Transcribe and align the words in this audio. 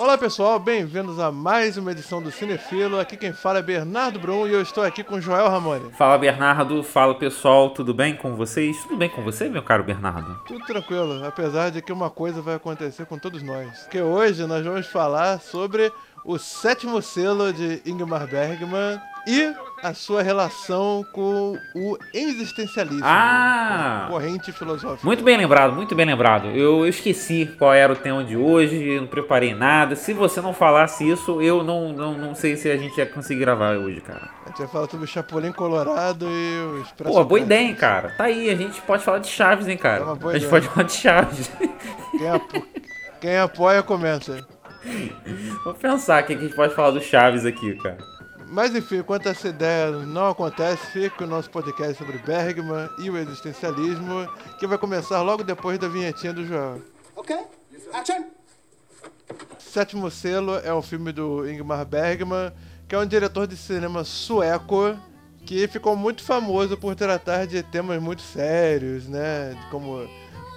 Olá 0.00 0.16
pessoal, 0.16 0.58
bem-vindos 0.58 1.18
a 1.18 1.30
mais 1.30 1.76
uma 1.76 1.92
edição 1.92 2.22
do 2.22 2.30
Cinefilo. 2.30 2.98
Aqui 2.98 3.18
quem 3.18 3.34
fala 3.34 3.58
é 3.58 3.62
Bernardo 3.62 4.18
Brum 4.18 4.46
e 4.46 4.52
eu 4.54 4.62
estou 4.62 4.82
aqui 4.82 5.04
com 5.04 5.20
Joel 5.20 5.50
Ramone. 5.50 5.92
Fala 5.92 6.16
Bernardo, 6.16 6.82
fala 6.82 7.14
pessoal, 7.14 7.68
tudo 7.68 7.92
bem 7.92 8.16
com 8.16 8.34
vocês? 8.34 8.82
Tudo 8.84 8.96
bem 8.96 9.10
com 9.10 9.22
você, 9.22 9.50
meu 9.50 9.62
caro 9.62 9.84
Bernardo? 9.84 10.40
Tudo 10.46 10.64
tranquilo, 10.64 11.22
apesar 11.22 11.70
de 11.70 11.82
que 11.82 11.92
uma 11.92 12.08
coisa 12.08 12.40
vai 12.40 12.54
acontecer 12.54 13.04
com 13.04 13.18
todos 13.18 13.42
nós. 13.42 13.86
Que 13.90 14.00
hoje 14.00 14.46
nós 14.46 14.64
vamos 14.64 14.86
falar 14.86 15.38
sobre 15.38 15.92
o 16.24 16.38
sétimo 16.38 17.02
selo 17.02 17.52
de 17.52 17.82
Ingmar 17.84 18.26
Bergman 18.26 18.98
e 19.26 19.54
a 19.82 19.94
sua 19.94 20.22
relação 20.22 21.04
com 21.12 21.58
o 21.74 21.98
existencialismo. 22.12 23.04
Ah! 23.04 24.06
Corrente 24.08 24.52
filosófica. 24.52 25.06
Muito 25.06 25.22
bem 25.24 25.36
lembrado, 25.36 25.74
muito 25.74 25.94
bem 25.94 26.06
lembrado. 26.06 26.48
Eu, 26.48 26.80
eu 26.80 26.88
esqueci 26.88 27.50
qual 27.58 27.72
era 27.72 27.92
o 27.92 27.96
tema 27.96 28.22
de 28.22 28.36
hoje, 28.36 28.98
não 29.00 29.06
preparei 29.06 29.54
nada. 29.54 29.96
Se 29.96 30.12
você 30.12 30.40
não 30.40 30.52
falasse 30.52 31.08
isso, 31.08 31.40
eu 31.40 31.62
não, 31.62 31.92
não, 31.92 32.16
não 32.16 32.34
sei 32.34 32.56
se 32.56 32.70
a 32.70 32.76
gente 32.76 32.96
ia 32.98 33.06
conseguir 33.06 33.40
gravar 33.40 33.76
hoje, 33.76 34.00
cara. 34.00 34.28
A 34.44 34.48
gente 34.48 34.58
vai 34.58 34.68
falar 34.68 34.88
sobre 34.88 35.04
o 35.04 35.08
Chapolin 35.08 35.52
Colorado 35.52 36.26
e 36.28 36.58
o 36.58 36.82
Expresso. 36.82 37.14
Pô, 37.14 37.24
boa 37.24 37.40
ideia, 37.40 37.62
hein, 37.62 37.74
cara. 37.74 38.10
Tá 38.16 38.24
aí, 38.24 38.50
a 38.50 38.56
gente 38.56 38.80
pode 38.82 39.02
falar 39.02 39.18
de 39.18 39.28
Chaves, 39.28 39.68
hein, 39.68 39.76
cara. 39.76 40.04
É 40.04 40.08
a 40.08 40.12
gente 40.14 40.46
ideia. 40.46 40.50
pode 40.50 40.68
falar 40.68 40.86
de 40.86 40.92
Chaves. 40.92 41.50
Quem, 42.10 42.28
apo... 42.28 42.66
Quem 43.20 43.38
apoia, 43.38 43.82
comenta. 43.82 44.46
Vou 45.64 45.74
pensar 45.74 46.22
o 46.22 46.26
que 46.26 46.34
a 46.34 46.38
gente 46.38 46.54
pode 46.54 46.74
falar 46.74 46.90
do 46.90 47.00
Chaves 47.00 47.44
aqui, 47.44 47.74
cara. 47.76 47.98
Mas 48.50 48.74
enfim, 48.74 48.96
enquanto 48.98 49.28
essa 49.28 49.48
ideia 49.48 49.92
não 49.92 50.28
acontece, 50.28 50.84
fica 50.86 51.22
o 51.22 51.26
nosso 51.26 51.48
podcast 51.48 51.96
sobre 51.96 52.18
Bergman 52.18 52.90
e 52.98 53.08
o 53.08 53.16
existencialismo, 53.16 54.28
que 54.58 54.66
vai 54.66 54.76
começar 54.76 55.22
logo 55.22 55.44
depois 55.44 55.78
da 55.78 55.86
vinhetinha 55.86 56.32
do 56.32 56.44
Joel. 56.44 56.82
Okay, 57.14 57.38
action! 57.92 58.24
Sétimo 59.56 60.10
Selo 60.10 60.56
é 60.64 60.74
um 60.74 60.82
filme 60.82 61.12
do 61.12 61.48
Ingmar 61.48 61.86
Bergman, 61.86 62.52
que 62.88 62.94
é 62.96 62.98
um 62.98 63.06
diretor 63.06 63.46
de 63.46 63.56
cinema 63.56 64.02
sueco 64.02 64.98
que 65.46 65.68
ficou 65.68 65.94
muito 65.94 66.24
famoso 66.24 66.76
por 66.76 66.96
tratar 66.96 67.46
de 67.46 67.62
temas 67.62 68.02
muito 68.02 68.20
sérios, 68.20 69.06
né? 69.06 69.56
Como 69.70 70.08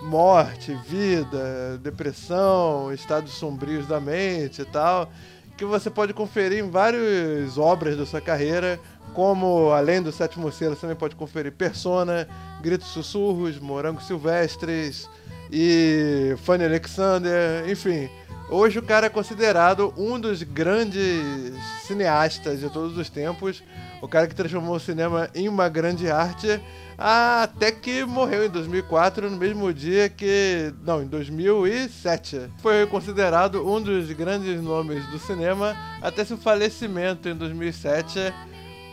morte, 0.01 0.73
vida, 0.87 1.77
depressão, 1.77 2.91
estados 2.91 3.33
sombrios 3.33 3.87
da 3.87 3.99
mente 3.99 4.63
e 4.63 4.65
tal, 4.65 5.11
que 5.57 5.65
você 5.65 5.89
pode 5.89 6.13
conferir 6.13 6.63
em 6.63 6.69
várias 6.69 7.57
obras 7.57 7.97
da 7.97 8.05
sua 8.05 8.21
carreira, 8.21 8.79
como 9.13 9.71
além 9.71 10.01
do 10.01 10.11
Sétimo 10.11 10.51
Selo, 10.51 10.75
você 10.75 10.81
também 10.81 10.95
pode 10.95 11.15
conferir 11.15 11.51
Persona, 11.51 12.27
Gritos 12.61 12.87
Sussurros, 12.87 13.59
Morangos 13.59 14.07
Silvestres 14.07 15.07
e 15.51 16.35
Fanny 16.43 16.65
Alexander, 16.65 17.69
enfim. 17.69 18.09
Hoje 18.49 18.77
o 18.79 18.83
cara 18.83 19.05
é 19.07 19.09
considerado 19.09 19.93
um 19.97 20.19
dos 20.19 20.43
grandes 20.43 21.55
cineastas 21.87 22.59
de 22.59 22.69
todos 22.69 22.97
os 22.97 23.09
tempos, 23.09 23.63
o 24.01 24.07
cara 24.07 24.27
que 24.27 24.35
transformou 24.35 24.75
o 24.75 24.79
cinema 24.79 25.29
em 25.33 25.47
uma 25.47 25.69
grande 25.69 26.09
arte, 26.09 26.61
até 26.97 27.71
que 27.71 28.03
morreu 28.05 28.45
em 28.45 28.49
2004, 28.49 29.29
no 29.29 29.37
mesmo 29.37 29.73
dia 29.73 30.09
que. 30.09 30.73
Não, 30.85 31.01
em 31.01 31.07
2007. 31.07 32.49
Foi 32.61 32.85
considerado 32.87 33.67
um 33.67 33.81
dos 33.81 34.11
grandes 34.11 34.61
nomes 34.61 35.05
do 35.07 35.19
cinema, 35.19 35.75
até 36.01 36.23
seu 36.23 36.37
falecimento 36.37 37.27
em 37.29 37.35
2007, 37.35 38.33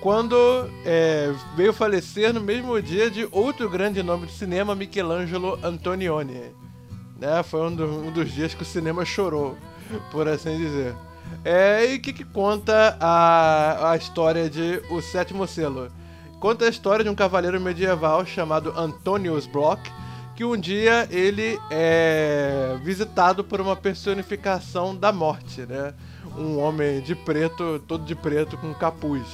quando 0.01 0.37
é, 0.85 1.33
veio 1.57 1.73
falecer 1.73 2.33
no 2.33 2.41
mesmo 2.41 2.81
dia 2.81 3.11
de 3.11 3.29
outro 3.31 3.69
grande 3.69 4.03
nome 4.03 4.27
do 4.27 4.33
cinema, 4.33 4.75
Michelangelo 4.75 5.59
Antonioni 5.63 6.59
né? 7.21 7.43
Foi 7.43 7.61
um, 7.61 7.75
do- 7.75 7.85
um 8.07 8.11
dos 8.11 8.33
dias 8.33 8.55
que 8.55 8.63
o 8.63 8.67
cinema 8.67 9.05
chorou, 9.05 9.55
por 10.11 10.27
assim 10.27 10.57
dizer. 10.57 10.95
É, 11.45 11.93
e 11.93 11.97
o 11.97 12.01
que, 12.01 12.13
que 12.15 12.25
conta 12.25 12.97
a, 12.99 13.91
a 13.93 13.97
história 13.97 14.49
de 14.49 14.83
O 14.91 15.01
Sétimo 15.03 15.47
Selo? 15.47 15.89
Conta 16.41 16.65
a 16.65 16.71
história 16.71 17.05
de 17.05 17.11
um 17.11 17.15
cavaleiro 17.15 17.61
medieval 17.61 18.25
chamado 18.25 18.73
Antonius 18.75 19.47
Block, 19.47 19.93
que 20.35 20.43
um 20.43 20.57
dia 20.57 21.07
ele 21.11 21.61
é 21.71 22.79
visitado 22.83 23.45
por 23.45 23.61
uma 23.61 23.77
personificação 23.77 24.97
da 24.97 25.13
morte, 25.13 25.67
né? 25.67 25.93
Um 26.39 26.59
homem 26.59 27.03
de 27.03 27.15
preto, 27.15 27.79
todo 27.87 28.07
de 28.07 28.15
preto, 28.15 28.57
com 28.57 28.73
capuz. 28.73 29.27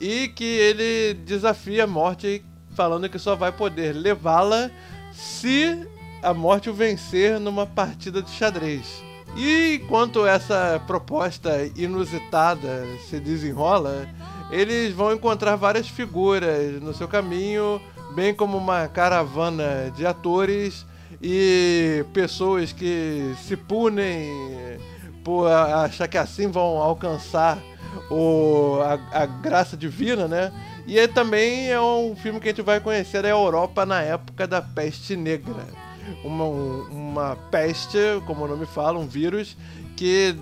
E 0.00 0.28
que 0.28 0.44
ele 0.44 1.14
desafia 1.14 1.82
a 1.82 1.88
morte 1.88 2.44
falando 2.76 3.08
que 3.08 3.18
só 3.18 3.34
vai 3.34 3.50
poder 3.50 3.92
levá-la 3.92 4.70
se 5.12 5.84
a 6.22 6.32
morte 6.32 6.70
o 6.70 6.74
vencer 6.74 7.40
numa 7.40 7.66
partida 7.66 8.22
de 8.22 8.30
xadrez. 8.30 9.02
E 9.36 9.80
enquanto 9.82 10.24
essa 10.24 10.80
proposta 10.86 11.50
inusitada 11.74 12.86
se 13.08 13.18
desenrola, 13.18 14.08
eles 14.50 14.92
vão 14.94 15.12
encontrar 15.12 15.56
várias 15.56 15.88
figuras 15.88 16.80
no 16.82 16.92
seu 16.94 17.06
caminho, 17.08 17.80
bem 18.14 18.34
como 18.34 18.56
uma 18.56 18.88
caravana 18.88 19.92
de 19.96 20.04
atores 20.06 20.84
e 21.22 22.04
pessoas 22.12 22.72
que 22.72 23.34
se 23.46 23.56
punem 23.56 24.28
por 25.22 25.46
achar 25.48 26.08
que 26.08 26.16
assim 26.18 26.48
vão 26.48 26.78
alcançar 26.78 27.58
o, 28.10 28.78
a, 28.82 29.22
a 29.22 29.26
graça 29.26 29.76
divina, 29.76 30.26
né? 30.26 30.52
E 30.86 30.98
é, 30.98 31.06
também 31.06 31.70
é 31.70 31.80
um 31.80 32.16
filme 32.16 32.40
que 32.40 32.48
a 32.48 32.52
gente 32.52 32.62
vai 32.62 32.80
conhecer 32.80 33.24
a 33.24 33.28
Europa 33.28 33.84
na 33.86 34.00
época 34.00 34.46
da 34.46 34.60
peste 34.62 35.14
negra. 35.14 35.64
Uma, 36.24 36.44
um- 36.44 36.82
uma 36.90 37.36
peste, 37.50 37.98
como 38.26 38.44
o 38.44 38.48
nome 38.48 38.66
fala, 38.66 38.98
um 38.98 39.06
vírus 39.06 39.56
que 39.96 40.34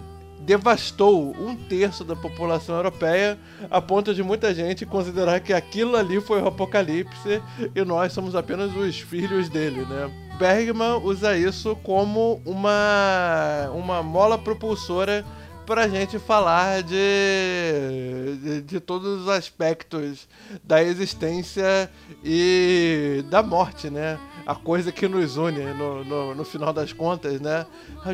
devastou 0.48 1.36
um 1.38 1.54
terço 1.54 2.02
da 2.02 2.16
população 2.16 2.74
europeia, 2.74 3.38
a 3.70 3.82
ponto 3.82 4.14
de 4.14 4.22
muita 4.22 4.54
gente 4.54 4.86
considerar 4.86 5.40
que 5.40 5.52
aquilo 5.52 5.94
ali 5.94 6.22
foi 6.22 6.40
o 6.40 6.48
apocalipse 6.48 7.42
e 7.74 7.84
nós 7.84 8.14
somos 8.14 8.34
apenas 8.34 8.74
os 8.74 8.98
filhos 8.98 9.50
dele, 9.50 9.84
né? 9.84 10.10
Bergman 10.38 11.02
usa 11.04 11.36
isso 11.36 11.76
como 11.82 12.40
uma, 12.46 13.70
uma 13.74 14.02
mola 14.02 14.38
propulsora 14.38 15.22
pra 15.66 15.86
gente 15.86 16.18
falar 16.18 16.82
de, 16.82 16.96
de, 18.42 18.62
de 18.62 18.80
todos 18.80 19.20
os 19.24 19.28
aspectos 19.28 20.26
da 20.64 20.82
existência 20.82 21.90
e 22.24 23.22
da 23.28 23.42
morte, 23.42 23.90
né? 23.90 24.18
A 24.46 24.54
coisa 24.54 24.90
que 24.90 25.06
nos 25.06 25.36
une 25.36 25.74
no, 25.74 26.02
no, 26.02 26.34
no 26.34 26.44
final 26.44 26.72
das 26.72 26.94
contas, 26.94 27.38
né? 27.38 27.66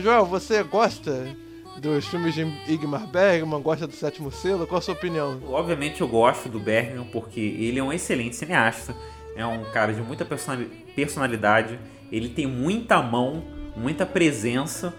Joel, 0.02 0.26
você 0.26 0.64
gosta 0.64 1.43
dos 1.80 2.06
filmes 2.06 2.34
de 2.34 2.42
Igmar 2.68 3.06
Bergman? 3.06 3.60
Gosta 3.60 3.86
do 3.86 3.94
Sétimo 3.94 4.30
Selo? 4.30 4.66
Qual 4.66 4.78
a 4.78 4.82
sua 4.82 4.94
opinião? 4.94 5.40
Obviamente 5.48 6.00
eu 6.00 6.08
gosto 6.08 6.48
do 6.48 6.58
Bergman 6.58 7.04
porque 7.12 7.40
ele 7.40 7.78
é 7.78 7.82
um 7.82 7.92
excelente 7.92 8.36
cineasta, 8.36 8.94
é 9.36 9.44
um 9.44 9.64
cara 9.72 9.92
de 9.92 10.00
muita 10.00 10.24
personali- 10.24 10.70
personalidade, 10.94 11.78
ele 12.10 12.28
tem 12.28 12.46
muita 12.46 13.02
mão, 13.02 13.44
muita 13.76 14.06
presença, 14.06 14.94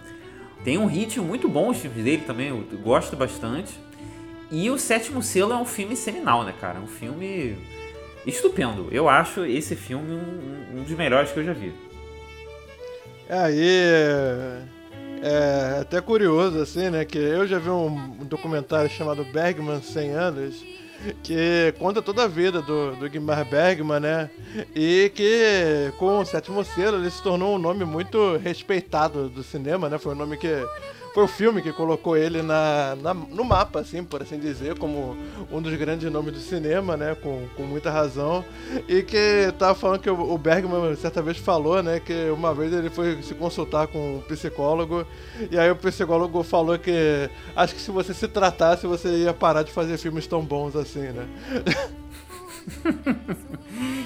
tem 0.64 0.78
um 0.78 0.86
ritmo 0.86 1.24
muito 1.24 1.48
bom 1.48 1.70
os 1.70 1.78
filmes 1.78 2.04
dele 2.04 2.24
também, 2.26 2.50
eu 2.50 2.64
gosto 2.84 3.16
bastante. 3.16 3.74
E 4.52 4.70
o 4.70 4.78
Sétimo 4.78 5.24
Selo 5.24 5.54
é 5.54 5.58
um 5.58 5.66
filme 5.66 5.96
seminal, 5.96 6.44
né, 6.44 6.54
cara? 6.60 6.78
É 6.78 6.82
um 6.82 6.88
filme 6.88 7.58
estupendo. 8.28 8.88
Eu 8.92 9.10
acho 9.10 9.44
esse 9.44 9.76
filme 9.76 10.12
um, 10.14 10.80
um 10.80 10.84
dos 10.84 10.92
melhores 10.92 11.32
que 11.32 11.40
eu 11.40 11.44
já 11.44 11.54
vi. 11.54 11.74
Aí 13.28 14.62
é 15.22 15.80
até 15.82 16.02
curioso 16.02 16.60
assim, 16.60 16.90
né? 16.90 17.06
Que 17.06 17.18
eu 17.18 17.48
já 17.48 17.60
vi 17.60 17.70
um, 17.70 17.88
um 17.88 18.26
documentário 18.26 18.90
chamado 18.90 19.24
Bergman 19.26 19.82
100 19.82 20.12
anos 20.12 20.76
que 21.24 21.74
conta 21.78 22.02
toda 22.02 22.24
a 22.24 22.28
vida 22.28 22.62
do, 22.62 22.96
do 22.96 23.10
Guimar 23.10 23.46
Bergman, 23.46 24.00
né? 24.00 24.30
E 24.76 25.12
que 25.14 25.94
com 25.98 26.20
o 26.20 26.26
Sétimo 26.26 26.64
Selo 26.64 26.98
ele 26.98 27.12
se 27.12 27.22
tornou 27.22 27.56
um 27.56 27.60
nome 27.60 27.86
muito 27.86 28.38
respeitado 28.38 29.30
do 29.30 29.44
cinema, 29.44 29.90
né? 29.90 29.98
Foi 29.98 30.14
um 30.14 30.18
nome 30.18 30.38
que 30.38 30.66
foi 31.16 31.24
o 31.24 31.28
filme 31.30 31.62
que 31.62 31.72
colocou 31.72 32.18
ele 32.18 32.42
na, 32.42 32.94
na- 33.02 33.14
no 33.14 33.46
mapa, 33.46 33.80
assim, 33.80 34.04
por 34.04 34.22
assim 34.22 34.38
dizer, 34.38 34.78
como 34.78 35.16
um 35.50 35.62
dos 35.62 35.74
grandes 35.76 36.12
nomes 36.12 36.34
do 36.34 36.40
cinema, 36.42 36.98
né? 36.98 37.16
Com, 37.16 37.48
com 37.56 37.64
muita 37.64 37.90
razão. 37.90 38.44
E 38.86 39.02
que 39.02 39.50
tava 39.58 39.74
falando 39.76 40.02
que 40.02 40.10
o, 40.10 40.38
Bergman 40.38 40.94
certa 40.98 41.22
vez 41.22 41.38
falou, 41.38 41.82
né? 41.82 42.02
Que 42.02 42.30
uma 42.32 42.54
vez 42.54 42.74
ele 42.74 42.90
foi 42.90 43.24
se 43.24 43.34
consultar 43.34 43.88
com 43.88 44.18
um 44.18 44.22
psicólogo 44.28 45.08
e 45.50 45.58
aí 45.58 45.72
o 45.72 45.76
psicólogo 45.78 46.44
falou 46.44 46.78
que 46.78 47.30
acho 47.56 47.74
que 47.74 47.80
se 47.80 47.92
você 47.92 48.14
se 48.14 48.28
tratasse, 48.28 48.86
você 48.86 49.08
ia 49.20 49.34
parar 49.34 49.64
de 49.64 49.72
fazer 49.72 49.98
filmes 49.98 50.28
tão 50.28 50.42
bons 50.44 50.76
assim, 50.76 51.00
né? 51.14 51.26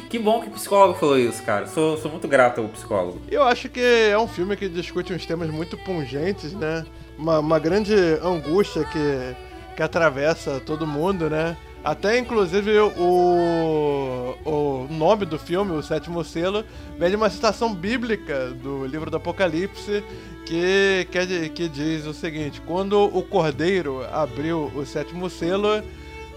Que 0.10 0.18
bom 0.18 0.42
que 0.42 0.48
o 0.48 0.52
psicólogo 0.52 0.98
falou 0.98 1.18
isso, 1.18 1.44
cara. 1.44 1.68
Sou, 1.68 1.98
sou 1.98 2.10
muito 2.10 2.28
grato 2.28 2.62
ao 2.62 2.68
psicólogo. 2.70 3.22
Eu 3.30 3.44
acho 3.44 3.70
que 3.70 3.80
é 3.80 4.18
um 4.18 4.28
filme 4.28 4.56
que 4.56 4.68
discute 4.68 5.14
uns 5.14 5.26
temas 5.26 5.50
muito 5.50 5.78
pungentes, 5.78 6.54
né? 6.54 6.86
Uma, 7.18 7.40
uma 7.40 7.60
grande 7.60 7.94
angústia 8.24 8.84
que, 8.86 9.36
que 9.76 9.84
atravessa 9.84 10.60
todo 10.60 10.88
mundo, 10.88 11.30
né? 11.30 11.56
Até 11.84 12.18
inclusive 12.18 12.78
o, 12.78 14.36
o 14.44 14.88
nome 14.90 15.26
do 15.26 15.40
filme, 15.40 15.72
o 15.72 15.82
sétimo 15.82 16.24
selo, 16.26 16.66
vem 16.98 17.10
de 17.10 17.16
uma 17.16 17.30
citação 17.30 17.74
bíblica 17.74 18.50
do 18.50 18.86
livro 18.86 19.10
do 19.10 19.16
Apocalipse 19.16 20.04
que, 20.46 21.08
que, 21.10 21.50
que 21.50 21.70
diz 21.70 22.06
o 22.06 22.14
seguinte: 22.14 22.60
Quando 22.66 23.02
o 23.02 23.24
cordeiro 23.24 24.04
abriu 24.12 24.70
o 24.76 24.86
sétimo 24.86 25.30
selo, 25.30 25.82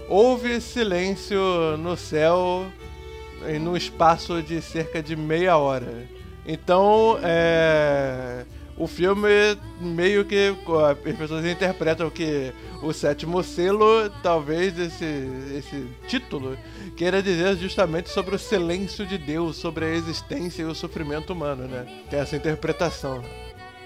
houve 0.07 0.59
silêncio 0.61 1.77
no 1.77 1.95
céu 1.97 2.65
em 3.47 3.67
um 3.67 3.75
espaço 3.75 4.41
de 4.41 4.61
cerca 4.61 5.01
de 5.01 5.15
meia 5.15 5.57
hora. 5.57 6.07
Então, 6.45 7.17
é 7.21 8.45
o 8.77 8.87
filme 8.87 9.29
meio 9.79 10.25
que 10.25 10.55
as 10.89 11.15
pessoas 11.17 11.45
interpretam 11.45 12.09
que 12.09 12.51
o 12.81 12.91
sétimo 12.91 13.43
selo, 13.43 14.09
talvez 14.21 14.77
esse, 14.77 15.27
esse 15.57 15.87
título, 16.07 16.57
queira 16.97 17.21
dizer 17.21 17.55
justamente 17.57 18.09
sobre 18.09 18.35
o 18.35 18.39
silêncio 18.39 19.05
de 19.05 19.17
Deus, 19.17 19.57
sobre 19.57 19.85
a 19.85 19.89
existência 19.89 20.63
e 20.63 20.65
o 20.65 20.75
sofrimento 20.75 21.33
humano, 21.33 21.67
né? 21.67 21.85
Tem 22.09 22.19
essa 22.19 22.35
interpretação. 22.35 23.23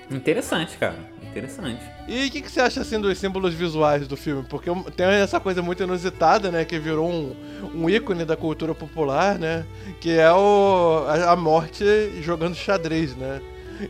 Interessante, 0.09 0.77
cara. 0.77 0.97
Interessante. 1.29 1.81
E 2.07 2.27
o 2.27 2.31
que, 2.31 2.41
que, 2.41 2.51
você 2.51 2.61
acha 2.61 2.81
assim 2.81 2.99
dos 2.99 3.17
símbolos 3.17 3.53
visuais 3.53 4.07
do 4.07 4.17
filme? 4.17 4.43
Porque 4.49 4.69
tem 4.95 5.05
essa 5.07 5.39
coisa 5.39 5.61
muito 5.61 5.83
inusitada, 5.83 6.51
né? 6.51 6.65
Que 6.65 6.79
virou 6.79 7.09
um, 7.09 7.35
um 7.75 7.89
ícone 7.89 8.25
da 8.25 8.35
cultura 8.35 8.73
popular, 8.73 9.37
né? 9.37 9.65
Que 9.99 10.17
é 10.17 10.31
o, 10.31 11.05
a, 11.07 11.35
morte 11.35 11.85
jogando 12.21 12.55
xadrez, 12.55 13.15
né? 13.15 13.41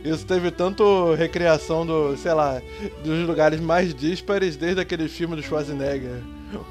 Isso 0.04 0.26
teve 0.26 0.50
tanto 0.50 1.14
recriação 1.14 1.86
do, 1.86 2.16
sei 2.16 2.34
lá, 2.34 2.60
dos 3.02 3.26
lugares 3.26 3.58
mais 3.60 3.94
díspares, 3.94 4.56
desde 4.56 4.80
aquele 4.80 5.08
filme 5.08 5.34
do 5.34 5.42
Schwarzenegger, 5.42 6.22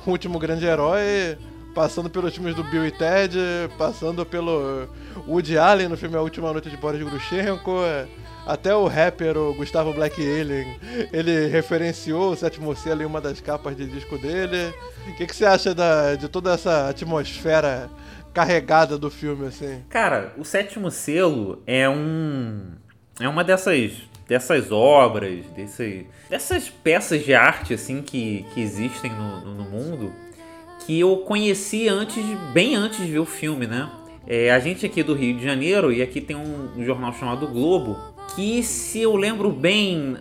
O 0.05 0.11
Último 0.11 0.37
Grande 0.37 0.65
Herói, 0.65 1.35
passando 1.77 2.09
pelos 2.09 2.33
filmes 2.33 2.55
do 2.55 2.63
Bill 2.63 2.87
e 2.87 2.91
Ted, 2.91 3.37
passando 3.77 4.25
pelo 4.25 4.89
Woody 5.27 5.59
Allen 5.59 5.87
no 5.87 5.95
filme 5.95 6.15
A 6.15 6.21
Última 6.21 6.51
Noite 6.51 6.71
de 6.71 6.75
Boris 6.75 7.03
Grushenko, 7.03 7.71
até 8.47 8.75
o 8.75 8.87
rapper, 8.87 9.37
o 9.37 9.53
Gustavo 9.53 9.93
Black 9.93 10.19
Alien, 10.19 10.75
ele 11.13 11.45
referenciou 11.45 12.31
o 12.31 12.35
Sétimo 12.35 12.75
Selo 12.75 13.03
em 13.03 13.05
uma 13.05 13.21
das 13.21 13.39
capas 13.39 13.77
de 13.77 13.85
disco 13.85 14.17
dele. 14.17 14.73
O 15.07 15.15
que, 15.17 15.27
que 15.27 15.35
você 15.35 15.45
acha 15.45 15.75
da, 15.75 16.15
de 16.15 16.27
toda 16.27 16.51
essa 16.51 16.89
atmosfera 16.89 17.91
carregada 18.33 18.97
do 18.97 19.11
filme, 19.11 19.45
assim? 19.45 19.83
Cara, 19.87 20.33
o 20.35 20.43
Sétimo 20.43 20.89
Selo 20.89 21.61
é 21.67 21.87
um 21.87 22.71
é 23.19 23.29
uma 23.29 23.43
dessas 23.43 24.01
dessas 24.27 24.71
obras, 24.71 25.45
desse, 25.55 26.07
dessas 26.27 26.69
peças 26.69 27.23
de 27.23 27.35
arte 27.35 27.75
assim 27.75 28.01
que, 28.01 28.45
que 28.53 28.61
existem 28.61 29.11
no, 29.11 29.53
no 29.53 29.63
mundo 29.63 30.11
que 30.87 30.97
eu 30.97 31.17
conheci 31.17 31.89
antes, 31.89 32.23
bem 32.53 32.73
antes 32.73 33.05
de 33.05 33.11
ver 33.11 33.19
o 33.19 33.25
filme, 33.25 33.67
né? 33.67 33.89
É, 34.25 34.51
a 34.51 34.59
gente 34.59 34.85
aqui 34.85 35.03
do 35.03 35.13
Rio 35.13 35.37
de 35.37 35.43
Janeiro 35.43 35.91
e 35.91 36.01
aqui 36.01 36.21
tem 36.21 36.37
um, 36.37 36.81
jornal 36.85 37.13
chamado 37.13 37.45
Globo 37.45 37.97
que, 38.33 38.63
se 38.63 39.01
eu 39.01 39.13
lembro 39.17 39.51
bem, 39.51 40.15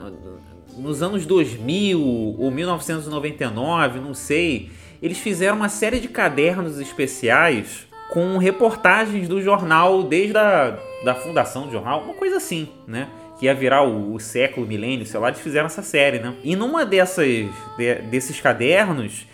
nos 0.76 1.04
anos 1.04 1.24
2000 1.24 2.00
ou 2.00 2.50
1999, 2.50 4.00
não 4.00 4.12
sei, 4.12 4.70
eles 5.00 5.18
fizeram 5.18 5.54
uma 5.54 5.68
série 5.68 6.00
de 6.00 6.08
cadernos 6.08 6.80
especiais 6.80 7.86
com 8.10 8.36
reportagens 8.36 9.28
do 9.28 9.40
jornal 9.40 10.02
desde 10.02 10.36
a 10.36 10.76
da 11.04 11.14
fundação 11.14 11.66
do 11.66 11.72
jornal, 11.72 12.02
uma 12.02 12.14
coisa 12.14 12.38
assim, 12.38 12.68
né? 12.88 13.08
Que 13.38 13.46
ia 13.46 13.54
virar 13.54 13.84
o, 13.84 14.14
o 14.14 14.18
século, 14.18 14.66
milênio, 14.66 15.06
sei 15.06 15.20
lá, 15.20 15.28
eles 15.28 15.40
fizeram 15.40 15.66
essa 15.66 15.82
série, 15.82 16.18
né? 16.18 16.34
E 16.42 16.56
numa 16.56 16.84
dessas, 16.84 17.26
de, 17.76 17.94
desses 18.10 18.40
cadernos 18.40 19.26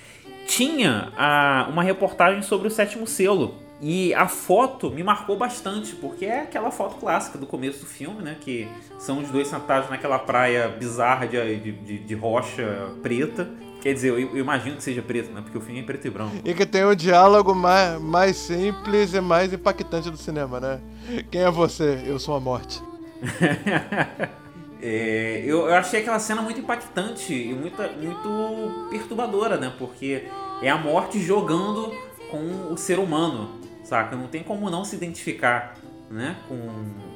tinha 0.46 1.12
a, 1.16 1.68
uma 1.70 1.82
reportagem 1.82 2.42
sobre 2.42 2.68
o 2.68 2.70
sétimo 2.70 3.06
selo. 3.06 3.54
E 3.80 4.14
a 4.14 4.28
foto 4.28 4.90
me 4.90 5.02
marcou 5.02 5.36
bastante, 5.36 5.96
porque 5.96 6.24
é 6.24 6.42
aquela 6.42 6.70
foto 6.70 6.96
clássica 6.96 7.36
do 7.36 7.46
começo 7.46 7.80
do 7.80 7.86
filme, 7.86 8.22
né? 8.22 8.36
Que 8.40 8.68
são 8.96 9.18
os 9.18 9.28
dois 9.28 9.48
sentados 9.48 9.90
naquela 9.90 10.20
praia 10.20 10.68
bizarra 10.68 11.26
de, 11.26 11.60
de, 11.60 11.98
de 11.98 12.14
rocha 12.14 12.92
preta. 13.02 13.50
Quer 13.80 13.92
dizer, 13.94 14.10
eu, 14.10 14.20
eu, 14.20 14.38
imagino 14.38 14.76
que 14.76 14.84
seja 14.84 15.02
preto, 15.02 15.32
né? 15.32 15.40
Porque 15.40 15.58
o 15.58 15.60
filme 15.60 15.80
é 15.80 15.82
preto 15.82 16.06
e 16.06 16.10
branco. 16.10 16.36
E 16.44 16.54
que 16.54 16.64
tem 16.64 16.84
o 16.84 16.94
diálogo 16.94 17.52
mais, 17.52 18.00
mais 18.00 18.36
simples 18.36 19.14
e 19.14 19.20
mais 19.20 19.52
impactante 19.52 20.08
do 20.08 20.16
cinema, 20.16 20.60
né? 20.60 20.80
Quem 21.28 21.42
é 21.42 21.50
você? 21.50 22.04
Eu 22.06 22.20
sou 22.20 22.36
a 22.36 22.40
morte. 22.40 22.80
é, 24.82 25.44
eu, 25.46 25.68
eu, 25.68 25.74
achei 25.74 26.00
aquela 26.00 26.18
cena 26.18 26.42
muito 26.42 26.58
impactante 26.58 27.32
e 27.32 27.54
muito, 27.54 27.80
muito 27.80 28.88
perturbadora, 28.90 29.56
né? 29.56 29.72
Porque 29.78 30.24
é 30.60 30.68
a 30.68 30.76
morte 30.76 31.20
jogando 31.20 31.94
com 32.28 32.72
o 32.72 32.76
ser 32.76 32.98
humano, 32.98 33.60
saca? 33.84 34.16
Não 34.16 34.26
tem 34.26 34.42
como 34.42 34.68
não 34.68 34.84
se 34.84 34.96
identificar, 34.96 35.78
né? 36.10 36.36
Com 36.48 36.56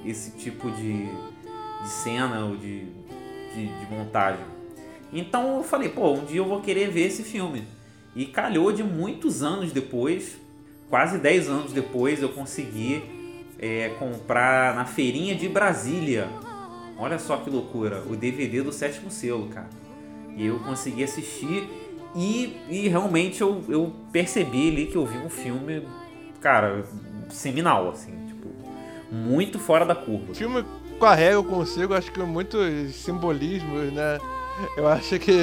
esse 0.04 0.30
tipo 0.38 0.70
de, 0.70 1.06
de 1.82 1.88
cena 1.88 2.44
ou 2.44 2.56
de, 2.56 2.84
de, 3.52 3.66
de 3.66 3.86
montagem. 3.90 4.44
Então 5.12 5.56
eu 5.56 5.64
falei, 5.64 5.88
pô, 5.88 6.12
um 6.12 6.24
dia 6.24 6.38
eu 6.38 6.44
vou 6.44 6.60
querer 6.60 6.88
ver 6.88 7.06
esse 7.06 7.24
filme. 7.24 7.66
E 8.14 8.26
calhou 8.26 8.70
de 8.70 8.84
muitos 8.84 9.42
anos 9.42 9.72
depois, 9.72 10.36
quase 10.88 11.18
10 11.18 11.48
anos 11.48 11.72
depois, 11.72 12.22
eu 12.22 12.28
consegui 12.28 13.02
é, 13.58 13.88
comprar 13.98 14.74
na 14.76 14.84
feirinha 14.84 15.34
de 15.34 15.48
Brasília. 15.48 16.28
Olha 16.98 17.18
só 17.18 17.36
que 17.36 17.50
loucura, 17.50 18.02
o 18.08 18.16
DVD 18.16 18.62
do 18.62 18.72
sétimo 18.72 19.10
selo, 19.10 19.48
cara. 19.48 19.68
E 20.36 20.46
eu 20.46 20.58
consegui 20.60 21.04
assistir 21.04 21.68
e, 22.14 22.56
e 22.68 22.88
realmente 22.88 23.42
eu, 23.42 23.62
eu 23.68 23.92
percebi 24.10 24.70
ali 24.70 24.86
que 24.86 24.96
eu 24.96 25.04
vi 25.04 25.18
um 25.18 25.28
filme, 25.28 25.86
cara, 26.40 26.84
seminal, 27.28 27.90
assim, 27.90 28.12
tipo, 28.26 28.48
muito 29.10 29.58
fora 29.58 29.84
da 29.84 29.94
curva. 29.94 30.32
O 30.32 30.34
filme 30.34 30.64
carrega 30.98 31.42
consigo, 31.42 31.92
acho 31.92 32.10
que 32.10 32.20
muitos 32.20 32.94
simbolismos, 32.94 33.92
né? 33.92 34.18
Eu 34.76 34.88
acho 34.88 35.18
que 35.18 35.36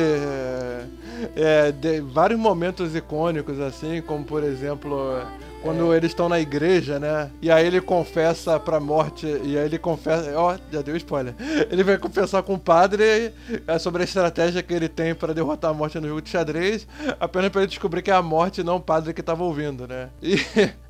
é, 1.36 1.71
de, 1.71 2.01
vários 2.01 2.39
momentos 2.39 2.95
icônicos, 2.95 3.60
assim, 3.60 4.01
como 4.01 4.24
por 4.24 4.44
exemplo, 4.44 5.21
quando 5.62 5.94
é. 5.94 5.98
eles 5.98 6.12
estão 6.12 6.27
na 6.27 6.39
igreja, 6.39 7.00
né? 7.00 7.31
E 7.42 7.50
aí 7.50 7.65
ele 7.65 7.80
confessa 7.81 8.60
pra 8.60 8.80
morte, 8.80 9.25
e 9.25 9.57
aí 9.57 9.65
ele 9.65 9.80
confessa. 9.80 10.31
Ó, 10.38 10.54
oh, 10.54 10.60
já 10.71 10.81
deu 10.81 10.95
spoiler. 10.98 11.33
Ele 11.71 11.83
vai 11.83 11.98
confessar 11.98 12.44
com 12.44 12.56
o 12.56 12.60
padre 12.60 13.33
é, 13.65 13.80
sobre 13.80 14.01
a 14.01 14.06
estratégia 14.06 14.62
que 14.62 14.74
ele 14.74 14.89
tem 14.89 15.16
para 15.16 15.33
derrotar 15.33 15.71
a 15.71 15.74
morte 15.74 16.00
no 16.00 16.07
jogo 16.07 16.21
de 16.21 16.30
xadrez, 16.30 16.88
apenas 17.19 17.50
para 17.50 17.62
ele 17.62 17.69
descobrir 17.69 18.01
que 18.01 18.12
é 18.12 18.13
a 18.13 18.21
morte 18.21 18.63
não 18.63 18.75
o 18.75 18.81
padre 18.81 19.13
que 19.13 19.24
tava 19.24 19.44
ouvindo, 19.44 19.88
né? 19.88 20.09
E. 20.21 20.36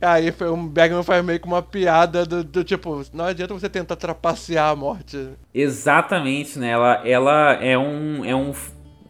Aí 0.00 0.32
o 0.40 0.56
Bergman 0.56 1.02
faz 1.02 1.24
meio 1.24 1.40
que 1.40 1.46
uma 1.46 1.62
piada 1.62 2.24
do, 2.24 2.42
do, 2.42 2.64
tipo, 2.64 3.02
não 3.12 3.26
adianta 3.26 3.54
você 3.54 3.68
tentar 3.68 3.96
trapacear 3.96 4.70
a 4.70 4.76
morte. 4.76 5.30
Exatamente, 5.54 6.58
né? 6.58 6.70
Ela, 6.70 7.06
ela 7.06 7.52
é, 7.54 7.76
um, 7.78 8.24
é, 8.24 8.34
um, 8.34 8.52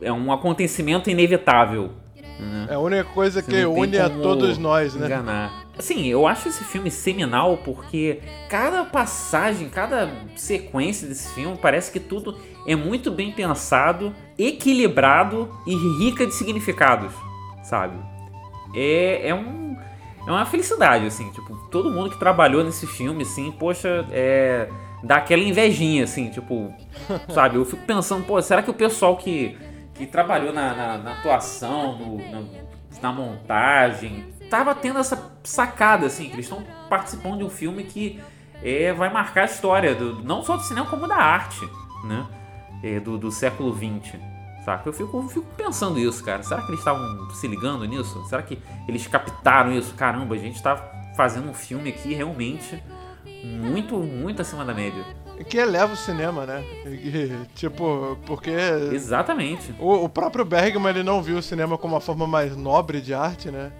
é 0.01 0.13
um 0.13 0.33
acontecimento 0.33 1.11
inevitável. 1.11 1.93
Né? 2.39 2.67
É 2.71 2.75
a 2.75 2.79
única 2.79 3.05
coisa 3.05 3.41
você 3.41 3.51
que 3.51 3.65
une 3.65 3.99
a 3.99 4.11
todos 4.11 4.59
nós, 4.59 4.95
né? 4.95 5.07
Enganar. 5.07 5.63
Assim, 5.79 6.07
eu 6.07 6.27
acho 6.27 6.49
esse 6.49 6.65
filme 6.65 6.91
seminal 6.91 7.57
porque 7.59 8.21
cada 8.49 8.85
passagem, 8.85 9.69
cada 9.69 10.11
sequência 10.37 11.09
desse 11.09 11.33
filme 11.35 11.57
parece 11.57 11.91
que 11.91 11.99
tudo 11.99 12.37
é 12.67 12.77
muito 12.77 13.11
bem 13.11 13.33
pensado, 13.33 14.15
equilibrado 14.39 15.49
e 15.67 15.75
rica 15.99 16.27
de 16.27 16.35
significados, 16.35 17.13
sabe? 17.63 17.97
É, 18.75 19.29
é 19.29 19.35
um 19.35 19.62
é 20.27 20.31
uma 20.31 20.47
felicidade, 20.47 21.07
assim, 21.07 21.31
tipo, 21.31 21.57
todo 21.69 21.91
mundo 21.91 22.11
que 22.11 22.19
trabalhou 22.19 22.63
nesse 22.63 22.87
filme, 22.87 23.23
assim, 23.23 23.51
poxa, 23.51 24.07
é. 24.11 24.69
dá 25.03 25.17
aquela 25.17 25.43
invejinha, 25.43 26.05
assim, 26.05 26.31
tipo, 26.31 26.73
sabe? 27.33 27.57
Eu 27.57 27.65
fico 27.65 27.85
pensando, 27.85 28.25
pô, 28.25 28.41
será 28.41 28.63
que 28.63 28.71
o 28.71 28.75
pessoal 28.75 29.17
que, 29.17 29.59
que 29.95 30.07
trabalhou 30.07 30.53
na, 30.53 30.75
na, 30.75 30.99
na 30.99 31.13
atuação, 31.13 31.99
no, 31.99 32.31
na, 32.31 32.43
na, 33.01 33.13
montagem, 33.13 34.25
tava 34.49 34.75
tendo 34.75 35.01
essa 35.01 35.33
sacada, 35.43 36.07
assim, 36.07 36.29
que 36.29 36.35
eles 36.35 36.47
estão 36.47 36.65
participando 36.89 37.39
de 37.39 37.45
um 37.45 37.51
filme 37.51 37.83
que 37.83 38.21
é, 38.63 38.93
vai 38.93 39.13
marcar 39.13 39.43
a 39.43 39.47
história, 39.47 39.95
do, 39.95 40.23
não 40.23 40.45
só 40.45 40.57
do 40.57 40.63
cinema, 40.63 40.87
como 40.87 41.09
da 41.09 41.17
arte, 41.17 41.69
né? 42.05 42.27
É, 42.83 43.01
do, 43.01 43.19
do 43.19 43.31
século 43.31 43.75
XX. 43.75 44.32
Saca? 44.65 44.89
Eu 44.89 44.93
fico, 44.93 45.17
eu 45.17 45.29
fico 45.29 45.47
pensando 45.57 45.99
isso, 45.99 46.23
cara. 46.25 46.43
Será 46.43 46.63
que 46.63 46.69
eles 46.69 46.81
estavam 46.81 47.31
se 47.31 47.49
ligando 47.49 47.85
nisso? 47.85 48.25
Será 48.27 48.43
que 48.43 48.59
eles 48.87 49.07
captaram 49.07 49.73
isso? 49.73 49.95
Caramba, 49.95 50.35
a 50.35 50.39
gente 50.39 50.63
tá 50.63 50.77
fazendo 51.17 51.49
um 51.49 51.55
filme 51.55 51.91
aqui 51.91 52.15
realmente 52.15 52.83
muito, 53.45 53.97
muito 53.97 54.41
acima 54.41 54.65
da 54.65 54.73
média. 54.73 55.05
Que 55.49 55.57
eleva 55.57 55.93
o 55.93 55.97
cinema, 55.97 56.47
né? 56.47 56.65
tipo, 57.55 58.17
porque. 58.25 58.51
Exatamente. 58.51 59.75
O, 59.79 60.05
o, 60.05 60.09
próprio 60.09 60.45
Bergman 60.45 60.91
ele 60.91 61.03
não 61.03 61.21
viu 61.23 61.39
o 61.39 61.43
cinema 61.43 61.77
como 61.77 61.95
uma 61.95 62.01
forma 62.01 62.27
mais 62.27 62.57
nobre 62.57 63.01
de 63.01 63.13
arte, 63.13 63.51
né? 63.51 63.73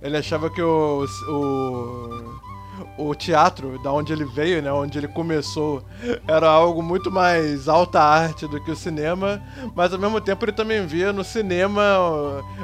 Ele 0.00 0.16
achava 0.16 0.48
que 0.48 0.62
o, 0.62 1.04
o 1.28 2.49
o 2.96 3.14
teatro, 3.14 3.78
da 3.82 3.92
onde 3.92 4.12
ele 4.12 4.24
veio, 4.24 4.62
né, 4.62 4.72
onde 4.72 4.98
ele 4.98 5.08
começou, 5.08 5.82
era 6.26 6.48
algo 6.48 6.82
muito 6.82 7.10
mais 7.10 7.68
alta 7.68 8.00
arte 8.00 8.46
do 8.46 8.62
que 8.62 8.70
o 8.70 8.76
cinema, 8.76 9.42
mas 9.74 9.92
ao 9.92 9.98
mesmo 9.98 10.20
tempo 10.20 10.44
ele 10.44 10.52
também 10.52 10.86
via 10.86 11.12
no 11.12 11.24
cinema 11.24 11.82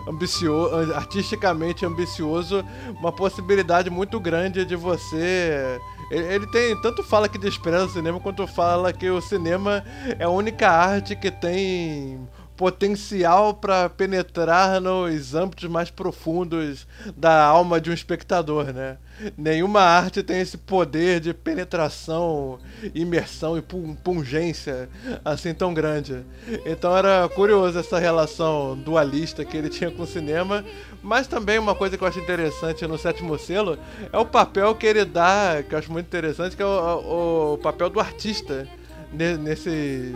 ambicioso, 0.08 0.94
artisticamente 0.94 1.84
ambicioso, 1.84 2.64
uma 3.00 3.12
possibilidade 3.12 3.90
muito 3.90 4.18
grande 4.20 4.64
de 4.64 4.76
você 4.76 5.80
ele 6.10 6.46
tem 6.46 6.80
tanto 6.80 7.02
fala 7.02 7.28
que 7.28 7.38
despreza 7.38 7.86
o 7.86 7.88
cinema 7.88 8.20
quanto 8.20 8.46
fala 8.46 8.92
que 8.92 9.10
o 9.10 9.20
cinema 9.20 9.82
é 10.18 10.24
a 10.24 10.28
única 10.28 10.70
arte 10.70 11.16
que 11.16 11.30
tem 11.30 12.20
potencial 12.56 13.54
para 13.54 13.88
penetrar 13.88 14.80
nos 14.80 15.34
âmbitos 15.34 15.68
mais 15.68 15.90
profundos 15.90 16.86
da 17.16 17.44
alma 17.44 17.80
de 17.80 17.90
um 17.90 17.94
espectador, 17.94 18.72
né? 18.72 18.96
Nenhuma 19.36 19.80
arte 19.80 20.22
tem 20.22 20.40
esse 20.40 20.58
poder 20.58 21.20
de 21.20 21.32
penetração, 21.32 22.58
imersão 22.94 23.56
e 23.56 23.62
pungência 23.62 24.88
assim 25.24 25.54
tão 25.54 25.72
grande. 25.72 26.22
Então 26.66 26.96
era 26.96 27.28
curioso 27.28 27.78
essa 27.78 27.98
relação 27.98 28.76
dualista 28.76 29.44
que 29.44 29.56
ele 29.56 29.70
tinha 29.70 29.90
com 29.90 30.02
o 30.02 30.06
cinema, 30.06 30.64
mas 31.02 31.26
também 31.26 31.58
uma 31.58 31.74
coisa 31.74 31.96
que 31.96 32.04
eu 32.04 32.08
acho 32.08 32.18
interessante 32.18 32.86
no 32.86 32.98
Sétimo 32.98 33.38
Selo 33.38 33.78
é 34.12 34.18
o 34.18 34.26
papel 34.26 34.74
que 34.74 34.86
ele 34.86 35.04
dá, 35.04 35.62
que 35.66 35.74
eu 35.74 35.78
acho 35.78 35.90
muito 35.90 36.06
interessante, 36.06 36.56
que 36.56 36.62
é 36.62 36.66
o, 36.66 37.54
o 37.54 37.58
papel 37.58 37.88
do 37.88 38.00
artista 38.00 38.68
nesse, 39.12 40.14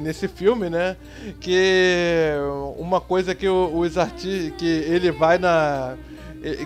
nesse 0.00 0.28
filme, 0.28 0.70
né? 0.70 0.96
Que 1.40 2.32
uma 2.76 3.00
coisa 3.00 3.34
que 3.34 3.48
os 3.48 3.98
artistas. 3.98 4.52
que 4.56 4.66
ele 4.66 5.10
vai 5.10 5.38
na. 5.38 5.96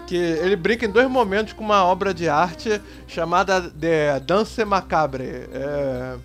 Que 0.06 0.16
ele 0.16 0.56
brinca 0.56 0.86
em 0.86 0.90
dois 0.90 1.08
momentos 1.08 1.52
com 1.52 1.62
uma 1.62 1.84
obra 1.84 2.14
de 2.14 2.28
arte 2.28 2.80
chamada 3.06 3.60
de 3.60 4.20
Danse 4.26 4.64
Macabre. 4.64 5.24
É, 5.52 6.16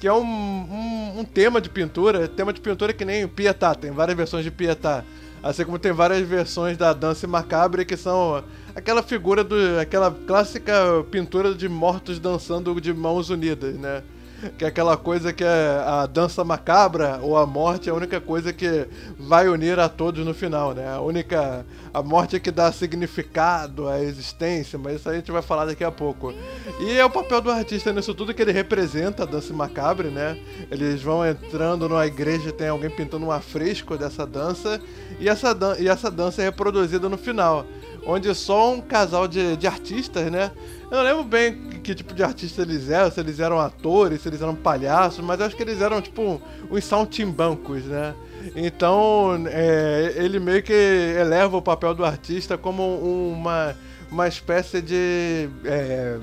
que 0.00 0.08
é 0.08 0.12
um, 0.12 0.22
um, 0.22 1.20
um, 1.20 1.24
tema 1.24 1.60
de 1.60 1.68
pintura, 1.68 2.28
tema 2.28 2.52
de 2.52 2.60
pintura 2.60 2.92
que 2.92 3.04
nem 3.04 3.28
Pietà, 3.28 3.74
tem 3.74 3.90
várias 3.90 4.16
versões 4.16 4.44
de 4.44 4.50
Pietà. 4.50 5.04
Assim 5.42 5.64
como 5.64 5.78
tem 5.78 5.92
várias 5.92 6.26
versões 6.26 6.78
da 6.78 6.94
Danse 6.94 7.26
Macabre 7.26 7.84
que 7.84 7.98
são 7.98 8.42
aquela 8.74 9.02
figura 9.02 9.44
do. 9.44 9.78
aquela 9.78 10.10
clássica 10.10 10.72
pintura 11.10 11.54
de 11.54 11.68
mortos 11.68 12.18
dançando 12.18 12.78
de 12.80 12.94
mãos 12.94 13.28
unidas, 13.28 13.74
né? 13.74 14.02
que 14.58 14.64
é 14.64 14.68
aquela 14.68 14.96
coisa 14.96 15.32
que 15.32 15.44
é 15.44 15.82
a 15.86 16.06
dança 16.06 16.44
macabra 16.44 17.18
ou 17.22 17.36
a 17.36 17.46
morte 17.46 17.88
é 17.88 17.92
a 17.92 17.94
única 17.94 18.20
coisa 18.20 18.52
que 18.52 18.86
vai 19.18 19.48
unir 19.48 19.78
a 19.78 19.88
todos 19.88 20.24
no 20.24 20.34
final, 20.34 20.72
né? 20.72 20.88
A 20.88 21.00
única 21.00 21.64
a 21.92 22.02
morte 22.02 22.36
é 22.36 22.40
que 22.40 22.50
dá 22.50 22.72
significado 22.72 23.88
à 23.88 24.00
existência, 24.00 24.78
mas 24.78 24.96
isso 24.96 25.08
a 25.08 25.14
gente 25.14 25.30
vai 25.30 25.42
falar 25.42 25.66
daqui 25.66 25.84
a 25.84 25.90
pouco. 25.90 26.32
E 26.80 26.98
é 26.98 27.04
o 27.04 27.10
papel 27.10 27.40
do 27.40 27.50
artista 27.50 27.92
nisso 27.92 28.14
tudo 28.14 28.34
que 28.34 28.42
ele 28.42 28.52
representa 28.52 29.22
a 29.22 29.26
dança 29.26 29.52
macabra, 29.52 30.10
né? 30.10 30.38
Eles 30.70 31.02
vão 31.02 31.26
entrando 31.26 31.88
numa 31.88 32.06
igreja 32.06 32.52
tem 32.52 32.68
alguém 32.68 32.90
pintando 32.90 33.26
um 33.26 33.32
afresco 33.32 33.96
dessa 33.96 34.26
dança 34.26 34.80
e 35.18 35.28
essa, 35.28 35.54
dan 35.54 35.76
e 35.78 35.88
essa 35.88 36.10
dança 36.10 36.42
é 36.42 36.46
reproduzida 36.46 37.08
no 37.08 37.16
final 37.16 37.66
onde 38.06 38.34
só 38.34 38.72
um 38.72 38.80
casal 38.80 39.26
de, 39.26 39.56
de 39.56 39.66
artistas, 39.66 40.30
né? 40.30 40.50
Eu 40.90 40.98
não 40.98 41.04
lembro 41.04 41.24
bem 41.24 41.54
que, 41.54 41.78
que, 41.78 41.94
tipo 41.94 42.14
de 42.14 42.22
artista 42.22 42.62
eles 42.62 42.90
eram, 42.90 43.10
se 43.10 43.20
eles 43.20 43.40
eram 43.40 43.58
atores, 43.58 44.20
se 44.22 44.28
eles 44.28 44.42
eram 44.42 44.54
palhaços, 44.54 45.24
mas 45.24 45.40
acho 45.40 45.56
que 45.56 45.62
eles 45.62 45.80
eram 45.80 46.00
tipo 46.00 46.40
uns 46.70 46.84
saltimbancos, 46.84 47.84
né? 47.84 48.14
Então 48.54 49.44
é, 49.46 50.14
ele 50.16 50.38
meio 50.38 50.62
que 50.62 50.72
eleva 50.72 51.56
o 51.56 51.62
papel 51.62 51.94
do 51.94 52.04
artista 52.04 52.58
como 52.58 52.98
uma, 52.98 53.74
uma 54.10 54.28
espécie 54.28 54.82
de. 54.82 55.48
É, 55.64 56.18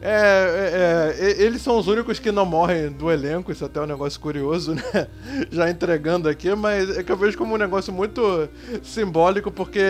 é, 0.00 1.16
é, 1.20 1.26
é, 1.26 1.42
eles 1.42 1.60
são 1.60 1.76
os 1.76 1.88
únicos 1.88 2.20
que 2.20 2.30
não 2.30 2.46
morrem 2.46 2.88
do 2.88 3.10
elenco, 3.10 3.50
isso 3.50 3.64
até 3.64 3.80
é 3.80 3.82
um 3.82 3.86
negócio 3.86 4.20
curioso, 4.20 4.74
né? 4.76 5.08
Já 5.50 5.68
entregando 5.68 6.28
aqui, 6.28 6.54
mas 6.54 6.96
é 6.96 7.02
que 7.02 7.10
eu 7.10 7.16
vejo 7.16 7.36
como 7.36 7.54
um 7.54 7.58
negócio 7.58 7.92
muito 7.92 8.48
simbólico, 8.82 9.50
porque 9.50 9.80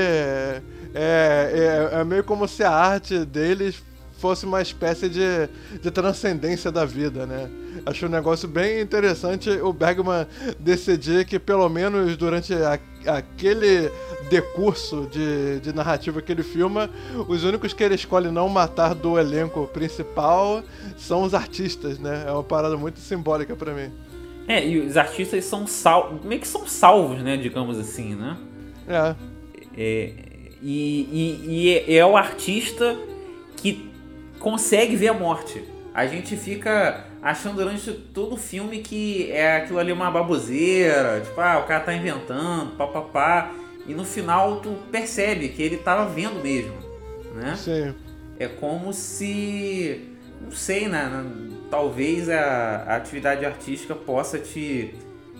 é, 0.94 1.90
é, 1.94 2.00
é 2.00 2.04
meio 2.04 2.24
como 2.24 2.46
se 2.48 2.62
a 2.62 2.70
arte 2.70 3.24
deles 3.24 3.82
fosse 4.18 4.44
uma 4.44 4.60
espécie 4.60 5.08
de, 5.08 5.48
de 5.80 5.90
transcendência 5.90 6.70
da 6.70 6.84
vida, 6.84 7.24
né? 7.24 7.48
Acho 7.86 8.06
um 8.06 8.08
negócio 8.08 8.48
bem 8.48 8.80
interessante 8.80 9.48
o 9.48 9.72
Bergman 9.72 10.26
decidir 10.58 11.24
que, 11.24 11.38
pelo 11.38 11.68
menos 11.68 12.16
durante 12.16 12.52
a, 12.52 12.78
aquele 13.06 13.90
decurso 14.28 15.08
de, 15.10 15.60
de 15.60 15.72
narrativa 15.72 16.20
que 16.20 16.32
ele 16.32 16.42
filma, 16.42 16.90
os 17.28 17.44
únicos 17.44 17.72
que 17.72 17.82
ele 17.82 17.94
escolhe 17.94 18.30
não 18.30 18.48
matar 18.48 18.94
do 18.94 19.18
elenco 19.18 19.68
principal 19.68 20.64
são 20.96 21.22
os 21.22 21.32
artistas, 21.32 21.98
né? 21.98 22.24
É 22.26 22.32
uma 22.32 22.44
parada 22.44 22.76
muito 22.76 22.98
simbólica 22.98 23.54
para 23.54 23.72
mim. 23.72 23.92
É, 24.48 24.66
e 24.66 24.80
os 24.80 24.96
artistas 24.96 25.44
são 25.44 25.66
salvos, 25.66 26.24
meio 26.24 26.40
que 26.40 26.48
são 26.48 26.66
salvos, 26.66 27.22
né? 27.22 27.36
Digamos 27.36 27.78
assim, 27.78 28.16
né? 28.16 28.36
É. 28.88 29.14
é 29.76 30.27
e, 30.62 31.40
e, 31.46 31.88
e 31.88 31.96
é, 31.96 32.04
o 32.04 32.16
artista 32.16 32.96
que 33.56 33.90
consegue 34.38 34.96
ver 34.96 35.08
a 35.08 35.14
morte. 35.14 35.62
A 35.94 36.06
gente 36.06 36.36
fica 36.36 37.04
achando 37.22 37.56
durante 37.56 37.92
todo 37.92 38.34
o 38.34 38.36
filme 38.36 38.78
que 38.78 39.30
é 39.32 39.56
aquilo 39.56 39.78
ali 39.78 39.90
uma 39.90 40.10
baboseira, 40.10 41.20
tipo, 41.24 41.40
ah, 41.40 41.58
o 41.58 41.66
cara 41.66 41.84
tá 41.84 41.94
inventando, 41.94 42.76
papapá. 42.76 43.52
E 43.86 43.94
no 43.94 44.04
final 44.04 44.60
tu 44.60 44.76
percebe 44.92 45.48
que 45.48 45.62
ele 45.62 45.78
tava 45.78 46.08
vendo 46.08 46.42
mesmo, 46.42 46.74
né? 47.34 47.56
Sim. 47.56 47.94
É 48.38 48.46
como 48.46 48.92
se, 48.92 50.14
não 50.40 50.52
sei, 50.52 50.88
né? 50.88 51.10
Talvez 51.70 52.28
a, 52.28 52.84
a 52.86 52.96
atividade 52.96 53.44
artística 53.44 53.94
possa 53.94 54.38
te, 54.38 54.94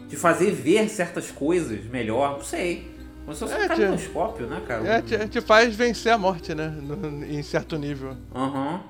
te 0.08 0.16
fazer 0.16 0.50
ver 0.50 0.88
certas 0.88 1.30
coisas 1.30 1.84
melhor, 1.84 2.38
não 2.38 2.44
sei. 2.44 2.97
Como 3.28 3.34
se 3.36 3.40
fosse 3.40 3.60
é, 3.60 3.64
um 3.64 3.68
caleidoscópio, 3.68 4.46
né, 4.46 4.62
cara? 4.66 4.88
É, 4.88 5.02
te, 5.02 5.28
te, 5.28 5.40
faz 5.42 5.76
vencer 5.76 6.10
a 6.10 6.16
morte, 6.16 6.54
né? 6.54 6.68
No, 6.80 7.26
em 7.26 7.42
certo 7.42 7.76
nível. 7.76 8.16
Aham. 8.34 8.72
Uhum. 8.72 8.80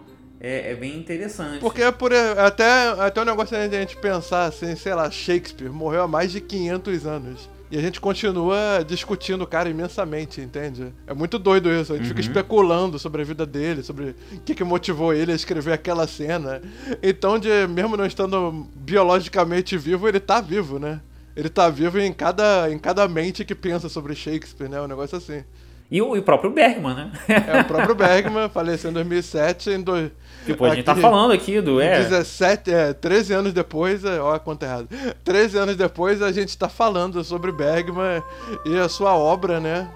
É, 0.41 0.71
é, 0.71 0.75
bem 0.77 0.97
interessante. 0.97 1.59
Porque 1.59 1.83
é 1.83 1.91
por, 1.91 2.13
até, 2.15 2.91
até 3.01 3.21
o 3.21 3.25
negócio 3.25 3.57
de 3.57 3.77
a 3.77 3.81
gente 3.81 3.97
pensar 3.97 4.45
assim, 4.45 4.77
sei 4.77 4.95
lá, 4.95 5.11
Shakespeare 5.11 5.69
morreu 5.69 6.05
há 6.05 6.07
mais 6.07 6.31
de 6.31 6.41
500 6.41 7.05
anos. 7.05 7.51
E 7.69 7.77
a 7.77 7.81
gente 7.81 8.01
continua 8.01 8.85
discutindo 8.87 9.43
o 9.43 9.47
cara 9.47 9.69
imensamente, 9.69 10.41
entende? 10.41 10.95
É 11.05 11.13
muito 11.13 11.37
doido 11.37 11.69
isso. 11.73 11.93
A 11.93 11.97
gente 11.97 12.05
uhum. 12.05 12.11
fica 12.11 12.21
especulando 12.21 12.97
sobre 12.97 13.23
a 13.23 13.25
vida 13.25 13.45
dele, 13.45 13.83
sobre 13.83 14.15
o 14.33 14.41
que, 14.45 14.55
que 14.55 14.63
motivou 14.63 15.13
ele 15.13 15.33
a 15.33 15.35
escrever 15.35 15.73
aquela 15.73 16.07
cena. 16.07 16.63
Então, 17.03 17.41
de, 17.41 17.67
mesmo 17.67 17.97
não 17.97 18.07
estando 18.07 18.69
biologicamente 18.77 19.77
vivo, 19.77 20.09
ele 20.09 20.21
tá 20.21 20.41
vivo, 20.41 20.79
né? 20.79 21.01
Ele 21.39 21.49
tá 21.49 21.71
vivo 21.71 22.01
em 22.01 22.13
cada, 22.13 22.69
em 22.69 22.77
cada 22.77 23.07
mente 23.07 23.45
que 23.45 23.55
pensa 23.55 23.89
sobre 23.89 24.13
Shakespeare, 24.13 24.69
né? 24.69 24.81
Um 24.81 24.89
negócio 24.89 25.17
assim. 25.17 25.45
E 25.89 26.03
o, 26.03 26.17
e 26.17 26.19
o 26.19 26.23
próprio 26.23 26.51
Bergman, 26.51 26.95
né? 26.95 27.13
é, 27.29 27.61
o 27.61 27.65
próprio 27.65 27.95
Bergman 27.97 28.49
faleceu 28.49 28.91
em 28.91 28.95
2007. 28.95 29.71
Em 29.71 29.81
do... 29.81 30.11
Tipo, 30.45 30.65
a 30.65 30.75
gente 30.75 30.85
tá 30.85 30.97
falando 30.97 31.33
aqui 31.33 31.61
do. 31.61 31.81
É. 31.81 32.03
17, 32.03 32.73
é, 32.73 32.93
13 32.93 33.35
anos 33.35 33.53
depois, 33.53 34.05
é, 34.05 34.21
ó, 34.21 34.35
a 34.35 34.41
conta 34.41 34.67
errada. 34.67 34.89
13 35.23 35.59
anos 35.59 35.77
depois 35.77 36.21
a 36.23 36.33
gente 36.33 36.59
tá 36.59 36.69
falando 36.69 37.23
sobre 37.23 37.53
Bergman 37.53 38.21
e 38.67 38.77
a 38.77 38.89
sua 38.89 39.15
obra, 39.15 39.61
né? 39.61 39.89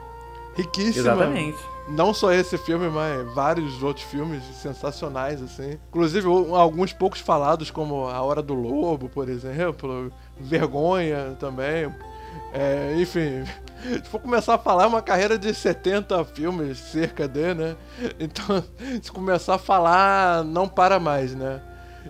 Riquíssima. 0.56 1.12
Exatamente. 1.12 1.71
Não 1.88 2.14
só 2.14 2.32
esse 2.32 2.56
filme, 2.56 2.88
mas 2.88 3.32
vários 3.34 3.82
outros 3.82 4.06
filmes 4.06 4.42
sensacionais, 4.54 5.42
assim. 5.42 5.78
Inclusive, 5.88 6.26
alguns 6.26 6.92
poucos 6.92 7.20
falados, 7.20 7.70
como 7.70 8.06
A 8.06 8.20
Hora 8.22 8.42
do 8.42 8.54
Lobo, 8.54 9.08
por 9.08 9.28
exemplo. 9.28 10.12
Vergonha 10.38 11.36
também. 11.38 11.92
É, 12.52 12.94
enfim, 12.98 13.44
se 13.82 14.08
for 14.08 14.20
começar 14.20 14.54
a 14.54 14.58
falar, 14.58 14.84
é 14.84 14.86
uma 14.86 15.02
carreira 15.02 15.38
de 15.38 15.52
70 15.52 16.24
filmes, 16.26 16.78
cerca 16.78 17.26
de, 17.26 17.54
né? 17.54 17.76
Então, 18.18 18.62
se 19.02 19.10
começar 19.10 19.54
a 19.56 19.58
falar, 19.58 20.44
não 20.44 20.68
para 20.68 21.00
mais, 21.00 21.34
né? 21.34 21.60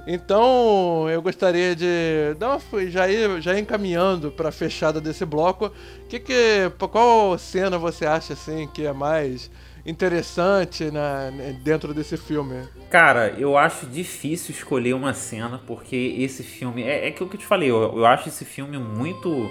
Então, 0.07 1.09
eu 1.09 1.23
gostaria 1.23 1.77
de 1.77 2.35
dar 2.39 2.57
uma, 2.57 2.91
já 2.91 3.09
ir, 3.09 3.41
já 3.41 3.55
ir 3.55 3.61
encaminhando 3.61 4.31
para 4.31 4.49
a 4.49 4.53
fechada 4.53 5.01
desse 5.01 5.25
bloco. 5.25 5.71
Que 6.09 6.19
que, 6.19 6.71
qual 6.91 7.39
cena 7.39 7.79
você 7.79 8.05
acha 8.05 8.33
assim 8.33 8.69
que 8.73 8.85
é 8.85 8.93
mais 8.93 9.51
interessante 9.85 10.91
na, 10.91 11.31
dentro 11.63 11.95
desse 11.95 12.17
filme? 12.17 12.67
Cara, 12.91 13.31
eu 13.39 13.57
acho 13.57 13.87
difícil 13.87 14.55
escolher 14.55 14.95
uma 14.95 15.15
cena 15.15 15.61
porque 15.67 16.17
esse 16.19 16.43
filme 16.43 16.83
é, 16.83 17.07
é 17.07 17.09
aquilo 17.09 17.29
que 17.29 17.37
eu 17.37 17.41
te 17.41 17.47
falei. 17.47 17.71
Eu, 17.71 17.97
eu 17.97 18.07
acho 18.07 18.29
esse 18.29 18.45
filme 18.45 18.79
muito, 18.79 19.51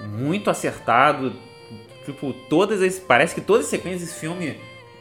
muito 0.00 0.48
acertado. 0.48 1.32
Tipo, 2.04 2.32
todas 2.48 2.82
as, 2.82 2.98
parece 2.98 3.34
que 3.34 3.40
todas 3.40 3.64
as 3.64 3.70
sequências 3.70 4.02
desse 4.02 4.20
filme 4.20 4.56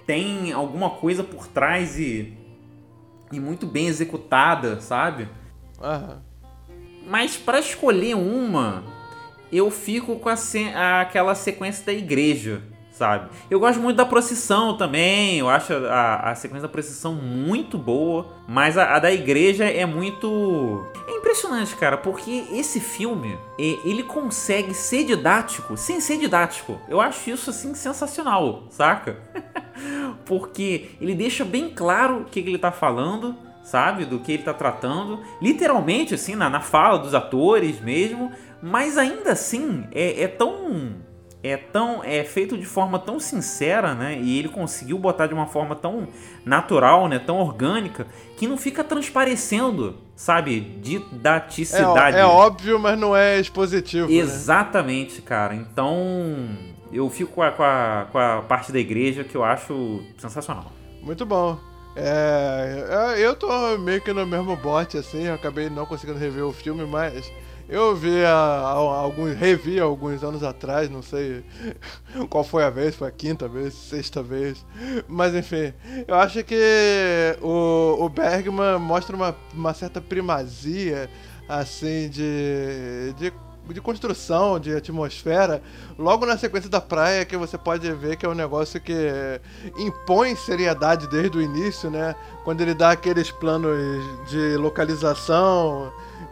tem 0.06 0.52
alguma 0.52 0.90
coisa 0.90 1.24
por 1.24 1.48
trás 1.48 2.00
e 2.00 2.41
e 3.32 3.40
muito 3.40 3.66
bem 3.66 3.88
executada, 3.88 4.80
sabe? 4.82 5.30
Uhum. 5.80 6.18
Mas 7.08 7.36
para 7.36 7.60
escolher 7.60 8.16
uma, 8.16 8.84
eu 9.52 9.70
fico 9.70 10.18
com 10.18 10.30
a, 10.30 11.02
aquela 11.02 11.36
sequência 11.36 11.86
da 11.86 11.94
igreja, 11.94 12.62
sabe? 12.92 13.30
Eu 13.50 13.60
gosto 13.60 13.82
muito 13.82 13.98
da 13.98 14.06
procissão 14.06 14.78
também, 14.78 15.40
eu 15.40 15.50
acho 15.50 15.74
a, 15.74 16.32
a 16.32 16.36
sequência 16.36 16.68
da 16.68 16.72
procissão 16.72 17.14
muito 17.16 17.78
boa, 17.78 18.28
mas 18.48 18.78
a, 18.78 18.96
a 18.96 19.00
da 19.00 19.12
igreja 19.12 19.66
é 19.66 19.86
muito. 19.86 20.86
É 21.08 21.12
impressionante, 21.18 21.76
cara, 21.76 21.98
porque 21.98 22.46
esse 22.52 22.80
filme 22.80 23.38
ele 23.58 24.04
consegue 24.04 24.74
ser 24.74 25.04
didático 25.04 25.76
sem 25.76 26.00
ser 26.00 26.18
didático. 26.18 26.80
Eu 26.88 27.02
acho 27.02 27.30
isso 27.30 27.50
assim 27.50 27.74
sensacional, 27.74 28.64
saca? 28.70 29.18
porque 30.26 30.92
ele 31.00 31.16
deixa 31.16 31.46
bem 31.46 31.70
claro 31.70 32.22
o 32.22 32.26
que, 32.26 32.40
ele 32.40 32.58
tá 32.58 32.72
falando 32.72 33.36
sabe? 33.64 34.06
Do 34.06 34.20
que 34.20 34.34
ele 34.34 34.44
tá 34.44 34.54
tratando. 34.54 35.20
Literalmente, 35.40 36.16
assim, 36.16 36.36
na, 36.36 36.50
na 36.50 36.62
fala 36.62 36.98
dos 36.98 37.14
atores 37.14 37.80
mesmo. 37.80 38.32
Mas 38.62 38.98
ainda 38.98 39.32
assim, 39.32 39.86
é, 39.92 40.24
é 40.24 40.28
tão 40.28 40.96
é 41.44 41.58
tão 41.58 42.04
é 42.04 42.24
feito 42.24 42.56
de 42.56 42.66
forma 42.66 43.00
tão 43.00 43.20
sincera, 43.20 43.96
né? 43.96 44.20
E 44.20 44.38
ele 44.38 44.50
conseguiu 44.50 44.98
botar 45.00 45.26
de 45.26 45.34
uma 45.34 45.48
forma 45.48 45.76
tão 45.76 46.08
natural, 46.46 47.08
né? 47.08 47.18
Tão 47.18 47.40
orgânica 47.40 48.06
que 48.38 48.48
não 48.48 48.58
fica 48.58 48.84
transparecendo, 48.84 49.98
sabe? 50.16 50.60
Didaticidade. 50.60 52.18
É, 52.18 52.22
é 52.22 52.26
óbvio, 52.26 52.80
mas 52.80 53.00
não 53.00 53.16
é 53.16 53.40
expositivo. 53.40 54.08
Né? 54.08 54.16
Exatamente, 54.16 55.16
né? 55.16 55.22
cara. 55.26 55.56
Então 55.56 56.48
eu 56.92 57.10
fico 57.10 57.32
com 57.32 57.42
a, 57.42 57.52
com, 57.52 57.64
a, 57.64 58.08
com 58.12 58.18
a 58.18 58.42
parte 58.42 58.72
da 58.72 58.80
igreja 58.80 59.24
que 59.24 59.36
eu 59.36 59.44
acho 59.44 60.02
sensacional. 60.18 60.72
Muito 61.02 61.26
bom. 61.26 61.58
É, 61.96 63.16
eu 63.18 63.36
tô 63.36 63.78
meio 63.78 64.02
que 64.02 64.14
no 64.14 64.26
mesmo 64.26 64.56
bote, 64.56 64.98
assim, 64.98 65.24
eu 65.24 65.34
acabei 65.34 65.70
não 65.70 65.86
conseguindo 65.86 66.18
rever 66.18 66.46
o 66.46 66.54
filme, 66.54 66.86
mas 66.86 67.30
eu 67.68 67.96
vi 67.96 68.24
a, 68.26 68.32
alguns, 68.32 69.36
revi 69.36 69.80
alguns 69.80 70.24
anos 70.24 70.44
atrás, 70.44 70.90
não 70.90 71.02
sei 71.02 71.44
qual 72.30 72.44
foi 72.44 72.64
a 72.64 72.70
vez, 72.70 72.96
foi 72.96 73.08
a 73.08 73.12
quinta 73.12 73.48
vez, 73.48 73.74
sexta 73.74 74.24
vez. 74.24 74.66
Mas 75.08 75.36
enfim, 75.36 75.74
eu 76.08 76.16
acho 76.16 76.44
que 76.44 76.56
o, 77.42 77.98
o 78.00 78.10
Bergman 78.10 78.80
mostra 78.80 79.16
uma, 79.16 79.36
uma 79.54 79.74
certa 79.74 80.00
primazia, 80.00 81.10
assim, 81.48 82.10
de, 82.10 83.14
de 83.18 83.34
de 83.74 83.82
construção, 83.82 84.60
de 84.60 84.76
atmosfera, 84.76 85.62
logo 85.98 86.26
na 86.26 86.38
sequência 86.38 86.70
da 86.70 86.82
praia 86.82 87.26
que 87.26 87.38
você 87.38 87.58
pode 87.58 87.92
ver 87.94 88.16
que 88.16 88.26
é 88.26 88.30
um 88.30 88.36
negócio 88.36 88.80
que 88.80 89.42
impõe 89.78 90.36
seriedade 90.36 91.08
desde 91.08 91.38
o 91.38 91.42
início, 91.42 91.90
né? 91.90 92.16
Quando 92.44 92.62
ele 92.62 92.74
dá 92.74 92.92
aqueles 92.92 93.32
planos 93.32 93.78
de 94.30 94.58
localização, 94.58 95.92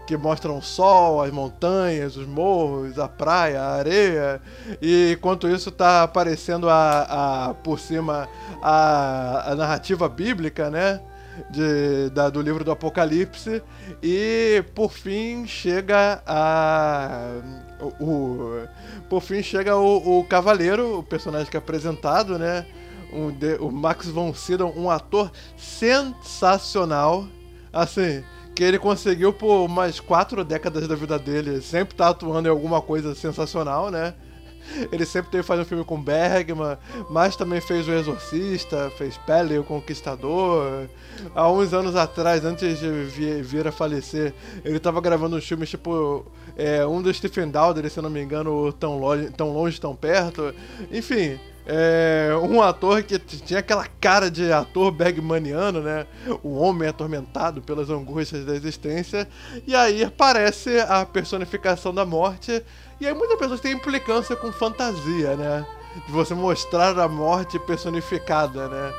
que 0.10 0.17
mostram 0.17 0.58
o 0.58 0.62
sol, 0.62 1.22
as 1.22 1.31
montanhas, 1.31 2.17
os 2.17 2.25
morros, 2.25 2.98
a 2.98 3.08
praia, 3.08 3.62
a 3.62 3.75
areia. 3.75 4.41
E 4.81 5.13
enquanto 5.15 5.48
isso 5.48 5.69
está 5.69 6.01
aparecendo 6.01 6.67
a, 6.67 7.50
a, 7.50 7.53
por 7.53 7.79
cima 7.79 8.27
a, 8.60 9.51
a 9.51 9.55
narrativa 9.55 10.10
bíblica, 10.10 10.72
né? 10.72 11.00
De, 11.50 12.10
da, 12.10 12.29
do 12.29 12.41
livro 12.41 12.63
do 12.63 12.72
Apocalipse. 12.72 13.62
E 14.01 14.63
por 14.74 14.91
fim 14.91 15.46
chega 15.46 16.22
a. 16.25 17.41
O, 17.79 18.05
o 18.05 18.67
por 19.10 19.22
fim 19.22 19.41
chega 19.41 19.75
o, 19.75 20.19
o 20.19 20.24
Cavaleiro, 20.25 21.00
o 21.00 21.03
personagem 21.03 21.50
que 21.50 21.58
é 21.58 21.60
apresentado, 21.60 22.38
né? 22.38 22.65
Um 23.12 23.31
de, 23.31 23.55
o 23.55 23.72
Max 23.72 24.08
von 24.08 24.34
Sydow, 24.34 24.74
um 24.75 24.89
ator 24.89 25.31
sensacional. 25.58 27.27
Assim, 27.72 28.24
que 28.55 28.63
ele 28.63 28.77
conseguiu 28.77 29.31
por 29.31 29.65
umas 29.65 30.00
quatro 30.00 30.43
décadas 30.43 30.88
da 30.88 30.96
vida 30.96 31.17
dele 31.17 31.62
sempre 31.62 31.96
tá 31.96 32.10
atuando 32.10 32.48
em 32.48 32.51
alguma 32.51 32.81
coisa 32.81 33.15
sensacional, 33.15 33.89
né? 33.89 34.13
Ele 34.91 35.05
sempre 35.05 35.31
teve 35.31 35.43
fazendo 35.43 35.65
filme 35.65 35.83
com 35.83 36.01
Bergman, 36.01 36.77
mas 37.09 37.35
também 37.35 37.61
fez 37.61 37.88
O 37.88 37.91
Exorcista, 37.91 38.91
fez 38.97 39.17
Pele, 39.17 39.57
o 39.57 39.63
Conquistador. 39.63 40.88
Há 41.35 41.49
uns 41.51 41.73
anos 41.73 41.95
atrás, 41.95 42.45
antes 42.45 42.79
de 42.79 43.41
vir 43.41 43.67
a 43.67 43.71
falecer, 43.71 44.33
ele 44.63 44.77
estava 44.77 45.01
gravando 45.01 45.35
uns 45.35 45.47
filmes 45.47 45.69
tipo 45.69 46.25
é, 46.55 46.85
um 46.85 47.01
do 47.01 47.13
Stephen 47.13 47.49
Daldry, 47.49 47.89
se 47.89 48.01
não 48.01 48.09
me 48.09 48.21
engano, 48.21 48.71
Tão 48.73 48.97
Longe, 48.97 49.29
Tão, 49.31 49.53
longe, 49.53 49.79
tão 49.79 49.95
Perto. 49.95 50.53
Enfim, 50.91 51.39
é, 51.71 52.31
um 52.41 52.63
ator 52.63 53.03
que 53.03 53.19
tinha 53.19 53.59
aquela 53.59 53.85
cara 54.01 54.31
de 54.31 54.51
ator 54.51 54.91
bergmaniano, 54.91 55.81
né? 55.81 56.07
O 56.41 56.55
homem 56.55 56.89
atormentado 56.89 57.61
pelas 57.61 57.91
angústias 57.91 58.43
da 58.43 58.55
existência. 58.55 59.27
E 59.67 59.75
aí 59.75 60.03
aparece 60.03 60.79
a 60.79 61.05
personificação 61.05 61.93
da 61.93 62.03
morte. 62.03 62.63
E 62.99 63.07
aí 63.07 63.13
muitas 63.13 63.38
pessoas 63.38 63.62
têm 63.62 63.73
implicância 63.73 64.35
com 64.35 64.51
fantasia, 64.51 65.35
né? 65.35 65.65
De 66.05 66.12
você 66.12 66.33
mostrar 66.33 66.97
a 66.99 67.07
morte 67.07 67.57
personificada, 67.57 68.67
né? 68.67 68.93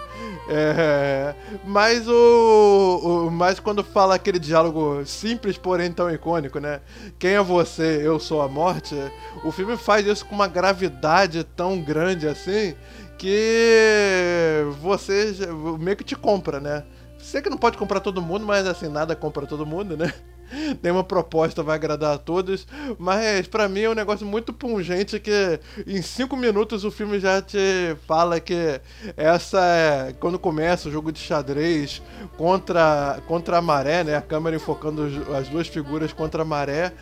É, 0.49 1.35
mas 1.65 2.09
o, 2.09 3.27
o, 3.27 3.31
mas 3.31 3.61
quando 3.61 3.85
fala 3.85 4.15
aquele 4.15 4.39
diálogo 4.39 5.05
simples, 5.05 5.57
porém 5.57 5.93
tão 5.93 6.11
icônico, 6.11 6.59
né? 6.59 6.81
Quem 7.19 7.33
é 7.33 7.43
você? 7.43 8.01
Eu 8.03 8.19
sou 8.19 8.43
a 8.43 8.49
morte. 8.49 8.97
O 9.45 9.53
filme 9.53 9.77
faz 9.77 10.07
isso 10.07 10.27
com 10.27 10.35
uma 10.35 10.49
gravidade 10.49 11.45
tão 11.45 11.81
grande 11.81 12.27
assim 12.27 12.75
que 13.19 14.65
você 14.81 15.33
meio 15.79 15.97
que 15.97 16.05
te 16.05 16.17
compra, 16.17 16.59
né? 16.59 16.85
Sei 17.19 17.43
que 17.43 17.51
não 17.51 17.59
pode 17.59 17.77
comprar 17.77 18.01
todo 18.01 18.23
mundo, 18.23 18.47
mas 18.47 18.67
assim, 18.67 18.89
nada 18.89 19.15
compra 19.15 19.47
todo 19.47 19.67
mundo, 19.67 19.95
né? 19.95 20.13
Nenhuma 20.83 21.05
proposta 21.05 21.63
vai 21.63 21.77
agradar 21.77 22.15
a 22.15 22.19
todos, 22.19 22.67
mas 22.99 23.47
para 23.47 23.69
mim 23.69 23.83
é 23.83 23.91
um 23.91 23.95
negócio 23.95 24.27
muito 24.27 24.53
pungente 24.53 25.19
que 25.21 25.61
em 25.87 26.03
cinco 26.03 26.37
minutos 26.37 26.85
o 26.85 26.91
filme 26.91 27.19
já 27.21 27.41
te 27.41 27.59
fala 28.07 28.41
que 28.41 28.81
essa 29.17 29.61
é 29.65 30.15
quando 30.19 30.39
começa 30.39 30.89
o 30.89 30.93
jogo 30.93 31.13
de 31.13 31.21
xadrez 31.21 32.03
contra, 32.37 33.21
contra 33.27 33.59
a 33.59 33.63
maré, 33.63 34.05
né? 34.05 34.17
A 34.17 34.23
câmera 34.23 34.57
enfocando 34.57 35.09
as 35.37 35.49
duas 35.49 35.69
figuras 35.69 36.13
contra 36.13 36.43
a 36.43 36.45
maré, 36.45 36.93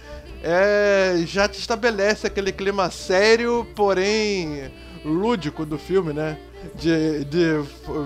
é, 0.43 1.15
já 1.27 1.49
te 1.49 1.59
estabelece 1.59 2.27
aquele 2.27 2.53
clima 2.53 2.91
sério, 2.91 3.67
porém 3.75 4.71
lúdico 5.05 5.65
do 5.65 5.79
filme, 5.79 6.13
né? 6.13 6.37
De, 6.75 7.25
de 7.25 7.65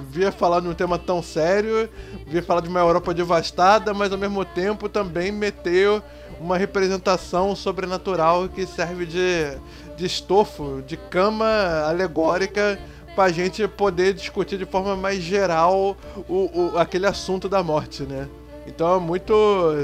vir 0.09 0.33
falar 0.33 0.61
de 0.61 0.69
um 0.69 0.75
tema 0.75 0.99
tão 0.99 1.23
sério, 1.23 1.89
vir 2.27 2.43
falar 2.43 2.61
de 2.61 2.69
uma 2.69 2.81
Europa 2.81 3.15
devastada, 3.15 3.93
mas 3.95 4.13
ao 4.13 4.19
mesmo 4.19 4.45
tempo 4.45 4.89
também 4.89 5.31
meteu 5.33 6.03
uma 6.41 6.57
representação 6.57 7.55
sobrenatural 7.55 8.49
que 8.49 8.67
serve 8.67 9.07
de, 9.07 9.57
de 9.97 10.07
estofo, 10.07 10.83
de 10.87 10.97
cama 10.97 11.47
alegórica 11.87 12.79
pra 13.15 13.31
gente 13.31 13.67
poder 13.69 14.15
discutir 14.15 14.59
de 14.59 14.65
forma 14.65 14.97
mais 14.97 15.23
geral 15.23 15.97
o, 16.29 16.73
o, 16.73 16.79
aquele 16.79 17.07
assunto 17.07 17.49
da 17.49 17.63
morte, 17.63 18.03
né? 18.03 18.29
Então 18.67 18.97
é 18.97 19.01
muito 19.01 19.35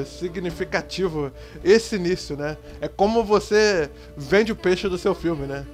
significativo 0.07 1.33
esse 1.65 1.97
início, 1.97 2.37
né? 2.37 2.57
É 2.81 2.89
como 2.89 3.25
você 3.25 3.91
vende 4.17 4.53
o 4.53 4.57
peixe 4.57 4.89
do 4.89 4.97
seu 4.97 5.15
filme, 5.15 5.47
né? 5.47 5.67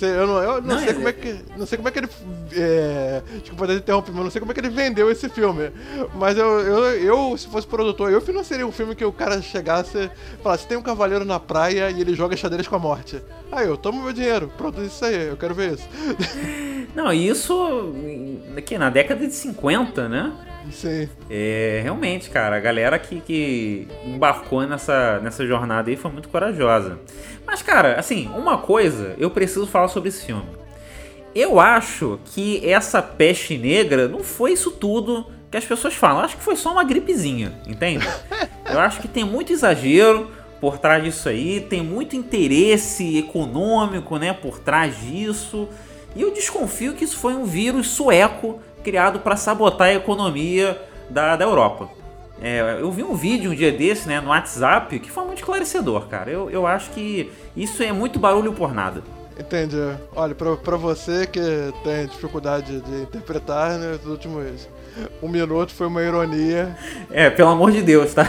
Eu 0.00 0.26
não, 0.26 0.42
eu 0.42 0.62
não, 0.62 0.74
não 0.74 0.78
sei 0.78 0.88
é, 0.88 0.94
como 0.94 1.08
é 1.08 1.12
que. 1.12 1.36
Não 1.56 1.66
sei 1.66 1.78
como 1.78 1.88
é 1.88 1.92
que 1.92 1.98
ele. 2.00 2.08
É, 2.52 3.22
desculpa 3.40 3.64
até 3.64 3.74
interromper, 3.74 4.12
mas 4.12 4.24
não 4.24 4.30
sei 4.30 4.40
como 4.40 4.52
é 4.52 4.54
que 4.54 4.60
ele 4.60 4.68
vendeu 4.68 5.10
esse 5.10 5.28
filme. 5.28 5.70
Mas 6.14 6.36
eu, 6.36 6.60
eu, 6.60 6.84
eu, 7.02 7.38
se 7.38 7.48
fosse 7.48 7.66
produtor, 7.66 8.10
eu 8.10 8.20
financiaria 8.20 8.66
um 8.66 8.72
filme 8.72 8.94
que 8.94 9.04
o 9.04 9.12
cara 9.12 9.40
chegasse 9.40 9.98
e 9.98 10.42
falasse: 10.42 10.66
tem 10.66 10.76
um 10.76 10.82
cavaleiro 10.82 11.24
na 11.24 11.40
praia 11.40 11.90
e 11.90 12.00
ele 12.00 12.14
joga 12.14 12.36
xadrez 12.36 12.68
com 12.68 12.76
a 12.76 12.78
morte. 12.78 13.22
Aí 13.50 13.66
eu 13.66 13.76
tomo 13.76 14.02
meu 14.02 14.12
dinheiro, 14.12 14.52
produz 14.56 14.92
isso 14.92 15.04
aí, 15.04 15.28
eu 15.28 15.36
quero 15.36 15.54
ver 15.54 15.74
isso. 15.74 15.88
Não, 16.94 17.12
isso 17.12 17.94
aqui 18.56 18.78
na 18.78 18.90
década 18.90 19.26
de 19.26 19.34
50, 19.34 20.08
né? 20.08 20.32
Sim. 20.70 21.08
É, 21.30 21.80
realmente, 21.82 22.30
cara, 22.30 22.56
a 22.56 22.60
galera 22.60 22.98
que, 22.98 23.20
que 23.20 23.88
embarcou 24.04 24.66
nessa, 24.66 25.20
nessa 25.20 25.46
jornada 25.46 25.90
aí 25.90 25.96
foi 25.96 26.10
muito 26.10 26.28
corajosa. 26.28 26.98
Mas, 27.46 27.62
cara, 27.62 27.98
assim, 27.98 28.28
uma 28.36 28.58
coisa 28.58 29.14
eu 29.18 29.30
preciso 29.30 29.66
falar 29.66 29.88
sobre 29.88 30.08
esse 30.08 30.24
filme. 30.24 30.46
Eu 31.34 31.60
acho 31.60 32.18
que 32.26 32.66
essa 32.68 33.02
peste 33.02 33.58
negra 33.58 34.08
não 34.08 34.20
foi 34.20 34.52
isso 34.52 34.70
tudo 34.70 35.26
que 35.50 35.56
as 35.56 35.64
pessoas 35.64 35.94
falam. 35.94 36.18
Eu 36.18 36.24
acho 36.24 36.36
que 36.36 36.42
foi 36.42 36.56
só 36.56 36.72
uma 36.72 36.84
gripezinha, 36.84 37.52
entende? 37.66 38.06
Eu 38.68 38.80
acho 38.80 39.00
que 39.00 39.06
tem 39.06 39.22
muito 39.22 39.52
exagero 39.52 40.28
por 40.60 40.78
trás 40.78 41.04
disso 41.04 41.28
aí, 41.28 41.60
tem 41.60 41.82
muito 41.82 42.16
interesse 42.16 43.16
econômico, 43.16 44.18
né, 44.18 44.32
por 44.32 44.58
trás 44.58 45.00
disso. 45.00 45.68
E 46.16 46.22
eu 46.22 46.32
desconfio 46.32 46.94
que 46.94 47.04
isso 47.04 47.16
foi 47.18 47.34
um 47.34 47.44
vírus 47.44 47.88
sueco 47.88 48.58
criado 48.86 49.18
para 49.18 49.34
sabotar 49.34 49.88
a 49.88 49.94
economia 49.94 50.80
da, 51.10 51.34
da 51.34 51.44
Europa. 51.44 51.88
É, 52.40 52.78
eu 52.80 52.92
vi 52.92 53.02
um 53.02 53.16
vídeo 53.16 53.50
um 53.50 53.54
dia 53.54 53.72
desse 53.72 54.06
né, 54.06 54.20
no 54.20 54.28
WhatsApp 54.28 54.96
que 55.00 55.10
foi 55.10 55.24
muito 55.24 55.38
esclarecedor, 55.38 56.06
cara. 56.06 56.30
Eu, 56.30 56.48
eu 56.48 56.64
acho 56.68 56.90
que 56.90 57.32
isso 57.56 57.82
é 57.82 57.90
muito 57.90 58.20
barulho 58.20 58.52
por 58.52 58.72
nada. 58.72 59.02
Entendi. 59.36 59.76
Olha, 60.14 60.36
pra 60.36 60.76
você 60.76 61.26
que 61.26 61.40
tem 61.82 62.06
dificuldade 62.06 62.80
de 62.80 63.02
interpretar, 63.02 63.76
né, 63.76 63.98
nos 64.00 64.06
últimos 64.06 64.68
um 65.22 65.28
minuto 65.28 65.72
foi 65.72 65.86
uma 65.86 66.02
ironia. 66.02 66.76
É, 67.10 67.30
pelo 67.30 67.50
amor 67.50 67.72
de 67.72 67.82
Deus, 67.82 68.14
tá? 68.14 68.28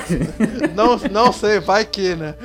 Não, 0.75 0.97
não 1.11 1.31
sei, 1.31 1.59
vai 1.59 1.85
que, 1.85 2.15
né? 2.15 2.35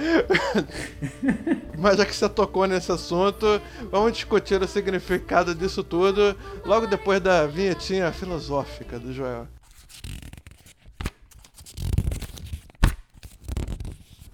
Mas 1.78 1.96
já 1.96 2.06
que 2.06 2.14
você 2.14 2.28
tocou 2.28 2.66
nesse 2.66 2.92
assunto, 2.92 3.60
vamos 3.90 4.12
discutir 4.12 4.60
o 4.62 4.66
significado 4.66 5.54
disso 5.54 5.82
tudo 5.82 6.36
logo 6.64 6.86
depois 6.86 7.20
da 7.20 7.46
vinhetinha 7.46 8.12
filosófica 8.12 8.98
do 8.98 9.12
Joel. 9.12 9.46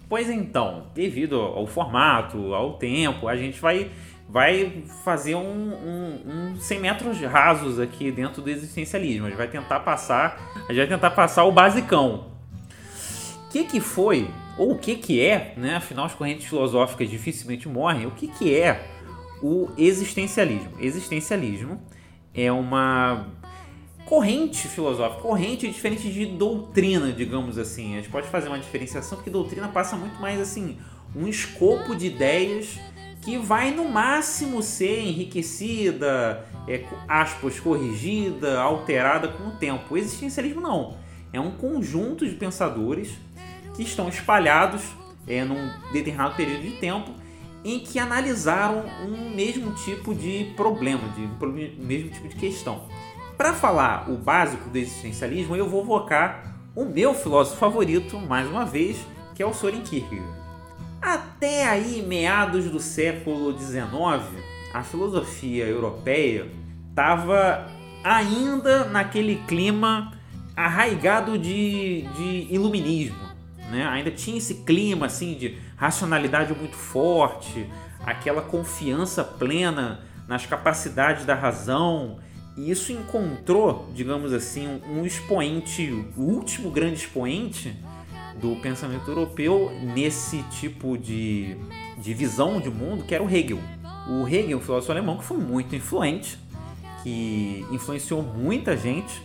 Pois 0.09 0.31
então, 0.31 0.87
devido 0.95 1.39
ao 1.39 1.67
formato, 1.67 2.55
ao 2.55 2.79
tempo, 2.79 3.29
a 3.29 3.37
gente 3.37 3.61
vai, 3.61 3.91
vai 4.29 4.85
fazer 5.03 5.35
um, 5.35 5.41
um, 5.41 6.53
um 6.53 6.57
100 6.57 6.81
metros 6.81 7.21
rasos 7.21 7.81
aqui 7.81 8.13
dentro 8.13 8.43
do 8.43 8.51
existencialismo. 8.51 9.27
A 9.27 9.31
gente 9.31 9.39
vai 9.39 9.49
tentar 9.49 9.81
passar, 9.81 10.53
a 10.57 10.73
gente 10.73 10.77
vai 10.77 10.87
tentar 10.87 11.11
passar 11.13 11.45
o 11.45 11.53
basicão. 11.53 12.27
O 13.47 13.51
que, 13.51 13.65
que 13.65 13.81
foi, 13.81 14.29
ou 14.59 14.73
o 14.73 14.79
que, 14.79 14.97
que 14.97 15.25
é, 15.25 15.55
né? 15.57 15.77
afinal 15.77 16.05
as 16.05 16.15
correntes 16.15 16.47
filosóficas 16.47 17.09
dificilmente 17.09 17.67
morrem, 17.67 18.07
o 18.07 18.11
que, 18.11 18.29
que 18.29 18.55
é 18.55 18.87
o 19.43 19.71
existencialismo? 19.79 20.73
Existencialismo 20.79 21.81
é 22.35 22.53
uma 22.53 23.29
corrente 24.05 24.69
filosófica. 24.69 25.23
Corrente 25.23 25.67
é 25.67 25.71
diferente 25.71 26.13
de 26.13 26.27
doutrina, 26.27 27.11
digamos 27.13 27.57
assim. 27.57 27.95
A 27.95 27.97
gente 27.97 28.11
pode 28.11 28.29
fazer 28.29 28.49
uma 28.49 28.59
diferenciação 28.59 29.17
porque 29.17 29.31
doutrina 29.31 29.69
passa 29.69 29.97
muito 29.97 30.21
mais 30.21 30.39
assim, 30.39 30.77
um 31.17 31.27
escopo 31.27 31.95
de 31.95 32.07
ideias 32.07 32.79
que 33.29 33.37
vai 33.37 33.73
no 33.73 33.87
máximo 33.87 34.63
ser 34.63 35.01
enriquecida, 35.03 36.47
é, 36.67 36.83
aspas, 37.07 37.61
corrigida, 37.61 38.59
alterada 38.59 39.29
com 39.29 39.49
o 39.49 39.51
tempo. 39.51 39.93
O 39.93 39.99
existencialismo 39.99 40.63
não. 40.63 40.97
É 41.31 41.39
um 41.39 41.51
conjunto 41.51 42.27
de 42.27 42.35
pensadores 42.37 43.19
que 43.75 43.83
estão 43.83 44.09
espalhados 44.09 44.83
é, 45.27 45.45
num 45.45 45.71
determinado 45.93 46.37
período 46.37 46.63
de 46.63 46.71
tempo 46.79 47.13
em 47.63 47.81
que 47.81 47.99
analisaram 47.99 48.87
um 49.07 49.29
mesmo 49.37 49.75
tipo 49.75 50.15
de 50.15 50.51
problema, 50.57 51.07
de 51.11 51.21
um 51.21 51.85
mesmo 51.85 52.09
tipo 52.09 52.29
de 52.29 52.37
questão. 52.37 52.85
Para 53.37 53.53
falar 53.53 54.09
o 54.09 54.17
básico 54.17 54.71
do 54.71 54.79
existencialismo, 54.79 55.55
eu 55.55 55.69
vou 55.69 55.85
vocar 55.85 56.57
o 56.75 56.87
meu 56.87 57.13
filósofo 57.13 57.59
favorito, 57.59 58.19
mais 58.19 58.49
uma 58.49 58.65
vez, 58.65 58.97
que 59.35 59.43
é 59.43 59.47
o 59.47 59.53
Soren 59.53 59.83
Kierkegaard. 59.83 60.38
Até 61.01 61.69
aí, 61.69 62.03
meados 62.03 62.67
do 62.67 62.81
século 62.81 63.57
XIX, 63.57 63.89
a 64.73 64.83
filosofia 64.83 65.65
europeia 65.65 66.51
estava 66.91 67.67
ainda 68.03 68.85
naquele 68.85 69.37
clima 69.47 70.13
arraigado 70.57 71.39
de, 71.39 72.03
de 72.17 72.47
iluminismo. 72.51 73.29
Né? 73.71 73.87
Ainda 73.87 74.11
tinha 74.11 74.39
esse 74.39 74.55
clima 74.65 75.07
assim 75.07 75.35
de 75.35 75.57
racionalidade 75.77 76.53
muito 76.53 76.77
forte, 76.77 77.69
aquela 78.05 78.43
confiança 78.43 79.23
plena 79.23 80.01
nas 80.27 80.47
capacidades 80.47 81.25
da 81.25 81.35
razão 81.35 82.19
e 82.59 82.73
isso 82.73 82.91
encontrou, 82.91 83.89
digamos 83.95 84.33
assim, 84.33 84.81
um 84.91 85.07
expoente, 85.07 85.93
o 86.17 86.23
último 86.23 86.73
grande 86.73 86.97
expoente 86.97 87.77
do 88.41 88.57
pensamento 88.57 89.09
europeu 89.11 89.71
nesse 89.95 90.43
tipo 90.45 90.97
de, 90.97 91.57
de 91.97 92.15
visão 92.15 92.61
de 92.61 92.71
mundo, 92.71 93.05
que 93.05 93.15
era 93.15 93.23
o 93.23 93.29
Hegel. 93.29 93.59
O 94.09 94.27
Hegel, 94.27 94.59
um 94.59 94.61
filósofo 94.61 94.93
alemão 94.93 95.19
que 95.19 95.25
foi 95.25 95.39
muito 95.39 95.75
influente, 95.77 96.39
que 97.03 97.67
influenciou 97.71 98.23
muita 98.23 98.77
gente, 98.77 99.23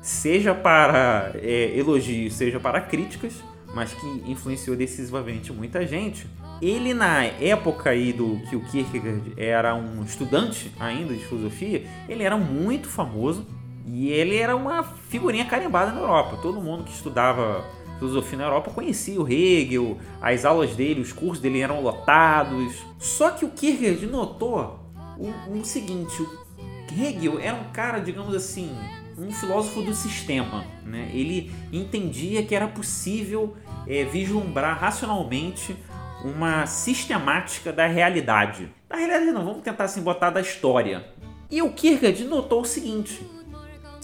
seja 0.00 0.54
para 0.54 1.32
é, 1.36 1.76
elogios, 1.76 2.34
seja 2.34 2.58
para 2.58 2.80
críticas, 2.80 3.34
mas 3.74 3.94
que 3.94 4.06
influenciou 4.26 4.76
decisivamente 4.76 5.52
muita 5.52 5.86
gente. 5.86 6.26
Ele, 6.60 6.94
na 6.94 7.24
época 7.24 7.90
aí 7.90 8.12
do 8.12 8.38
que 8.48 8.54
o 8.54 8.60
Kierkegaard 8.60 9.32
era 9.36 9.74
um 9.74 10.04
estudante 10.04 10.70
ainda 10.78 11.14
de 11.14 11.24
filosofia, 11.24 11.86
ele 12.08 12.22
era 12.22 12.36
muito 12.36 12.88
famoso 12.88 13.46
e 13.86 14.10
ele 14.10 14.36
era 14.36 14.54
uma 14.54 14.82
figurinha 14.82 15.44
carimbada 15.44 15.92
na 15.92 16.00
Europa. 16.00 16.38
Todo 16.40 16.60
mundo 16.60 16.84
que 16.84 16.92
estudava 16.92 17.64
filosofia 18.02 18.38
na 18.38 18.44
Europa 18.44 18.70
conhecia 18.70 19.20
o 19.20 19.28
Hegel, 19.28 19.98
as 20.20 20.44
aulas 20.44 20.74
dele, 20.74 21.00
os 21.00 21.12
cursos 21.12 21.38
dele 21.38 21.60
eram 21.60 21.80
lotados. 21.80 22.74
Só 22.98 23.30
que 23.30 23.44
o 23.44 23.50
Kierkegaard 23.50 24.06
notou 24.06 24.80
o, 25.16 25.58
o 25.58 25.64
seguinte: 25.64 26.20
o 26.20 27.00
Hegel 27.00 27.38
era 27.38 27.54
um 27.54 27.70
cara, 27.72 28.00
digamos 28.00 28.34
assim, 28.34 28.76
um 29.16 29.30
filósofo 29.30 29.82
do 29.82 29.94
sistema. 29.94 30.64
Né? 30.84 31.10
Ele 31.12 31.52
entendia 31.72 32.42
que 32.42 32.54
era 32.54 32.66
possível 32.66 33.56
é, 33.86 34.04
vislumbrar 34.04 34.78
racionalmente 34.78 35.76
uma 36.24 36.66
sistemática 36.66 37.72
da 37.72 37.86
realidade. 37.86 38.68
Da 38.88 38.96
realidade 38.96 39.26
não, 39.26 39.44
vamos 39.44 39.62
tentar 39.62 39.84
assim 39.84 40.02
botar 40.02 40.30
da 40.30 40.40
história. 40.40 41.06
E 41.48 41.62
o 41.62 41.72
Kierkegaard 41.72 42.24
notou 42.24 42.62
o 42.62 42.64
seguinte, 42.64 43.20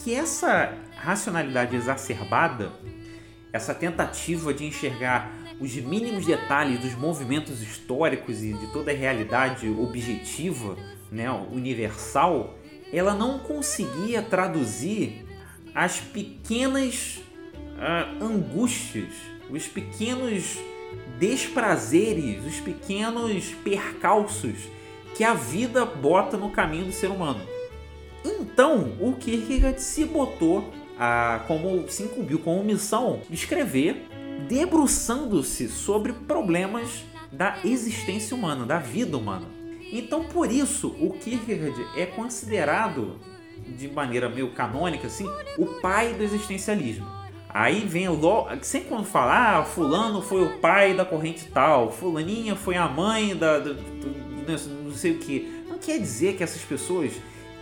que 0.04 0.14
essa 0.14 0.72
racionalidade 0.96 1.74
exacerbada, 1.74 2.70
essa 3.58 3.74
tentativa 3.74 4.54
de 4.54 4.64
enxergar 4.64 5.30
os 5.60 5.74
mínimos 5.74 6.24
detalhes 6.24 6.80
dos 6.80 6.94
movimentos 6.94 7.60
históricos 7.60 8.42
e 8.42 8.52
de 8.52 8.66
toda 8.68 8.92
a 8.92 8.94
realidade 8.94 9.68
objetiva, 9.68 10.76
né, 11.10 11.30
universal, 11.30 12.56
ela 12.92 13.14
não 13.14 13.40
conseguia 13.40 14.22
traduzir 14.22 15.26
as 15.74 15.98
pequenas 15.98 17.20
uh, 17.76 18.24
angústias, 18.24 19.12
os 19.50 19.66
pequenos 19.66 20.56
desprazeres, 21.18 22.44
os 22.44 22.60
pequenos 22.60 23.52
percalços 23.64 24.56
que 25.16 25.24
a 25.24 25.34
vida 25.34 25.84
bota 25.84 26.36
no 26.36 26.50
caminho 26.50 26.86
do 26.86 26.92
ser 26.92 27.08
humano. 27.08 27.40
Então, 28.24 28.96
o 29.00 29.14
Kierkegaard 29.14 29.80
se 29.80 30.04
botou 30.04 30.72
a, 30.98 31.44
como 31.46 31.88
se 31.88 32.02
incumbiu 32.02 32.38
com 32.38 32.60
a 32.60 32.64
missão 32.64 33.20
de 33.28 33.34
escrever 33.34 34.06
debruçando-se 34.48 35.68
sobre 35.68 36.12
problemas 36.12 37.04
da 37.32 37.58
existência 37.64 38.36
humana, 38.36 38.64
da 38.64 38.78
vida 38.78 39.16
humana. 39.16 39.46
Então, 39.92 40.24
por 40.24 40.50
isso, 40.50 40.88
o 41.00 41.12
Kierkegaard 41.12 41.86
é 41.96 42.06
considerado 42.06 43.16
de 43.66 43.88
maneira 43.88 44.28
meio 44.28 44.50
canônica 44.52 45.06
assim, 45.06 45.26
o 45.56 45.66
pai 45.80 46.14
do 46.14 46.22
existencialismo. 46.22 47.06
Aí 47.48 47.80
vem 47.80 48.08
logo, 48.08 48.48
sempre 48.62 48.88
quando 48.88 49.04
falar, 49.04 49.58
ah, 49.58 49.64
fulano 49.64 50.20
foi 50.20 50.44
o 50.44 50.58
pai 50.58 50.94
da 50.94 51.04
corrente 51.04 51.46
tal, 51.46 51.90
fulaninha 51.90 52.54
foi 52.54 52.76
a 52.76 52.86
mãe 52.86 53.34
da, 53.34 53.58
da, 53.58 53.74
não 54.84 54.92
sei 54.92 55.12
o 55.12 55.18
que. 55.18 55.64
Não 55.68 55.78
quer 55.78 55.98
dizer 55.98 56.36
que 56.36 56.42
essas 56.42 56.62
pessoas 56.62 57.12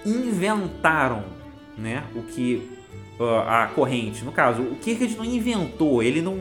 inventaram, 0.05 1.25
né, 1.79 2.05
o 2.15 2.23
que 2.23 2.76
a 3.47 3.67
corrente. 3.75 4.25
No 4.25 4.33
caso, 4.33 4.63
o 4.63 4.77
Kierkegaard 4.77 5.17
não 5.17 5.25
inventou, 5.25 6.03
ele 6.03 6.21
não, 6.21 6.39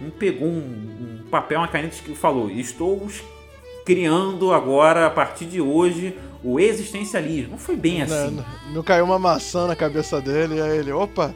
não 0.00 0.10
pegou 0.10 0.48
um, 0.48 1.20
um 1.22 1.30
papel, 1.30 1.58
uma 1.58 1.68
caneta 1.68 1.96
que 2.02 2.14
falou, 2.14 2.50
estou 2.50 3.08
criando 3.84 4.52
agora 4.52 5.06
a 5.06 5.10
partir 5.10 5.46
de 5.46 5.60
hoje 5.60 6.16
o 6.44 6.58
existencialismo. 6.58 7.52
Não 7.52 7.58
foi 7.58 7.76
bem 7.76 8.02
assim. 8.02 8.30
Não, 8.30 8.44
não, 8.74 8.82
caiu 8.82 9.04
uma 9.04 9.18
maçã 9.18 9.66
na 9.66 9.76
cabeça 9.76 10.20
dele 10.20 10.56
e 10.56 10.60
aí 10.60 10.78
ele, 10.78 10.92
opa! 10.92 11.34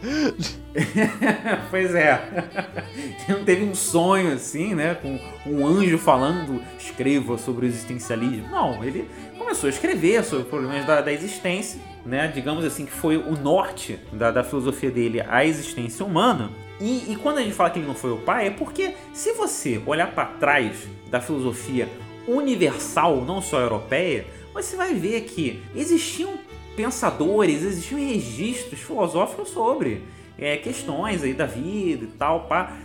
pois 1.70 1.94
é. 1.94 2.44
Não 3.28 3.44
teve 3.44 3.64
um 3.64 3.74
sonho 3.74 4.34
assim, 4.34 4.74
né? 4.74 4.94
Com 4.94 5.18
um 5.46 5.66
anjo 5.66 5.96
falando, 5.96 6.60
escreva 6.78 7.38
sobre 7.38 7.66
o 7.66 7.68
existencialismo. 7.68 8.48
Não, 8.50 8.82
ele 8.84 9.08
começou 9.46 9.68
a 9.68 9.70
escrever 9.70 10.24
sobre 10.24 10.44
problemas 10.46 10.84
da, 10.84 11.00
da 11.00 11.12
existência, 11.12 11.80
né? 12.04 12.26
Digamos 12.26 12.64
assim, 12.64 12.84
que 12.84 12.90
foi 12.90 13.16
o 13.16 13.36
norte 13.36 13.96
da, 14.12 14.32
da 14.32 14.42
filosofia 14.42 14.90
dele, 14.90 15.20
a 15.20 15.44
existência 15.44 16.04
humana. 16.04 16.50
E, 16.80 17.12
e, 17.12 17.16
quando 17.22 17.38
a 17.38 17.42
gente 17.42 17.54
fala 17.54 17.70
que 17.70 17.78
ele 17.78 17.86
não 17.86 17.94
foi 17.94 18.10
o 18.10 18.16
pai, 18.16 18.48
é 18.48 18.50
porque 18.50 18.96
se 19.14 19.32
você 19.34 19.80
olhar 19.86 20.12
para 20.12 20.24
trás 20.24 20.88
da 21.08 21.20
filosofia 21.20 21.88
universal, 22.26 23.24
não 23.24 23.40
só 23.40 23.60
europeia, 23.60 24.26
você 24.52 24.74
vai 24.76 24.94
ver 24.94 25.20
que 25.22 25.62
existiam 25.76 26.34
pensadores, 26.74 27.62
existiam 27.62 28.00
registros 28.00 28.80
filosóficos 28.80 29.50
sobre 29.50 30.02
é, 30.36 30.56
questões 30.56 31.22
aí 31.22 31.32
da 31.32 31.46
vida 31.46 32.04
e 32.04 32.08
tal. 32.18 32.48
Pá. 32.48 32.76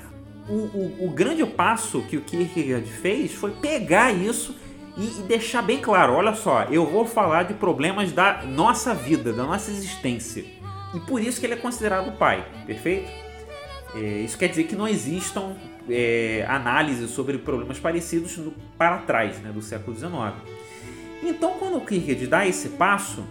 O, 0.47 0.54
o, 0.54 1.06
o, 1.08 1.10
grande 1.10 1.43
passo 1.45 2.02
que 2.04 2.17
o 2.17 2.21
Kierkegaard 2.21 2.88
fez 2.88 3.32
foi 3.32 3.52
pegar 3.52 4.12
isso 4.12 4.56
e, 4.97 5.21
deixar 5.23 5.62
bem 5.62 5.80
claro: 5.80 6.13
olha 6.13 6.34
só, 6.34 6.63
eu 6.63 6.86
vou 6.86 7.06
falar 7.06 7.43
de 7.43 7.54
problemas 7.54 8.12
da 8.12 8.43
nossa 8.43 8.93
vida, 8.93 9.34
da 9.34 9.43
nossa 9.43 9.71
existência. 9.71 10.43
E 10.93 10.99
por 11.01 11.21
isso 11.21 11.39
que 11.39 11.45
ele 11.45 11.54
é 11.54 11.58
considerado 11.58 12.17
pai, 12.17 12.45
perfeito? 12.65 13.10
É, 13.95 13.99
isso 13.99 14.38
quer 14.38 14.47
dizer 14.47 14.65
que 14.65 14.75
não 14.75 14.88
existam 14.88 15.56
é, 15.89 16.45
análises 16.47 17.12
sobre 17.12 17.38
problemas 17.38 17.80
parecidos 17.80 18.38
no, 18.38 18.51
para 18.77 18.97
trás 18.99 19.39
né, 19.39 19.51
do 19.51 19.62
século 19.62 19.95
XIX. 19.95 20.12
Então, 21.23 21.51
quando 21.60 21.77
o 21.77 21.82
Kierkegaard 21.86 22.27
dá 22.27 22.47
esse 22.47 22.69
passo, 22.69 23.23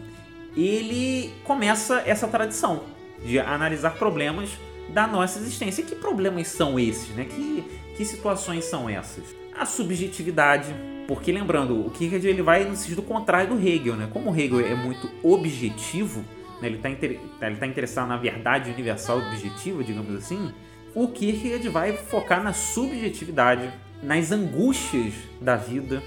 ele 0.56 1.32
começa 1.44 2.02
essa 2.06 2.26
tradição 2.28 2.84
de 3.22 3.38
analisar 3.38 3.94
problemas 3.94 4.50
da 4.88 5.06
nossa 5.06 5.38
existência. 5.38 5.82
E 5.82 5.84
que 5.84 5.94
problemas 5.94 6.48
são 6.48 6.78
esses? 6.78 7.08
Né? 7.14 7.24
Que, 7.24 7.64
que 7.96 8.04
situações 8.04 8.64
são 8.64 8.88
essas? 8.88 9.40
a 9.60 9.66
subjetividade, 9.66 10.74
porque 11.10 11.32
lembrando, 11.32 11.84
o 11.84 11.90
Kierkegaard 11.90 12.28
ele 12.28 12.40
vai 12.40 12.62
no 12.62 12.76
sentido 12.76 13.02
contrário 13.02 13.56
do 13.56 13.60
Hegel, 13.60 13.96
né? 13.96 14.08
Como 14.12 14.30
o 14.30 14.32
Hegel 14.32 14.60
é 14.60 14.76
muito 14.76 15.10
objetivo, 15.24 16.20
né? 16.62 16.68
ele 16.68 16.76
está 16.76 16.88
inter... 16.88 17.18
tá 17.40 17.66
interessado 17.66 18.06
na 18.06 18.16
verdade 18.16 18.70
universal 18.70 19.18
objetiva, 19.18 19.82
digamos 19.82 20.14
assim, 20.14 20.52
o 20.94 21.08
Kierkegaard 21.08 21.68
vai 21.68 21.96
focar 21.96 22.40
na 22.44 22.52
subjetividade, 22.52 23.72
nas 24.00 24.30
angústias 24.30 25.12
da 25.40 25.56
vida, 25.56 26.00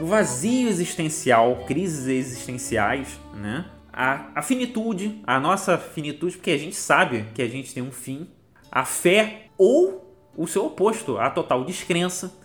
no 0.00 0.06
vazio 0.06 0.68
existencial, 0.68 1.62
crises 1.64 2.08
existenciais, 2.08 3.16
né? 3.34 3.64
A, 3.92 4.32
a 4.34 4.42
finitude, 4.42 5.22
a 5.24 5.38
nossa 5.38 5.78
finitude, 5.78 6.36
porque 6.36 6.50
a 6.50 6.58
gente 6.58 6.74
sabe 6.74 7.26
que 7.32 7.42
a 7.42 7.48
gente 7.48 7.72
tem 7.72 7.80
um 7.84 7.92
fim, 7.92 8.26
a 8.72 8.84
fé 8.84 9.50
ou 9.56 10.16
o 10.36 10.48
seu 10.48 10.66
oposto, 10.66 11.16
a 11.16 11.30
total 11.30 11.64
descrença. 11.64 12.36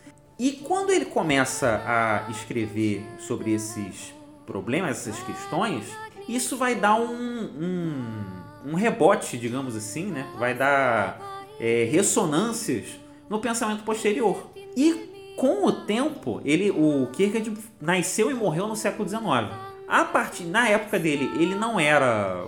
E 0.43 0.51
quando 0.51 0.91
ele 0.91 1.05
começa 1.05 1.81
a 1.85 2.29
escrever 2.29 3.01
sobre 3.17 3.53
esses 3.53 4.13
problemas, 4.45 5.07
essas 5.07 5.17
questões, 5.23 5.85
isso 6.27 6.57
vai 6.57 6.75
dar 6.75 6.95
um, 6.95 7.45
um, 8.65 8.71
um 8.71 8.75
rebote, 8.75 9.37
digamos 9.37 9.73
assim, 9.73 10.07
né? 10.07 10.27
Vai 10.37 10.53
dar 10.53 11.45
é, 11.61 11.85
ressonâncias 11.89 12.99
no 13.29 13.39
pensamento 13.39 13.85
posterior. 13.85 14.51
E 14.75 15.33
com 15.37 15.65
o 15.65 15.71
tempo, 15.71 16.41
ele, 16.43 16.71
o 16.71 17.07
Kierkegaard 17.13 17.57
nasceu 17.79 18.29
e 18.29 18.33
morreu 18.33 18.67
no 18.67 18.75
século 18.75 19.07
XIX. 19.07 19.23
A 19.87 20.03
partir, 20.03 20.43
na 20.43 20.67
época 20.67 20.99
dele, 20.99 21.31
ele 21.41 21.55
não 21.55 21.79
era 21.79 22.45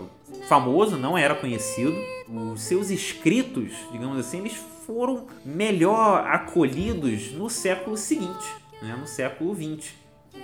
famoso, 0.49 0.97
não 0.97 1.17
era 1.17 1.33
conhecido. 1.33 1.95
Os 2.27 2.59
seus 2.59 2.89
escritos, 2.89 3.71
digamos 3.93 4.17
assim, 4.19 4.39
eles 4.39 4.61
foram 4.85 5.25
melhor 5.43 6.25
acolhidos 6.27 7.31
no 7.31 7.49
século 7.49 7.97
seguinte, 7.97 8.45
né, 8.81 8.95
no 8.99 9.07
século 9.07 9.55
XX. 9.55 9.93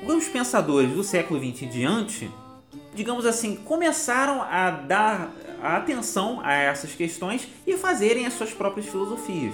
Os 0.06 0.28
pensadores 0.28 0.92
do 0.92 1.04
século 1.04 1.40
XX 1.40 1.64
em 1.64 1.70
diante, 1.70 2.32
digamos 2.94 3.26
assim, 3.26 3.56
começaram 3.56 4.42
a 4.42 4.72
dar 4.72 5.32
atenção 5.62 6.42
a 6.44 6.54
essas 6.54 6.94
questões 6.94 7.48
e 7.68 7.78
fazerem 7.78 8.26
as 8.26 8.34
suas 8.34 8.52
próprias 8.52 8.88
filosofias. 8.88 9.54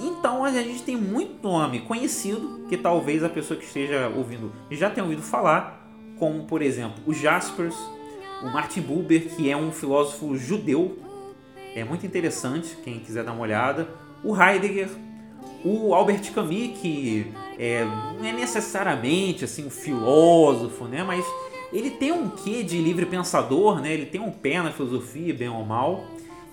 Então 0.00 0.44
a 0.44 0.52
gente 0.52 0.82
tem 0.82 0.96
muito 0.96 1.42
nome 1.42 1.80
conhecido 1.80 2.64
que 2.68 2.76
talvez 2.76 3.24
a 3.24 3.28
pessoa 3.28 3.58
que 3.58 3.66
esteja 3.66 4.08
ouvindo 4.16 4.52
já 4.70 4.88
tenha 4.88 5.02
ouvido 5.02 5.22
falar, 5.22 5.84
como 6.16 6.44
por 6.44 6.62
exemplo 6.62 7.02
o 7.04 7.12
Jaspers, 7.12 7.74
o 8.40 8.46
Martin 8.46 8.82
Buber, 8.82 9.34
que 9.34 9.50
é 9.50 9.56
um 9.56 9.72
filósofo 9.72 10.36
judeu, 10.36 10.96
é 11.74 11.82
muito 11.82 12.06
interessante, 12.06 12.76
quem 12.84 13.00
quiser 13.00 13.24
dar 13.24 13.32
uma 13.32 13.42
olhada, 13.42 13.88
o 14.22 14.40
Heidegger, 14.40 14.88
o 15.64 15.94
Albert 15.94 16.32
Camus, 16.32 16.78
que 16.80 17.32
é, 17.58 17.84
não 17.84 18.24
é 18.24 18.32
necessariamente 18.32 19.44
assim 19.44 19.66
um 19.66 19.70
filósofo, 19.70 20.84
né, 20.84 21.02
mas 21.02 21.24
ele 21.72 21.90
tem 21.90 22.12
um 22.12 22.28
quê 22.30 22.62
de 22.62 22.78
livre 22.78 23.04
pensador, 23.06 23.80
né? 23.80 23.92
Ele 23.92 24.06
tem 24.06 24.20
um 24.20 24.30
pé 24.30 24.62
na 24.62 24.72
filosofia, 24.72 25.34
bem 25.34 25.48
ou 25.48 25.64
mal. 25.64 26.06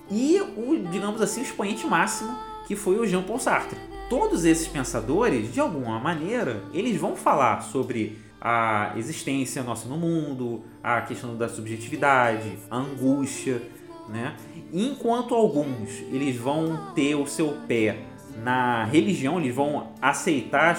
E 0.09 0.39
o, 0.57 0.75
digamos 0.91 1.21
assim, 1.21 1.41
o 1.41 1.43
expoente 1.43 1.87
máximo, 1.87 2.37
que 2.67 2.75
foi 2.75 2.99
o 2.99 3.05
Jean 3.05 3.23
Paul 3.23 3.39
Sartre. 3.39 3.77
Todos 4.09 4.45
esses 4.45 4.67
pensadores, 4.67 5.51
de 5.51 5.59
alguma 5.59 5.99
maneira, 5.99 6.63
eles 6.73 6.99
vão 6.99 7.15
falar 7.15 7.61
sobre 7.61 8.19
a 8.39 8.93
existência 8.95 9.63
nossa 9.63 9.87
no 9.87 9.97
mundo, 9.97 10.63
a 10.83 11.01
questão 11.01 11.35
da 11.35 11.49
subjetividade, 11.49 12.59
a 12.69 12.77
angústia, 12.77 13.61
né? 14.09 14.35
Enquanto 14.77 15.33
alguns 15.33 16.01
eles 16.11 16.35
vão 16.35 16.91
ter 16.93 17.15
o 17.15 17.25
seu 17.25 17.55
pé 17.65 17.97
na 18.43 18.83
religião, 18.83 19.39
eles 19.39 19.55
vão 19.55 19.93
aceitar 20.01 20.77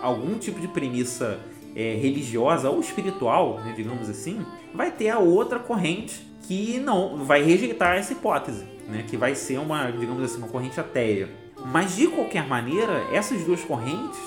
algum 0.00 0.38
tipo 0.38 0.60
de 0.60 0.68
premissa 0.68 1.40
é, 1.74 1.96
religiosa 1.96 2.70
ou 2.70 2.78
espiritual, 2.78 3.58
né, 3.58 3.72
digamos 3.74 4.08
assim, 4.08 4.46
vai 4.72 4.92
ter 4.92 5.08
a 5.08 5.18
outra 5.18 5.58
corrente 5.58 6.24
que 6.42 6.78
não 6.78 7.24
vai 7.24 7.42
rejeitar 7.42 7.96
essa 7.96 8.12
hipótese, 8.12 8.64
né, 8.86 9.04
que 9.08 9.16
vai 9.16 9.34
ser 9.34 9.58
uma, 9.58 9.90
digamos 9.90 10.22
assim, 10.22 10.38
uma 10.38 10.48
corrente 10.48 10.78
ateia. 10.78 11.28
Mas 11.72 11.96
de 11.96 12.06
qualquer 12.06 12.46
maneira, 12.46 13.04
essas 13.12 13.42
duas 13.42 13.64
correntes, 13.64 14.20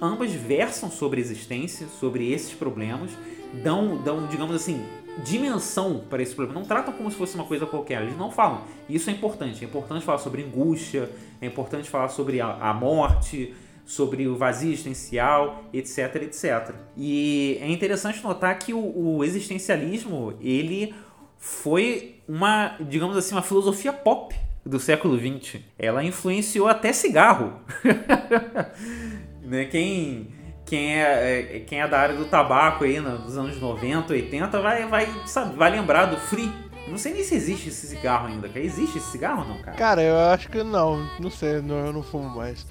ambas 0.00 0.30
versam 0.30 0.88
sobre 0.88 1.20
existência, 1.20 1.88
sobre 1.88 2.32
esses 2.32 2.54
problemas, 2.54 3.10
dão, 3.54 3.96
dão 3.96 4.28
digamos 4.28 4.54
assim, 4.54 4.84
dimensão 5.22 6.02
para 6.10 6.22
esse 6.22 6.34
problema. 6.34 6.60
Não 6.60 6.66
tratam 6.66 6.92
como 6.92 7.10
se 7.10 7.16
fosse 7.16 7.34
uma 7.34 7.44
coisa 7.44 7.66
qualquer. 7.66 8.02
Eles 8.02 8.16
não 8.16 8.30
falam. 8.30 8.62
Isso 8.88 9.10
é 9.10 9.12
importante. 9.12 9.64
É 9.64 9.68
importante 9.68 10.04
falar 10.04 10.18
sobre 10.18 10.42
angústia, 10.42 11.10
é 11.40 11.46
importante 11.46 11.88
falar 11.88 12.08
sobre 12.08 12.40
a, 12.40 12.54
a 12.54 12.74
morte, 12.74 13.54
sobre 13.84 14.26
o 14.26 14.36
vazio 14.36 14.72
existencial, 14.72 15.64
etc, 15.72 16.16
etc. 16.22 16.74
E 16.96 17.58
é 17.60 17.70
interessante 17.70 18.22
notar 18.22 18.58
que 18.58 18.72
o, 18.72 19.16
o 19.16 19.24
existencialismo 19.24 20.34
ele 20.40 20.94
foi 21.38 22.16
uma, 22.26 22.76
digamos 22.80 23.16
assim, 23.16 23.34
uma 23.34 23.42
filosofia 23.42 23.92
pop 23.92 24.34
do 24.64 24.80
século 24.80 25.18
XX. 25.18 25.60
Ela 25.78 26.02
influenciou 26.02 26.66
até 26.66 26.92
cigarro. 26.92 27.60
né? 29.44 29.66
Quem 29.66 30.28
quem 30.66 31.00
é, 31.00 31.56
é, 31.56 31.60
quem 31.60 31.80
é 31.80 31.88
da 31.88 31.98
área 31.98 32.14
do 32.14 32.24
tabaco 32.24 32.84
aí 32.84 33.00
nos 33.00 33.36
anos 33.36 33.60
90, 33.60 34.12
80 34.12 34.60
vai, 34.60 34.86
vai, 34.86 35.08
sabe, 35.26 35.56
vai 35.56 35.70
lembrar 35.70 36.06
do 36.06 36.16
Free, 36.16 36.50
não 36.86 36.98
sei 36.98 37.14
nem 37.14 37.24
se 37.24 37.34
existe 37.34 37.68
esse 37.68 37.86
cigarro 37.86 38.26
ainda, 38.26 38.48
cara. 38.48 38.60
Existe 38.60 38.98
esse 38.98 39.10
cigarro 39.10 39.42
ou 39.42 39.48
não, 39.48 39.58
cara? 39.58 39.76
Cara, 39.76 40.02
eu 40.02 40.18
acho 40.18 40.48
que 40.48 40.62
não. 40.62 41.08
Não 41.18 41.30
sei, 41.30 41.62
não, 41.62 41.86
eu 41.86 41.92
não 41.92 42.02
fumo 42.02 42.28
mais. 42.28 42.66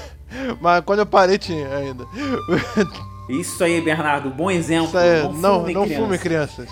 Mas, 0.60 0.84
quando 0.84 0.98
eu 0.98 1.06
parei 1.06 1.38
tinha 1.38 1.68
ainda. 1.74 2.04
Isso 3.28 3.64
aí, 3.64 3.80
Bernardo, 3.80 4.28
bom 4.28 4.50
exemplo. 4.50 4.88
Isso 4.88 4.98
aí, 4.98 5.22
não, 5.22 5.60
fume, 5.60 5.72
não 5.72 5.84
crianças. 5.84 5.96
fume 5.96 6.18
crianças. 6.18 6.68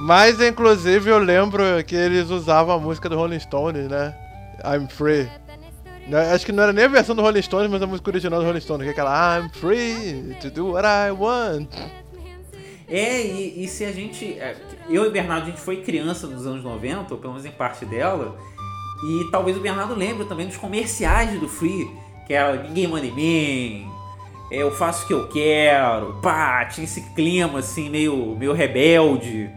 Mas, 0.00 0.40
inclusive, 0.40 1.10
eu 1.10 1.18
lembro 1.18 1.62
que 1.84 1.94
eles 1.94 2.30
usavam 2.30 2.74
a 2.74 2.78
música 2.78 3.08
do 3.08 3.16
Rolling 3.16 3.40
Stones, 3.40 3.88
né? 3.88 4.14
I'm 4.64 4.88
Free. 4.88 5.28
Né, 6.08 6.32
acho 6.32 6.46
que 6.46 6.52
não 6.52 6.62
era 6.62 6.72
nem 6.72 6.86
a 6.86 6.88
versão 6.88 7.14
do 7.14 7.20
Rolling 7.20 7.42
Stones, 7.42 7.70
mas 7.70 7.82
a 7.82 7.86
música 7.86 8.10
original 8.10 8.40
do 8.40 8.46
Rolling 8.46 8.60
Stones, 8.60 8.84
que 8.84 8.88
é 8.88 8.92
aquela 8.92 9.38
I'm 9.38 9.50
free 9.50 10.34
to 10.40 10.50
do 10.50 10.72
what 10.72 10.86
I 10.86 11.10
want. 11.10 11.68
É, 12.88 13.20
e, 13.20 13.64
e 13.64 13.68
se 13.68 13.84
a 13.84 13.92
gente. 13.92 14.38
É, 14.38 14.56
eu 14.88 15.04
e 15.04 15.08
o 15.08 15.10
Bernardo, 15.10 15.42
a 15.42 15.46
gente 15.50 15.60
foi 15.60 15.82
criança 15.82 16.26
nos 16.26 16.46
anos 16.46 16.64
90, 16.64 17.12
ou 17.12 17.20
pelo 17.20 17.34
menos 17.34 17.44
em 17.44 17.50
parte 17.50 17.84
dela, 17.84 18.38
e 19.04 19.30
talvez 19.30 19.56
o 19.58 19.60
Bernardo 19.60 19.94
lembre 19.94 20.24
também 20.24 20.46
dos 20.46 20.56
comerciais 20.56 21.38
do 21.38 21.46
Free, 21.46 21.90
que 22.26 22.32
era 22.32 22.62
Ninguém 22.62 22.88
Manda 22.88 23.04
em 23.04 23.12
Mim, 23.12 23.90
é, 24.50 24.62
Eu 24.62 24.70
Faço 24.70 25.04
O 25.04 25.06
Que 25.06 25.12
Eu 25.12 25.28
Quero, 25.28 26.14
pá, 26.22 26.64
tinha 26.64 26.84
esse 26.84 27.02
clima 27.10 27.58
assim, 27.58 27.90
meio, 27.90 28.34
meio 28.34 28.54
rebelde, 28.54 29.50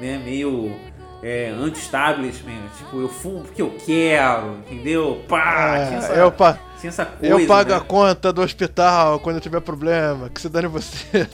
né, 0.00 0.22
meio 0.24 0.72
é, 1.22 1.50
anti-establishment, 1.50 2.68
tipo, 2.78 3.00
eu 3.00 3.08
fumo 3.08 3.42
porque 3.42 3.62
eu 3.62 3.74
quero, 3.84 4.58
entendeu? 4.58 5.24
Pá, 5.28 5.76
é, 5.76 5.94
essa, 5.94 6.12
eu 6.12 6.30
pa 6.30 6.54
coisa. 6.54 7.08
Eu 7.22 7.46
pago 7.46 7.70
né? 7.70 7.76
a 7.76 7.80
conta 7.80 8.32
do 8.32 8.42
hospital 8.42 9.18
quando 9.20 9.36
eu 9.36 9.40
tiver 9.40 9.60
problema, 9.60 10.28
que 10.28 10.40
se 10.40 10.48
dane 10.48 10.68
você. 10.68 11.28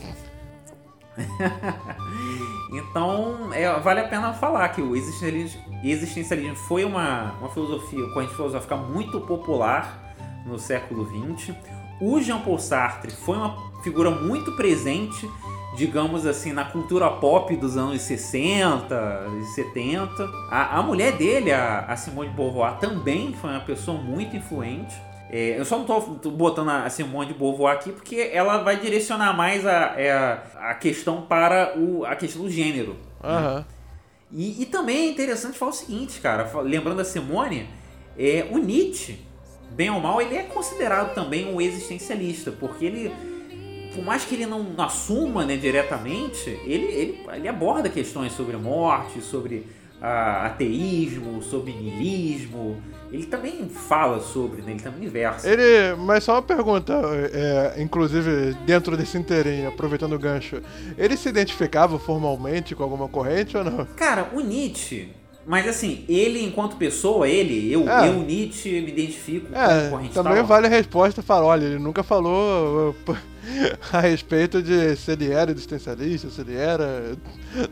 então, 2.73 3.53
é, 3.53 3.71
vale 3.81 4.01
a 4.01 4.09
pena 4.09 4.33
falar 4.33 4.69
que 4.71 4.81
o 4.81 4.97
existencialismo, 4.97 5.61
existencialismo 5.85 6.57
foi 6.57 6.85
uma, 6.85 7.33
uma 7.41 7.49
filosofia, 7.51 7.99
uma 7.99 8.15
corrente 8.15 8.35
filosófica 8.35 8.77
muito 8.77 9.21
popular 9.21 10.15
no 10.47 10.59
século 10.59 11.07
XX. 11.07 11.55
O 12.01 12.21
Jean-Paul 12.21 12.59
Sartre 12.59 13.13
foi 13.13 13.37
uma 13.37 13.57
figura 13.83 14.11
muito 14.11 14.53
presente, 14.57 15.29
digamos 15.77 16.27
assim, 16.27 16.53
na 16.53 16.65
cultura 16.65 17.11
pop 17.11 17.55
dos 17.57 17.77
anos 17.77 18.03
60 18.03 19.27
e 19.41 19.45
70. 19.55 20.25
A, 20.51 20.79
a 20.79 20.83
mulher 20.83 21.13
dele, 21.17 21.51
a, 21.51 21.81
a 21.81 21.97
Simone 21.97 22.29
de 22.29 22.37
Beauvoir, 22.37 22.79
também 22.79 23.33
foi 23.33 23.51
uma 23.51 23.61
pessoa 23.61 23.97
muito 23.97 24.37
influente. 24.37 24.95
É, 25.31 25.59
eu 25.59 25.65
só 25.65 25.79
não 25.79 25.87
tô, 25.87 26.01
tô 26.01 26.31
botando 26.31 26.69
a 26.69 26.91
Simone 26.91 27.33
de 27.33 27.39
Beauvoir 27.39 27.75
aqui 27.75 27.91
porque 27.91 28.31
ela 28.33 28.59
vai 28.59 28.79
direcionar 28.79 29.35
mais 29.35 29.67
a, 29.67 29.95
é, 29.97 30.13
a, 30.13 30.43
a 30.71 30.75
questão 30.75 31.23
para 31.23 31.79
o, 31.79 32.05
a 32.05 32.15
questão 32.15 32.43
do 32.43 32.51
gênero. 32.51 32.97
Uhum. 33.25 33.57
Né? 33.57 33.65
E, 34.31 34.63
e, 34.63 34.67
também 34.67 35.09
é 35.09 35.11
interessante 35.11 35.59
falar 35.59 35.73
o 35.73 35.75
seguinte, 35.75 36.21
cara, 36.21 36.51
lembrando 36.63 37.01
a 37.01 37.05
Simone, 37.05 37.69
é, 38.19 38.47
o 38.51 38.57
Nietzsche, 38.57 39.19
bem 39.71 39.91
ou 39.91 40.01
mal, 40.01 40.23
ele 40.23 40.35
é 40.37 40.43
considerado 40.43 41.15
também 41.15 41.53
um 41.53 41.61
existencialista, 41.61 42.51
porque 42.51 42.85
ele, 42.85 43.13
por 43.95 44.05
mais 44.05 44.25
que 44.25 44.35
ele 44.35 44.47
não 44.47 44.67
assuma 44.79 45.45
né, 45.45 45.57
diretamente, 45.57 46.51
ele, 46.65 46.87
ele, 46.87 47.21
ele 47.35 47.49
aborda 47.49 47.89
questões 47.89 48.33
sobre 48.33 48.57
morte, 48.57 49.21
sobre 49.21 49.67
uh, 50.01 50.47
ateísmo, 50.47 51.43
sobre 51.43 51.73
niilismo, 51.73 52.83
ele 53.13 53.27
também 53.27 53.69
fala 53.69 54.21
sobre, 54.21 54.63
né? 54.63 54.73
Ele 54.73 54.81
também 54.81 55.07
versa. 55.07 55.47
Ele, 55.47 55.95
mas 55.97 56.25
só 56.25 56.33
uma 56.33 56.43
pergunta, 56.43 56.95
é, 57.31 57.83
inclusive 57.83 58.55
dentro 58.65 58.97
desse 58.97 59.19
inteirinho, 59.19 59.69
aproveitando 59.69 60.15
o 60.15 60.19
gancho, 60.19 60.63
ele 60.97 61.15
se 61.17 61.29
identificava 61.29 61.99
formalmente 61.99 62.75
com 62.75 62.83
alguma 62.83 63.07
corrente 63.09 63.55
ou 63.55 63.63
não? 63.63 63.85
Cara, 63.97 64.31
o 64.33 64.41
Nietzsche, 64.41 65.11
Mas 65.47 65.67
assim, 65.67 66.05
ele 66.09 66.45
enquanto 66.45 66.77
pessoa, 66.77 67.29
ele, 67.29 67.73
eu, 67.73 67.89
é. 67.89 68.09
eu 68.09 68.15
Nietzsche, 68.23 68.81
me 68.81 68.91
identifico 68.91 69.49
é, 69.55 69.91
com 69.91 70.09
Também 70.09 70.43
vale 70.43 70.67
a 70.67 70.71
resposta 70.71 71.21
falar, 71.21 71.47
olha, 71.47 71.65
ele 71.65 71.79
nunca 71.79 72.03
falou 72.03 72.95
a 73.93 74.01
respeito 74.01 74.63
de 74.63 74.95
se 74.97 75.13
ele 75.13 75.33
era 75.33 75.51
existencialista, 75.51 76.31
se 76.31 76.41
ele 76.41 76.55
era 76.55 77.17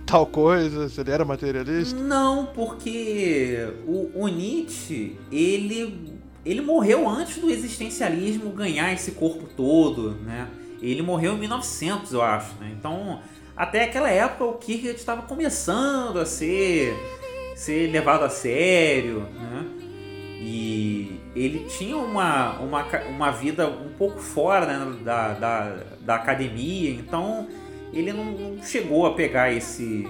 tal 0.04 0.26
coisa, 0.26 0.88
se 0.88 1.00
ele 1.00 1.10
era 1.10 1.24
materialista. 1.24 1.98
Não, 1.98 2.46
porque 2.46 3.68
o, 3.86 4.10
o 4.14 4.28
Nietzsche, 4.28 5.16
ele, 5.30 6.18
ele 6.44 6.60
morreu 6.60 7.08
antes 7.08 7.38
do 7.38 7.50
existencialismo 7.50 8.50
ganhar 8.50 8.92
esse 8.92 9.12
corpo 9.12 9.48
todo, 9.56 10.16
né? 10.24 10.48
Ele 10.82 11.02
morreu 11.02 11.34
em 11.34 11.38
1900, 11.38 12.12
eu 12.12 12.22
acho, 12.22 12.54
né? 12.58 12.74
Então, 12.76 13.20
até 13.56 13.84
aquela 13.84 14.08
época 14.08 14.44
o 14.44 14.54
Kierkegaard 14.54 14.98
estava 14.98 15.22
começando 15.22 16.18
a 16.18 16.24
ser 16.24 16.96
ser 17.54 17.90
levado 17.90 18.24
a 18.24 18.28
sério, 18.28 19.26
né? 19.34 19.66
E 20.42 21.20
ele 21.34 21.66
tinha 21.68 21.96
uma, 21.96 22.58
uma, 22.58 22.84
uma 23.08 23.30
vida 23.30 23.68
um 23.68 23.90
pouco 23.96 24.18
fora 24.18 24.66
né, 24.66 24.96
da, 25.04 25.34
da, 25.34 25.76
da 26.00 26.14
academia, 26.14 26.90
então 26.90 27.46
ele 27.92 28.12
não, 28.12 28.24
não, 28.24 28.62
chegou 28.62 29.06
a 29.06 29.14
pegar 29.14 29.52
esse 29.52 30.08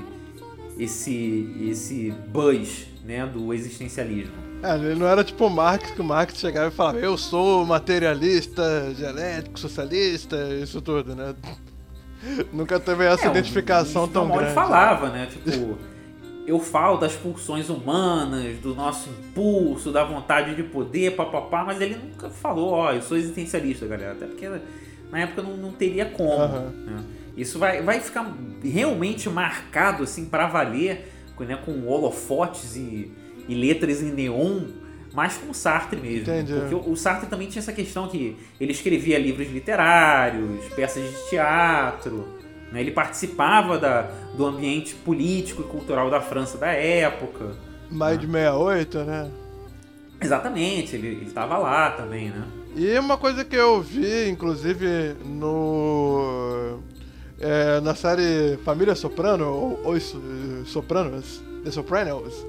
esse 0.79 1.69
esse 1.69 2.15
buzz 2.29 2.87
né, 3.05 3.27
do 3.27 3.53
existencialismo. 3.53 4.33
É, 4.63 4.75
ele 4.77 4.95
não 4.95 5.07
era 5.07 5.25
tipo 5.25 5.47
o 5.47 5.51
Marx, 5.51 5.91
que 5.91 6.01
o 6.01 6.05
Marx 6.05 6.39
chegava 6.39 6.69
e 6.69 6.71
falava, 6.71 6.99
eu 6.99 7.17
sou 7.17 7.65
materialista, 7.65 8.93
genético, 8.95 9.59
socialista, 9.59 10.37
isso 10.63 10.81
tudo, 10.81 11.15
né? 11.15 11.35
Nunca 12.53 12.79
teve 12.79 13.05
essa 13.05 13.27
é, 13.27 13.31
identificação 13.31 14.07
tão 14.07 14.29
grande. 14.29 14.45
Ele 14.45 14.55
falava, 14.55 15.09
né? 15.09 15.27
Tipo, 15.27 15.79
eu 16.51 16.59
falo 16.59 16.97
das 16.97 17.15
pulsões 17.15 17.71
humanas, 17.71 18.57
do 18.59 18.75
nosso 18.75 19.09
impulso, 19.09 19.93
da 19.93 20.03
vontade 20.03 20.57
de 20.57 20.65
poder, 20.65 21.15
papapá, 21.15 21.65
mas 21.65 21.81
ele 21.81 21.97
nunca 21.97 22.29
falou, 22.29 22.73
ó, 22.73 22.89
oh, 22.89 22.93
eu 22.93 23.03
sou 23.03 23.17
existencialista, 23.17 23.87
galera. 23.87 24.13
Até 24.13 24.27
porque 24.27 24.49
na 25.13 25.21
época 25.21 25.43
não, 25.43 25.57
não 25.57 25.73
teria 25.73 26.07
como. 26.07 26.45
Uhum. 26.45 26.71
Né? 26.87 27.05
Isso 27.37 27.59
vai, 27.59 27.83
vai 27.83 28.01
ficar 28.01 28.37
realmente 28.65 29.29
marcado, 29.31 30.03
assim, 30.03 30.25
para 30.25 30.49
valer, 30.49 31.13
né, 31.39 31.57
com 31.65 31.87
holofotes 31.87 32.75
e, 32.75 33.13
e 33.49 33.55
letras 33.55 34.03
em 34.03 34.11
neon, 34.13 34.63
mais 35.15 35.39
com 35.39 35.51
o 35.51 35.55
Sartre 35.55 36.01
mesmo. 36.01 36.23
Entendi. 36.23 36.53
Porque 36.53 36.75
o, 36.75 36.91
o 36.91 36.97
Sartre 36.97 37.29
também 37.29 37.47
tinha 37.47 37.61
essa 37.61 37.73
questão 37.73 38.09
que 38.09 38.37
ele 38.61 38.73
escrevia 38.73 39.19
livros 39.19 39.49
literários, 39.49 40.65
peças 40.75 41.03
de 41.03 41.31
teatro 41.31 42.40
né? 42.73 42.81
Ele 42.81 42.91
participava 42.91 43.79
da, 43.79 44.11
do 44.35 44.47
ambiente 44.47 44.95
político 44.95 45.63
e 45.63 45.65
cultural 45.65 46.11
da 46.11 46.21
França 46.21 46.59
da 46.59 46.69
época. 46.69 47.53
Mais 47.91 48.17
né? 48.17 48.27
de 48.27 48.27
68, 48.27 48.99
né? 49.01 49.31
Exatamente, 50.21 50.97
ele 50.97 51.25
estava 51.25 51.57
lá 51.57 51.91
também, 51.93 52.29
né? 52.29 52.45
E 52.77 52.97
uma 52.99 53.17
coisa 53.17 53.45
que 53.45 53.57
eu 53.57 53.81
vi, 53.81 54.29
inclusive, 54.29 55.17
no. 55.25 56.79
É, 57.41 57.81
na 57.81 57.95
série 57.95 58.59
Família 58.65 58.95
Soprano, 58.95 59.47
ou 59.47 59.93
Os 59.95 60.15
Sopranos, 60.67 61.43
The 61.65 61.71
Sopranos, 61.71 62.47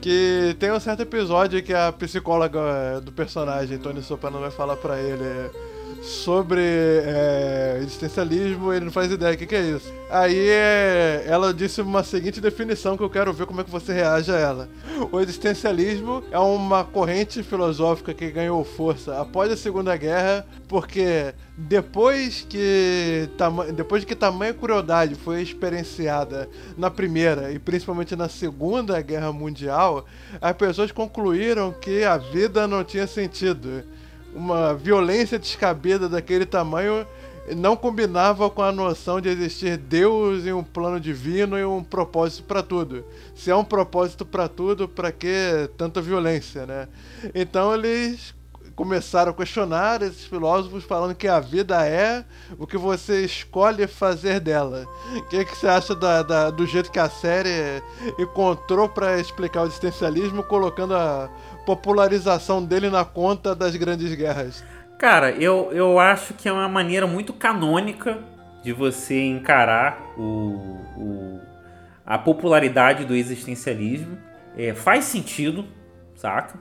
que 0.00 0.54
tem 0.60 0.70
um 0.70 0.78
certo 0.78 1.02
episódio 1.02 1.60
que 1.60 1.74
a 1.74 1.90
psicóloga 1.90 3.00
do 3.02 3.10
personagem, 3.10 3.78
Tony 3.78 4.00
Soprano, 4.00 4.38
vai 4.38 4.52
falar 4.52 4.76
pra 4.76 5.00
ele 5.00 5.50
sobre 6.02 6.60
é, 6.60 7.78
existencialismo, 7.82 8.72
ele 8.72 8.86
não 8.86 8.92
faz 8.92 9.10
ideia 9.10 9.34
do 9.34 9.38
que, 9.38 9.46
que 9.46 9.54
é 9.54 9.62
isso. 9.62 9.92
Aí 10.10 10.48
é, 10.48 11.24
ela 11.26 11.52
disse 11.52 11.82
uma 11.82 12.02
seguinte 12.02 12.40
definição 12.40 12.96
que 12.96 13.02
eu 13.02 13.10
quero 13.10 13.32
ver 13.32 13.46
como 13.46 13.60
é 13.60 13.64
que 13.64 13.70
você 13.70 13.92
reage 13.92 14.30
a 14.30 14.36
ela. 14.36 14.68
O 15.12 15.20
existencialismo 15.20 16.22
é 16.30 16.38
uma 16.38 16.82
corrente 16.84 17.42
filosófica 17.42 18.14
que 18.14 18.30
ganhou 18.30 18.64
força 18.64 19.20
após 19.20 19.52
a 19.52 19.56
Segunda 19.56 19.96
Guerra, 19.96 20.46
porque 20.66 21.34
depois 21.56 22.46
que 22.48 23.28
depois 23.74 24.04
que 24.04 24.14
tamanha 24.14 24.54
crueldade 24.54 25.14
foi 25.14 25.42
experienciada 25.42 26.48
na 26.76 26.90
primeira 26.90 27.52
e 27.52 27.58
principalmente 27.58 28.14
na 28.14 28.28
segunda 28.28 29.00
guerra 29.00 29.32
mundial, 29.32 30.06
as 30.40 30.52
pessoas 30.52 30.92
concluíram 30.92 31.72
que 31.72 32.04
a 32.04 32.16
vida 32.16 32.66
não 32.66 32.84
tinha 32.84 33.06
sentido 33.06 33.84
uma 34.34 34.74
violência 34.74 35.38
descabida 35.38 36.08
daquele 36.08 36.46
tamanho 36.46 37.06
não 37.56 37.76
combinava 37.76 38.50
com 38.50 38.62
a 38.62 38.72
noção 38.72 39.20
de 39.20 39.28
existir 39.28 39.76
Deus 39.76 40.44
e 40.44 40.52
um 40.52 40.62
plano 40.62 41.00
divino 41.00 41.58
e 41.58 41.64
um 41.64 41.82
propósito 41.82 42.42
para 42.44 42.62
tudo. 42.62 43.04
Se 43.34 43.50
é 43.50 43.56
um 43.56 43.64
propósito 43.64 44.24
para 44.26 44.48
tudo, 44.48 44.88
para 44.88 45.10
que 45.10 45.70
tanta 45.76 46.00
violência, 46.00 46.66
né? 46.66 46.88
Então 47.34 47.74
eles 47.74 48.34
começaram 48.78 49.32
a 49.32 49.34
questionar 49.34 50.02
esses 50.02 50.24
filósofos 50.24 50.84
falando 50.84 51.12
que 51.12 51.26
a 51.26 51.40
vida 51.40 51.84
é 51.84 52.24
o 52.56 52.64
que 52.64 52.76
você 52.76 53.24
escolhe 53.24 53.88
fazer 53.88 54.38
dela. 54.38 54.86
O 55.16 55.22
que, 55.22 55.44
que 55.44 55.56
você 55.56 55.66
acha 55.66 55.96
da, 55.96 56.22
da, 56.22 56.50
do 56.50 56.64
jeito 56.64 56.88
que 56.92 57.00
a 57.00 57.10
série 57.10 57.82
encontrou 58.16 58.88
para 58.88 59.18
explicar 59.18 59.62
o 59.62 59.66
existencialismo, 59.66 60.44
colocando 60.44 60.94
a 60.94 61.28
popularização 61.68 62.64
dele 62.64 62.88
na 62.88 63.04
conta 63.04 63.54
das 63.54 63.76
grandes 63.76 64.14
guerras? 64.14 64.64
Cara, 64.98 65.32
eu, 65.32 65.70
eu 65.70 65.98
acho 65.98 66.32
que 66.32 66.48
é 66.48 66.52
uma 66.52 66.66
maneira 66.66 67.06
muito 67.06 67.34
canônica 67.34 68.18
de 68.64 68.72
você 68.72 69.22
encarar 69.22 70.00
o, 70.16 70.80
o 70.96 71.40
a 72.06 72.16
popularidade 72.16 73.04
do 73.04 73.14
existencialismo. 73.14 74.16
É, 74.56 74.72
faz 74.72 75.04
sentido, 75.04 75.66
saca? 76.14 76.58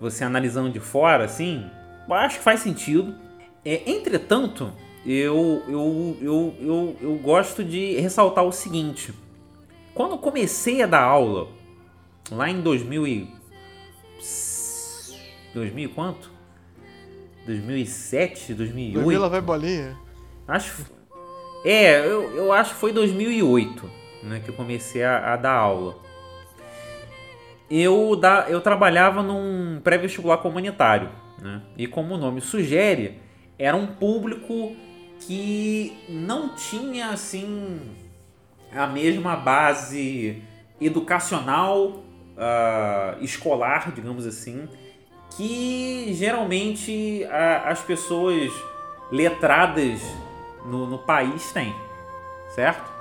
Você 0.00 0.22
analisando 0.22 0.70
de 0.70 0.78
fora, 0.78 1.24
assim, 1.24 1.68
acho 2.08 2.38
que 2.38 2.44
faz 2.44 2.60
sentido. 2.60 3.16
É, 3.64 3.82
entretanto, 3.90 4.72
eu, 5.04 5.60
eu, 5.66 6.16
eu, 6.22 6.54
eu, 6.60 6.96
eu 7.00 7.14
gosto 7.16 7.64
de 7.64 7.98
ressaltar 7.98 8.44
o 8.44 8.52
seguinte. 8.52 9.12
Quando 9.92 10.16
comecei 10.16 10.82
a 10.82 10.86
dar 10.86 11.02
aula, 11.02 11.48
lá 12.30 12.48
em 12.48 12.60
2000 12.60 13.06
e 13.08 13.36
2000 15.56 15.90
quanto? 15.90 16.30
2007, 17.46 18.54
2008? 18.54 18.94
2000 18.94 19.20
lá 19.20 19.28
vai 19.28 19.40
bolinha. 19.40 19.96
Acho. 20.46 20.84
É, 21.64 22.00
eu, 22.00 22.36
eu 22.36 22.52
acho 22.52 22.74
que 22.74 22.80
foi 22.80 22.92
2008 22.92 23.90
né, 24.22 24.40
que 24.44 24.50
eu 24.50 24.54
comecei 24.54 25.02
a, 25.02 25.32
a 25.32 25.36
dar 25.36 25.52
aula. 25.52 25.96
Eu, 27.70 28.14
da, 28.14 28.46
eu 28.48 28.60
trabalhava 28.60 29.22
num 29.22 29.80
pré-vestibular 29.82 30.38
comunitário. 30.38 31.08
Né? 31.40 31.62
E 31.76 31.86
como 31.86 32.14
o 32.14 32.18
nome 32.18 32.40
sugere, 32.40 33.18
era 33.58 33.76
um 33.76 33.86
público 33.86 34.76
que 35.20 35.96
não 36.08 36.54
tinha 36.54 37.08
assim 37.08 37.80
a 38.72 38.86
mesma 38.86 39.34
base 39.36 40.42
educacional, 40.80 42.04
uh, 42.36 43.22
escolar, 43.22 43.92
digamos 43.92 44.26
assim, 44.26 44.68
que 45.36 46.12
geralmente 46.14 47.24
a, 47.30 47.70
as 47.70 47.80
pessoas 47.80 48.52
letradas 49.10 50.00
no, 50.64 50.86
no 50.86 50.98
país 50.98 51.52
têm, 51.52 51.74
certo? 52.54 52.96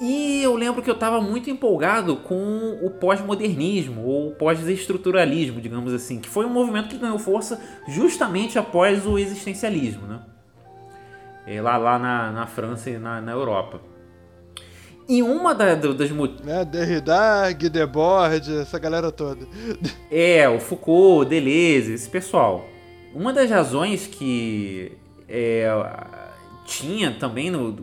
E 0.00 0.42
eu 0.42 0.56
lembro 0.56 0.82
que 0.82 0.90
eu 0.90 0.94
estava 0.94 1.20
muito 1.20 1.48
empolgado 1.48 2.16
com 2.16 2.78
o 2.82 2.90
pós-modernismo 2.90 4.04
ou 4.04 4.32
pós-estruturalismo, 4.32 5.60
digamos 5.60 5.92
assim, 5.92 6.20
que 6.20 6.28
foi 6.28 6.44
um 6.44 6.50
movimento 6.50 6.88
que 6.88 6.98
ganhou 6.98 7.18
força 7.18 7.60
justamente 7.86 8.58
após 8.58 9.06
o 9.06 9.18
existencialismo, 9.18 10.06
né? 10.06 10.20
É, 11.46 11.60
lá, 11.60 11.76
lá 11.76 11.98
na, 11.98 12.32
na 12.32 12.46
França 12.46 12.90
e 12.90 12.98
na, 12.98 13.20
na 13.20 13.32
Europa. 13.32 13.80
E 15.08 15.22
uma 15.22 15.54
da, 15.54 15.74
das... 15.74 16.10
É, 16.46 16.64
Derrida, 16.64 17.52
Guy 17.52 17.68
Debord, 17.68 18.58
essa 18.60 18.78
galera 18.78 19.12
toda. 19.12 19.46
É, 20.10 20.48
o 20.48 20.60
Foucault, 20.60 21.28
Deleuze, 21.28 21.92
esse 21.92 22.08
pessoal. 22.08 22.64
Uma 23.12 23.32
das 23.32 23.50
razões 23.50 24.06
que 24.06 24.92
é, 25.28 25.68
tinha 26.64 27.10
também, 27.12 27.50
no, 27.50 27.76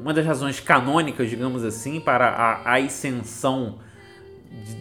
uma 0.00 0.12
das 0.12 0.24
razões 0.26 0.60
canônicas, 0.60 1.28
digamos 1.28 1.62
assim, 1.64 2.00
para 2.00 2.28
a, 2.28 2.72
a 2.72 2.76
ascensão 2.78 3.78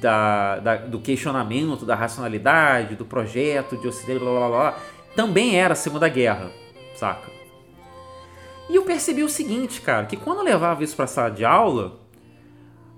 da, 0.02 0.60
da, 0.60 0.76
do 0.78 1.00
questionamento 1.00 1.86
da 1.86 1.96
racionalidade, 1.96 2.96
do 2.96 3.06
projeto 3.06 3.78
de 3.78 3.88
Ocidente, 3.88 4.20
blá 4.20 4.32
blá 4.32 4.48
blá, 4.48 4.80
também 5.16 5.60
era 5.60 5.74
a 5.74 5.76
Segunda 5.76 6.08
Guerra, 6.08 6.50
saca? 6.96 7.37
E 8.70 8.76
eu 8.76 8.84
percebi 8.84 9.24
o 9.24 9.30
seguinte, 9.30 9.82
cara, 9.82 10.06
que 10.06 10.18
quando 10.18 10.40
eu 10.40 10.44
levava 10.44 10.84
isso 10.84 10.96
pra 10.96 11.08
sala 11.08 11.32
de 11.32 11.46
aula, 11.46 12.00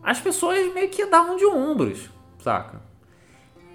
as 0.01 0.19
pessoas 0.19 0.73
meio 0.73 0.89
que 0.89 1.05
davam 1.05 1.35
de 1.35 1.45
ombros, 1.45 2.09
saca? 2.43 2.81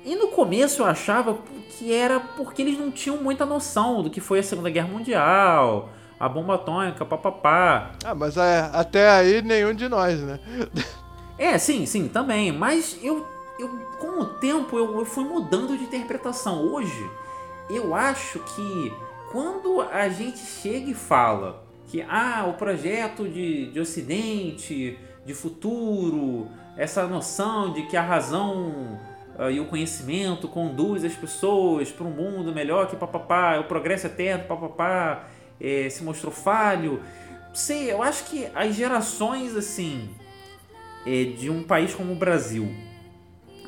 E 0.05 0.15
no 0.17 0.29
começo 0.29 0.83
eu 0.83 0.87
achava 0.87 1.39
que 1.71 1.93
era 1.93 2.21
porque 2.21 2.63
eles 2.63 2.79
não 2.79 2.91
tinham 2.91 3.17
muita 3.19 3.47
noção 3.47 4.03
do 4.03 4.11
que 4.11 4.21
foi 4.21 4.41
a 4.41 4.43
Segunda 4.43 4.69
Guerra 4.69 4.89
Mundial, 4.89 5.89
a 6.19 6.29
bomba 6.29 6.57
atômica, 6.57 7.05
papapá. 7.07 7.93
Ah, 8.05 8.15
mas 8.15 8.37
é, 8.37 8.69
até 8.73 9.09
aí 9.09 9.41
nenhum 9.41 9.73
de 9.73 9.89
nós, 9.89 10.21
né? 10.21 10.39
É, 11.37 11.59
sim, 11.59 11.85
sim, 11.85 12.07
também. 12.07 12.53
Mas 12.53 12.97
eu, 13.03 13.27
eu 13.59 13.69
com 13.99 14.21
o 14.21 14.25
tempo, 14.25 14.79
eu, 14.79 15.01
eu 15.01 15.05
fui 15.05 15.25
mudando 15.25 15.77
de 15.77 15.83
interpretação. 15.83 16.63
Hoje, 16.73 17.11
eu 17.69 17.93
acho 17.93 18.39
que 18.39 18.95
quando 19.33 19.81
a 19.81 20.09
gente 20.09 20.39
chega 20.39 20.93
e 20.93 20.95
fala 20.95 21.64
que 21.95 22.05
ah, 22.09 22.45
o 22.49 22.55
projeto 22.55 23.29
de, 23.29 23.71
de 23.71 23.79
Ocidente, 23.79 24.99
de 25.25 25.33
futuro, 25.33 26.49
essa 26.77 27.07
noção 27.07 27.73
de 27.73 27.83
que 27.83 27.97
a 27.97 28.03
razão 28.03 28.99
uh, 29.39 29.49
e 29.49 29.61
o 29.61 29.67
conhecimento 29.67 30.49
conduz 30.49 31.05
as 31.05 31.15
pessoas 31.15 31.93
para 31.93 32.05
um 32.05 32.11
mundo 32.11 32.53
melhor 32.53 32.89
que 32.89 32.97
papapá, 32.97 33.61
o 33.61 33.65
progresso 33.69 34.09
eterno, 34.09 34.43
papapá, 34.43 35.29
é, 35.61 35.89
se 35.89 36.03
mostrou 36.03 36.33
falho. 36.33 37.01
Sei, 37.53 37.93
eu 37.93 38.03
acho 38.03 38.25
que 38.25 38.49
as 38.57 38.75
gerações 38.75 39.55
assim 39.55 40.11
é, 41.07 41.23
de 41.23 41.49
um 41.49 41.63
país 41.63 41.95
como 41.95 42.13
o 42.13 42.17
Brasil, 42.17 42.75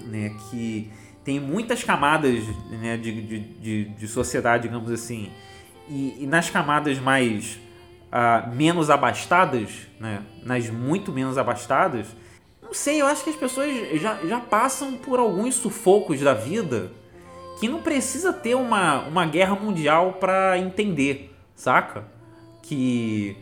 né, 0.04 0.34
que 0.50 0.90
tem 1.22 1.38
muitas 1.38 1.84
camadas 1.84 2.42
né, 2.70 2.96
de, 2.96 3.22
de, 3.22 3.38
de, 3.38 3.84
de 3.84 4.08
sociedade, 4.08 4.64
digamos 4.64 4.90
assim, 4.90 5.30
e, 5.88 6.24
e 6.24 6.26
nas 6.26 6.50
camadas 6.50 6.98
mais 6.98 7.64
uh, 8.12 8.54
menos 8.54 8.90
abastadas, 8.90 9.88
né, 9.98 10.22
nas 10.42 10.70
muito 10.70 11.12
menos 11.12 11.38
abastadas, 11.38 12.07
não 12.62 12.74
sei, 12.74 13.00
eu 13.00 13.07
acho 13.07 13.22
que 13.22 13.30
as 13.30 13.36
pessoas 13.36 14.00
já, 14.00 14.18
já 14.26 14.40
passam 14.40 14.94
por 14.94 15.20
alguns 15.20 15.54
sufocos 15.54 16.20
da 16.20 16.34
vida 16.34 16.90
que 17.61 17.68
não 17.68 17.80
precisa 17.80 18.32
ter 18.32 18.57
uma, 18.57 19.07
uma 19.07 19.24
guerra 19.24 19.54
mundial 19.54 20.14
para 20.14 20.59
entender, 20.59 21.32
saca? 21.54 22.04
Que 22.62 23.36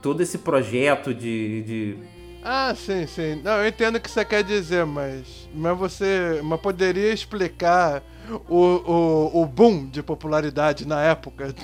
todo 0.00 0.22
esse 0.22 0.38
projeto 0.38 1.12
de, 1.12 1.62
de 1.62 1.98
ah, 2.44 2.74
sim, 2.74 3.06
sim. 3.06 3.40
Não, 3.42 3.52
eu 3.58 3.68
entendo 3.68 3.96
o 3.96 4.00
que 4.00 4.10
você 4.10 4.24
quer 4.24 4.42
dizer, 4.42 4.84
mas. 4.84 5.48
Mas 5.54 5.78
você. 5.78 6.40
Mas 6.42 6.60
poderia 6.60 7.12
explicar 7.12 8.02
o, 8.48 8.56
o, 8.56 9.42
o 9.42 9.46
boom 9.46 9.86
de 9.88 10.02
popularidade 10.02 10.86
na 10.86 11.00
época? 11.02 11.54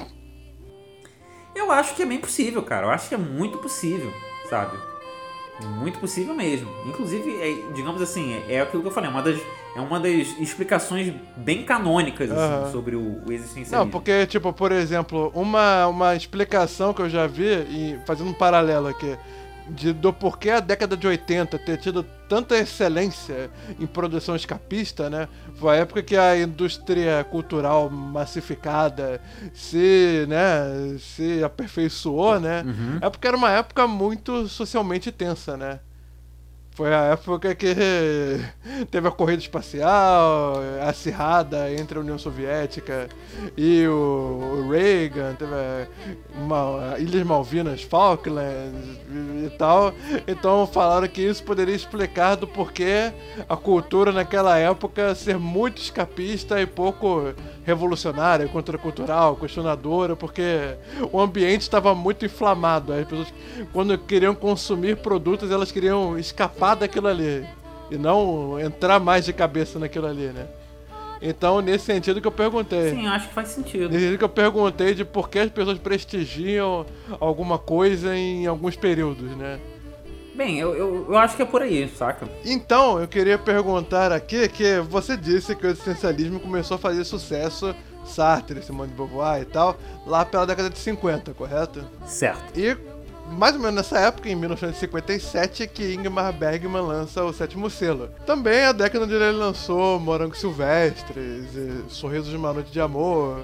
Eu 1.69 1.73
acho 1.73 1.95
que 1.95 2.03
é 2.03 2.07
bem 2.07 2.19
possível, 2.19 2.63
cara. 2.63 2.87
Eu 2.87 2.91
acho 2.91 3.11
que 3.11 3.15
é 3.15 3.19
muito 3.19 3.59
possível, 3.59 4.11
sabe? 4.49 4.79
Muito 5.77 5.99
possível 5.99 6.35
mesmo. 6.35 6.67
Inclusive, 6.87 7.37
é, 7.43 7.73
digamos 7.75 8.01
assim, 8.01 8.33
é, 8.33 8.55
é 8.55 8.61
aquilo 8.63 8.81
que 8.81 8.89
eu 8.89 8.93
falei, 8.93 9.11
é 9.11 9.13
uma 9.13 9.23
das, 9.23 9.39
é 9.77 9.81
uma 9.81 10.01
das 10.01 10.29
explicações 10.39 11.13
bem 11.37 11.65
canônicas 11.65 12.31
assim, 12.31 12.65
uhum. 12.65 12.73
sobre 12.73 12.97
o, 12.97 13.21
o, 13.27 13.33
existencialismo. 13.33 13.77
Não, 13.77 13.91
porque, 13.91 14.27
tipo, 14.27 14.51
por 14.51 14.73
exemplo, 14.73 15.31
uma, 15.35 15.87
uma 15.89 16.17
explicação 16.17 16.95
que 16.95 17.03
eu 17.03 17.11
já 17.11 17.27
vi, 17.27 17.45
e 17.45 17.99
fazendo 18.07 18.31
um 18.31 18.35
paralelo 18.35 18.87
aqui, 18.87 19.19
de, 19.71 19.93
do 19.93 20.13
porquê 20.13 20.51
a 20.51 20.61
década 20.61 20.97
de 20.97 21.07
80 21.07 21.59
ter 21.59 21.77
tido 21.79 22.05
tanta 22.29 22.57
excelência 22.57 23.51
em 23.79 23.87
produção 23.87 24.37
escapista, 24.37 25.09
né? 25.09 25.29
Foi 25.57 25.77
a 25.77 25.81
época 25.81 26.03
que 26.03 26.17
a 26.17 26.37
indústria 26.37 27.25
cultural 27.25 27.89
massificada 27.89 29.21
se, 29.55 30.27
né, 30.29 30.97
se 30.99 31.43
aperfeiçoou, 31.43 32.39
né? 32.39 32.63
Uhum. 32.67 32.99
É 33.01 33.11
porque 33.11 33.27
era 33.27 33.37
uma 33.37 33.51
época 33.51 33.87
muito 33.87 34.47
socialmente 34.49 35.11
tensa, 35.11 35.57
né? 35.57 35.81
Foi 36.79 36.95
a 36.95 37.07
época 37.07 37.57
que 37.57 37.75
teve 38.89 39.09
a 39.09 39.11
corrida 39.11 39.43
espacial 39.43 40.61
acirrada 40.89 41.75
entre 41.75 41.99
a 41.99 42.01
União 42.01 42.17
Soviética 42.17 43.09
e 43.57 43.85
o 43.89 44.65
Reagan, 44.71 45.35
teve 45.35 45.51
uma, 46.37 46.95
Ilhas 47.01 47.27
Malvinas, 47.27 47.83
Falklands 47.83 48.97
e 49.45 49.51
tal. 49.59 49.93
Então 50.29 50.69
falaram 50.69 51.09
que 51.09 51.21
isso 51.21 51.43
poderia 51.43 51.75
explicar 51.75 52.37
do 52.37 52.47
porquê 52.47 53.13
a 53.49 53.57
cultura 53.57 54.13
naquela 54.13 54.57
época 54.57 55.17
ser 55.17 55.37
muito 55.37 55.83
escapista 55.83 56.61
e 56.61 56.67
pouco 56.67 57.35
revolucionária, 57.65 58.47
contracultural, 58.47 59.35
questionadora, 59.35 60.15
porque 60.15 60.77
o 61.13 61.21
ambiente 61.21 61.63
estava 61.63 61.93
muito 61.93 62.25
inflamado. 62.25 62.93
As 62.93 63.05
pessoas, 63.05 63.35
quando 63.73 63.99
queriam 63.99 64.35
consumir 64.35 64.99
produtos, 64.99 65.51
elas 65.51 65.73
queriam 65.73 66.17
escapar 66.17 66.68
escapar 66.69 66.77
daquilo 66.77 67.09
ali. 67.09 67.47
E 67.91 67.97
não 67.97 68.61
entrar 68.61 69.01
mais 69.01 69.25
de 69.25 69.33
cabeça 69.33 69.79
naquilo 69.79 70.07
ali, 70.07 70.27
né? 70.27 70.47
Então, 71.21 71.61
nesse 71.61 71.87
sentido 71.87 72.21
que 72.21 72.27
eu 72.27 72.33
perguntei. 72.33 72.91
Sim, 72.91 73.07
acho 73.07 73.29
que 73.29 73.35
faz 73.35 73.49
sentido. 73.49 73.89
Nesse 73.89 74.01
sentido 74.01 74.19
que 74.19 74.25
eu 74.25 74.29
perguntei 74.29 74.95
de 74.95 75.05
por 75.05 75.29
que 75.29 75.39
as 75.39 75.51
pessoas 75.51 75.79
prestigiam 75.79 76.87
alguma 77.19 77.59
coisa 77.59 78.15
em 78.15 78.47
alguns 78.47 78.77
períodos, 78.77 79.37
né? 79.37 79.59
Bem, 80.35 80.59
eu, 80.59 80.75
eu, 80.77 81.07
eu, 81.09 81.19
acho 81.19 81.35
que 81.35 81.43
é 81.43 81.45
por 81.45 81.63
aí, 81.63 81.89
saca? 81.89 82.29
Então, 82.45 83.01
eu 83.01 83.09
queria 83.09 83.37
perguntar 83.37 84.13
aqui 84.13 84.49
que 84.49 84.79
você 84.81 85.17
disse 85.17 85.57
que 85.57 85.67
o 85.67 85.71
existencialismo 85.71 86.39
começou 86.39 86.77
a 86.77 86.79
fazer 86.79 87.03
sucesso, 87.03 87.75
Sartre, 88.05 88.63
Simone 88.63 88.91
de 88.91 88.95
Beauvoir 88.95 89.43
e 89.43 89.45
tal, 89.45 89.77
lá 90.07 90.25
pela 90.25 90.47
década 90.47 90.71
de 90.71 90.79
50, 90.79 91.35
correto? 91.35 91.85
Certo. 92.07 92.57
E 92.57 92.77
mais 93.33 93.55
ou 93.55 93.61
menos 93.61 93.77
nessa 93.77 93.99
época, 93.99 94.29
em 94.29 94.35
1957, 94.35 95.67
que 95.69 95.95
Ingmar 95.95 96.33
Bergman 96.33 96.83
lança 96.83 97.25
o 97.25 97.33
sétimo 97.33 97.69
selo. 97.69 98.09
Também 98.27 98.65
a 98.65 98.73
década 98.73 99.05
onde 99.05 99.15
ele 99.15 99.33
lançou 99.33 99.99
Morangos 99.99 100.39
Silvestres, 100.39 101.47
Sorrisos 101.89 102.31
de 102.31 102.37
uma 102.37 102.53
Noite 102.53 102.71
de 102.71 102.81
Amor, 102.81 103.43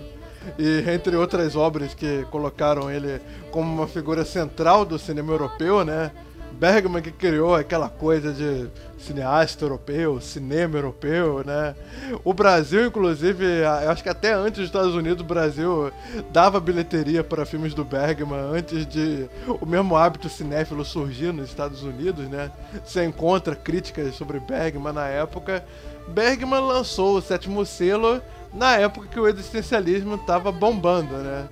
e 0.58 0.84
entre 0.90 1.16
outras 1.16 1.56
obras 1.56 1.94
que 1.94 2.24
colocaram 2.30 2.90
ele 2.90 3.20
como 3.50 3.72
uma 3.72 3.86
figura 3.86 4.24
central 4.24 4.84
do 4.84 4.98
cinema 4.98 5.32
europeu, 5.32 5.84
né? 5.84 6.10
Bergman 6.54 7.02
que 7.02 7.10
criou 7.10 7.54
aquela 7.54 7.88
coisa 7.88 8.32
de 8.32 8.68
cineasta 8.98 9.64
europeu, 9.64 10.20
cinema 10.20 10.78
europeu, 10.78 11.42
né? 11.44 11.74
O 12.24 12.32
Brasil, 12.32 12.86
inclusive, 12.86 13.44
eu 13.44 13.90
acho 13.90 14.02
que 14.02 14.08
até 14.08 14.32
antes 14.32 14.58
dos 14.58 14.66
Estados 14.66 14.94
Unidos, 14.94 15.20
o 15.22 15.26
Brasil 15.26 15.92
dava 16.32 16.58
bilheteria 16.60 17.22
para 17.22 17.44
filmes 17.44 17.74
do 17.74 17.84
Bergman 17.84 18.56
antes 18.56 18.86
de 18.86 19.28
o 19.60 19.66
mesmo 19.66 19.96
hábito 19.96 20.28
cinéfilo 20.28 20.84
surgir 20.84 21.32
nos 21.32 21.48
Estados 21.48 21.82
Unidos, 21.82 22.28
né? 22.28 22.50
Você 22.84 23.04
encontra 23.04 23.54
críticas 23.54 24.14
sobre 24.14 24.40
Bergman 24.40 24.92
na 24.92 25.06
época. 25.06 25.64
Bergman 26.08 26.60
lançou 26.60 27.18
o 27.18 27.22
sétimo 27.22 27.64
selo 27.66 28.22
na 28.52 28.76
época 28.76 29.08
que 29.08 29.18
o 29.18 29.26
existencialismo 29.28 30.14
estava 30.14 30.52
bombando, 30.52 31.14
né? 31.16 31.48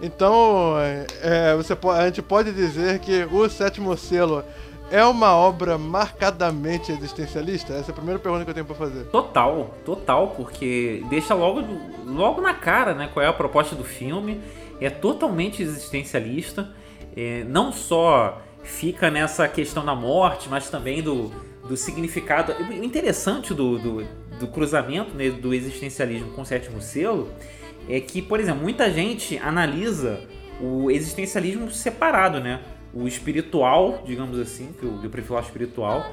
Então, 0.00 0.74
é, 1.22 1.56
você, 1.56 1.76
a 1.90 2.06
gente 2.06 2.22
pode 2.22 2.52
dizer 2.52 2.98
que 2.98 3.24
o 3.32 3.48
sétimo 3.48 3.96
selo 3.96 4.44
é 4.90 5.04
uma 5.04 5.34
obra 5.34 5.78
marcadamente 5.78 6.92
existencialista? 6.92 7.72
Essa 7.72 7.90
é 7.90 7.92
a 7.92 7.94
primeira 7.94 8.18
pergunta 8.20 8.44
que 8.44 8.50
eu 8.50 8.54
tenho 8.54 8.66
para 8.66 8.76
fazer. 8.76 9.04
Total, 9.06 9.74
total, 9.84 10.28
porque 10.36 11.02
deixa 11.08 11.34
logo, 11.34 11.62
logo 12.04 12.40
na 12.40 12.54
cara 12.54 12.94
né, 12.94 13.08
qual 13.12 13.24
é 13.24 13.28
a 13.28 13.32
proposta 13.32 13.74
do 13.74 13.84
filme. 13.84 14.40
É 14.80 14.90
totalmente 14.90 15.62
existencialista. 15.62 16.70
É, 17.16 17.44
não 17.44 17.72
só 17.72 18.40
fica 18.62 19.10
nessa 19.10 19.48
questão 19.48 19.84
da 19.84 19.94
morte, 19.94 20.48
mas 20.50 20.68
também 20.68 21.02
do, 21.02 21.32
do 21.66 21.76
significado. 21.76 22.52
O 22.52 22.84
interessante 22.84 23.54
do, 23.54 23.78
do, 23.78 24.06
do 24.38 24.46
cruzamento 24.48 25.16
né, 25.16 25.30
do 25.30 25.54
existencialismo 25.54 26.32
com 26.32 26.42
o 26.42 26.46
sétimo 26.46 26.82
selo 26.82 27.30
é 27.88 28.00
que, 28.00 28.20
por 28.20 28.40
exemplo, 28.40 28.62
muita 28.62 28.90
gente 28.90 29.38
analisa 29.38 30.20
o 30.60 30.90
existencialismo 30.90 31.70
separado, 31.70 32.40
né? 32.40 32.60
O 32.92 33.06
espiritual, 33.06 34.02
digamos 34.06 34.38
assim, 34.38 34.72
que 34.78 34.84
eu, 34.84 35.00
eu 35.02 35.10
prefiro 35.10 35.38
espiritual, 35.38 36.12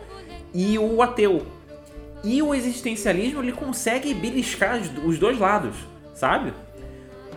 e 0.53 0.78
o 0.78 1.01
ateu. 1.01 1.45
E 2.24 2.41
o 2.41 2.53
existencialismo 2.53 3.41
ele 3.41 3.51
consegue 3.51 4.13
beliscar 4.13 4.80
os 5.05 5.19
dois 5.19 5.39
lados, 5.39 5.76
sabe? 6.13 6.53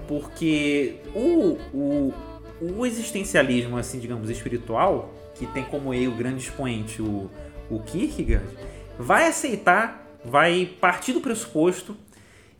Porque 0.06 0.96
o, 1.14 1.58
o, 1.74 2.14
o 2.60 2.86
existencialismo, 2.86 3.76
assim, 3.76 3.98
digamos, 3.98 4.30
espiritual, 4.30 5.12
que 5.34 5.46
tem 5.46 5.64
como 5.64 5.90
aí 5.90 6.06
o 6.06 6.12
grande 6.12 6.42
expoente 6.42 7.02
o, 7.02 7.28
o 7.68 7.80
Kierkegaard, 7.80 8.46
vai 8.98 9.26
aceitar, 9.26 10.06
vai 10.24 10.70
partir 10.80 11.12
do 11.12 11.20
pressuposto 11.20 11.96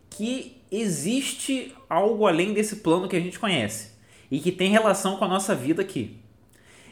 que 0.09 0.56
existe 0.71 1.75
algo 1.89 2.27
além 2.27 2.53
desse 2.53 2.77
plano 2.77 3.07
que 3.07 3.15
a 3.15 3.19
gente 3.19 3.39
conhece 3.39 3.91
e 4.29 4.39
que 4.39 4.51
tem 4.51 4.71
relação 4.71 5.17
com 5.17 5.25
a 5.25 5.27
nossa 5.27 5.55
vida 5.55 5.81
aqui. 5.81 6.19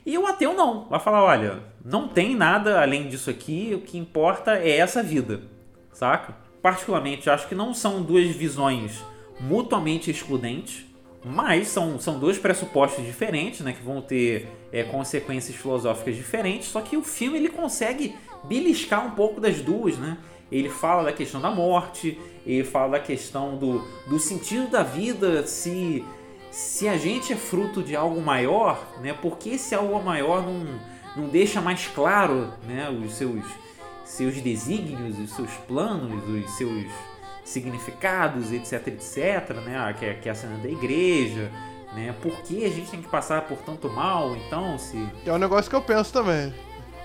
E 0.06 0.18
o 0.18 0.28
ateu 0.28 0.54
não, 0.54 0.86
vai 0.88 1.00
falar, 1.00 1.24
olha, 1.24 1.64
não 1.84 2.08
tem 2.08 2.36
nada 2.36 2.82
além 2.82 3.08
disso 3.08 3.30
aqui, 3.30 3.72
o 3.74 3.82
que 3.82 3.98
importa 3.98 4.58
é 4.58 4.78
essa 4.78 5.02
vida, 5.02 5.42
saca? 5.92 6.36
Particularmente, 6.62 7.30
acho 7.30 7.48
que 7.48 7.56
não 7.56 7.74
são 7.74 8.02
duas 8.04 8.28
visões 8.28 9.04
mutuamente 9.40 10.10
excludentes, 10.12 10.86
mas 11.24 11.70
são, 11.70 12.00
são 12.00 12.20
dois 12.20 12.38
pressupostos 12.38 13.04
diferentes, 13.04 13.62
né, 13.62 13.74
que 13.74 13.84
vão 13.84 14.00
ter 14.00 14.48
é, 14.72 14.84
consequências 14.84 15.56
filosóficas 15.56 16.16
diferentes, 16.16 16.68
só 16.68 16.82
que 16.82 16.96
o 16.96 17.02
filme 17.02 17.40
ele 17.40 17.50
consegue 17.50 18.16
beliscar 18.44 19.06
um 19.06 19.12
pouco 19.12 19.42
das 19.42 19.60
duas, 19.60 19.98
né? 19.98 20.20
Ele 20.52 20.70
fala 20.70 21.04
da 21.04 21.14
questão 21.14 21.42
da 21.42 21.50
morte, 21.50 22.20
ele 22.46 22.64
fala 22.64 22.94
da 22.94 23.00
questão 23.00 23.58
do, 23.58 23.84
do 24.08 24.20
sentido 24.20 24.70
da 24.70 24.84
vida, 24.84 25.46
se, 25.48 26.06
se 26.52 26.88
a 26.88 26.98
gente 26.98 27.34
é 27.34 27.36
fruto 27.36 27.82
de 27.82 27.96
algo 27.96 28.22
maior, 28.22 28.80
né? 29.02 29.14
Por 29.14 29.38
que 29.38 29.56
esse 29.56 29.74
algo 29.74 30.02
maior 30.04 30.44
não, 30.44 30.66
não 31.16 31.28
deixa 31.28 31.62
mais 31.62 31.88
claro 31.88 32.54
né, 32.68 32.90
os 32.90 33.14
seus, 33.14 33.44
seus 34.04 34.36
desígnios, 34.42 35.18
os 35.18 35.36
seus 35.36 35.52
planos, 35.68 36.24
os 36.28 36.52
seus 36.58 36.86
significados, 37.44 38.52
etc, 38.52 38.88
etc, 38.88 39.56
né, 39.64 39.96
que 39.98 40.06
é, 40.06 40.14
que 40.16 40.28
é 40.28 40.32
a 40.32 40.36
cena 40.36 40.58
da 40.58 40.68
igreja, 40.68 41.52
né, 41.94 42.14
por 42.22 42.32
que 42.42 42.66
a 42.66 42.70
gente 42.70 42.90
tem 42.90 43.02
que 43.02 43.08
passar 43.08 43.44
por 43.44 43.58
tanto 43.60 43.90
mal, 43.90 44.36
então, 44.36 44.78
se... 44.78 45.08
É 45.26 45.32
um 45.32 45.38
negócio 45.38 45.70
que 45.70 45.76
eu 45.76 45.82
penso 45.82 46.12
também, 46.12 46.54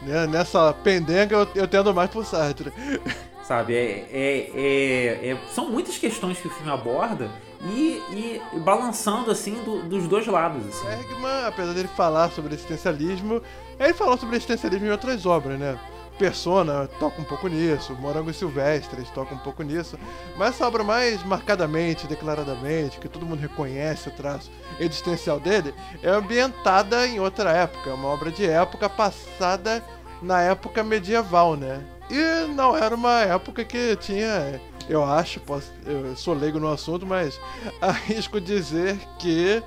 né, 0.02 0.26
nessa 0.26 0.72
pendenga 0.72 1.36
eu, 1.36 1.48
eu 1.54 1.68
tendo 1.68 1.94
mais 1.94 2.10
por 2.10 2.24
Sartre. 2.24 2.72
Sabe, 3.50 3.74
é, 3.74 4.06
é, 4.12 4.50
é, 4.54 5.30
é, 5.30 5.38
são 5.52 5.68
muitas 5.68 5.98
questões 5.98 6.38
que 6.38 6.46
o 6.46 6.50
filme 6.52 6.70
aborda 6.70 7.28
e, 7.60 8.00
e, 8.12 8.60
balançando 8.60 9.28
assim 9.28 9.54
do, 9.64 9.82
dos 9.82 10.06
dois 10.06 10.24
lados. 10.24 10.64
Assim. 10.68 10.86
Bergman, 10.86 11.46
apesar 11.48 11.72
dele 11.72 11.88
falar 11.96 12.30
sobre 12.30 12.54
existencialismo, 12.54 13.42
ele 13.76 13.92
falou 13.92 14.16
sobre 14.16 14.36
existencialismo 14.36 14.86
em 14.86 14.90
outras 14.92 15.26
obras, 15.26 15.58
né? 15.58 15.76
Persona 16.16 16.88
toca 17.00 17.20
um 17.20 17.24
pouco 17.24 17.48
nisso, 17.48 17.92
Morangos 17.96 18.36
Silvestres 18.36 19.10
toca 19.10 19.34
um 19.34 19.38
pouco 19.38 19.64
nisso, 19.64 19.98
mas 20.36 20.50
essa 20.50 20.68
obra 20.68 20.84
mais 20.84 21.20
marcadamente, 21.24 22.06
declaradamente, 22.06 23.00
que 23.00 23.08
todo 23.08 23.26
mundo 23.26 23.40
reconhece 23.40 24.10
o 24.10 24.12
traço 24.12 24.48
existencial 24.78 25.40
dele, 25.40 25.74
é 26.04 26.08
ambientada 26.08 27.04
em 27.04 27.18
outra 27.18 27.50
época, 27.50 27.90
é 27.90 27.94
uma 27.94 28.10
obra 28.10 28.30
de 28.30 28.46
época 28.46 28.88
passada 28.88 29.84
na 30.22 30.40
época 30.40 30.84
medieval, 30.84 31.56
né? 31.56 31.84
E 32.10 32.46
não 32.48 32.76
era 32.76 32.94
uma 32.94 33.20
época 33.20 33.64
que 33.64 33.94
tinha, 33.96 34.60
eu 34.88 35.04
acho, 35.04 35.38
posso, 35.40 35.70
eu 35.86 36.16
sou 36.16 36.34
leigo 36.34 36.58
no 36.58 36.68
assunto, 36.68 37.06
mas 37.06 37.40
arrisco 37.80 38.40
dizer 38.40 38.98
que 39.18 39.62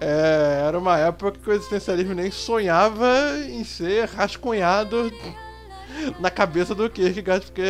é, 0.00 0.64
era 0.66 0.78
uma 0.78 0.98
época 0.98 1.38
que 1.38 1.50
o 1.50 1.52
existencialismo 1.52 2.14
nem 2.14 2.30
sonhava 2.30 3.08
em 3.48 3.64
ser 3.64 4.08
rascunhado 4.08 5.10
na 6.18 6.30
cabeça 6.30 6.74
do 6.74 6.88
Kierkegaard, 6.88 7.46
porque 7.46 7.62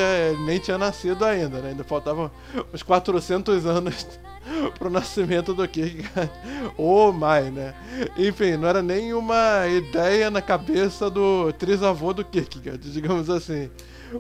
nem 0.45 0.59
tinha 0.59 0.77
nascido 0.77 1.25
ainda, 1.25 1.61
né? 1.61 1.71
Ainda 1.71 1.85
faltavam 1.85 2.31
uns 2.73 2.83
400 2.83 3.67
anos 3.67 4.07
pro 4.79 4.91
nascimento 4.91 5.55
do 5.55 5.67
Kierkegaard, 5.67 6.31
ou 6.77 7.13
mais, 7.13 7.53
né? 7.53 7.75
Enfim, 8.17 8.57
não 8.57 8.69
era 8.69 8.83
nenhuma 8.83 9.67
ideia 9.69 10.31
na 10.31 10.43
cabeça 10.43 11.09
do 11.09 11.53
trisavô 11.53 12.13
do 12.13 12.25
Kierkegaard, 12.25 12.91
digamos 12.91 13.31
assim. 13.31 13.71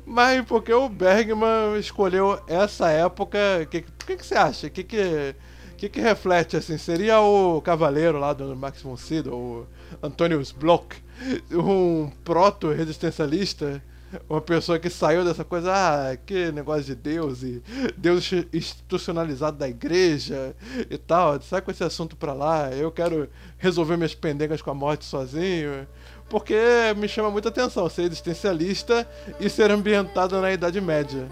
Mas 0.06 0.44
porque 0.46 0.72
o 0.72 0.88
Bergman 0.88 1.78
escolheu 1.78 2.40
essa 2.46 2.90
época, 2.90 3.38
o 3.62 3.66
que, 3.66 3.82
que, 3.82 4.16
que, 4.16 4.26
você 4.26 4.34
acha? 4.34 4.66
O 4.66 4.70
que, 4.70 4.84
que, 4.84 5.34
que, 5.76 5.88
que 5.88 6.00
reflete, 6.00 6.56
assim? 6.56 6.78
Seria 6.78 7.20
o 7.20 7.60
cavaleiro 7.60 8.18
lá 8.18 8.32
do 8.32 8.54
Max 8.56 8.82
von 8.82 8.96
Sydow, 8.96 9.34
o 9.34 9.66
Antonius 10.06 10.52
Bloch, 10.52 11.02
um 11.50 12.10
proto-resistencialista? 12.24 13.82
Uma 14.28 14.40
pessoa 14.40 14.76
que 14.76 14.90
saiu 14.90 15.24
dessa 15.24 15.44
coisa, 15.44 15.72
ah, 15.72 16.16
que 16.16 16.50
negócio 16.50 16.82
de 16.82 16.96
Deus 16.96 17.44
e 17.44 17.62
Deus 17.96 18.28
institucionalizado 18.52 19.56
da 19.56 19.68
igreja 19.68 20.56
e 20.90 20.98
tal, 20.98 21.40
sai 21.40 21.60
com 21.60 21.70
esse 21.70 21.84
assunto 21.84 22.16
pra 22.16 22.32
lá, 22.32 22.72
eu 22.72 22.90
quero 22.90 23.28
resolver 23.56 23.96
minhas 23.96 24.12
pendengas 24.12 24.60
com 24.60 24.70
a 24.70 24.74
morte 24.74 25.04
sozinho, 25.04 25.86
porque 26.30 26.56
me 26.96 27.08
chama 27.08 27.30
muita 27.30 27.50
atenção 27.50 27.90
ser 27.90 28.02
existencialista 28.02 29.06
e 29.38 29.50
ser 29.50 29.70
ambientado 29.70 30.40
na 30.40 30.52
Idade 30.52 30.80
Média. 30.80 31.28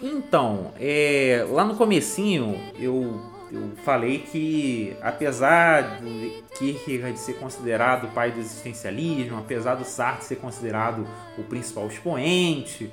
Então, 0.00 0.72
é, 0.78 1.44
lá 1.50 1.64
no 1.64 1.74
comecinho 1.74 2.60
eu 2.78 3.34
eu 3.54 3.70
falei 3.84 4.18
que, 4.18 4.96
apesar 5.00 6.00
de 6.00 6.42
Kierkegaard 6.58 7.16
ser 7.16 7.34
considerado 7.34 8.04
o 8.04 8.10
pai 8.10 8.32
do 8.32 8.40
existencialismo, 8.40 9.38
apesar 9.38 9.76
do 9.76 9.84
Sartre 9.84 10.24
ser 10.24 10.36
considerado 10.36 11.06
o 11.38 11.44
principal 11.44 11.86
expoente, 11.86 12.90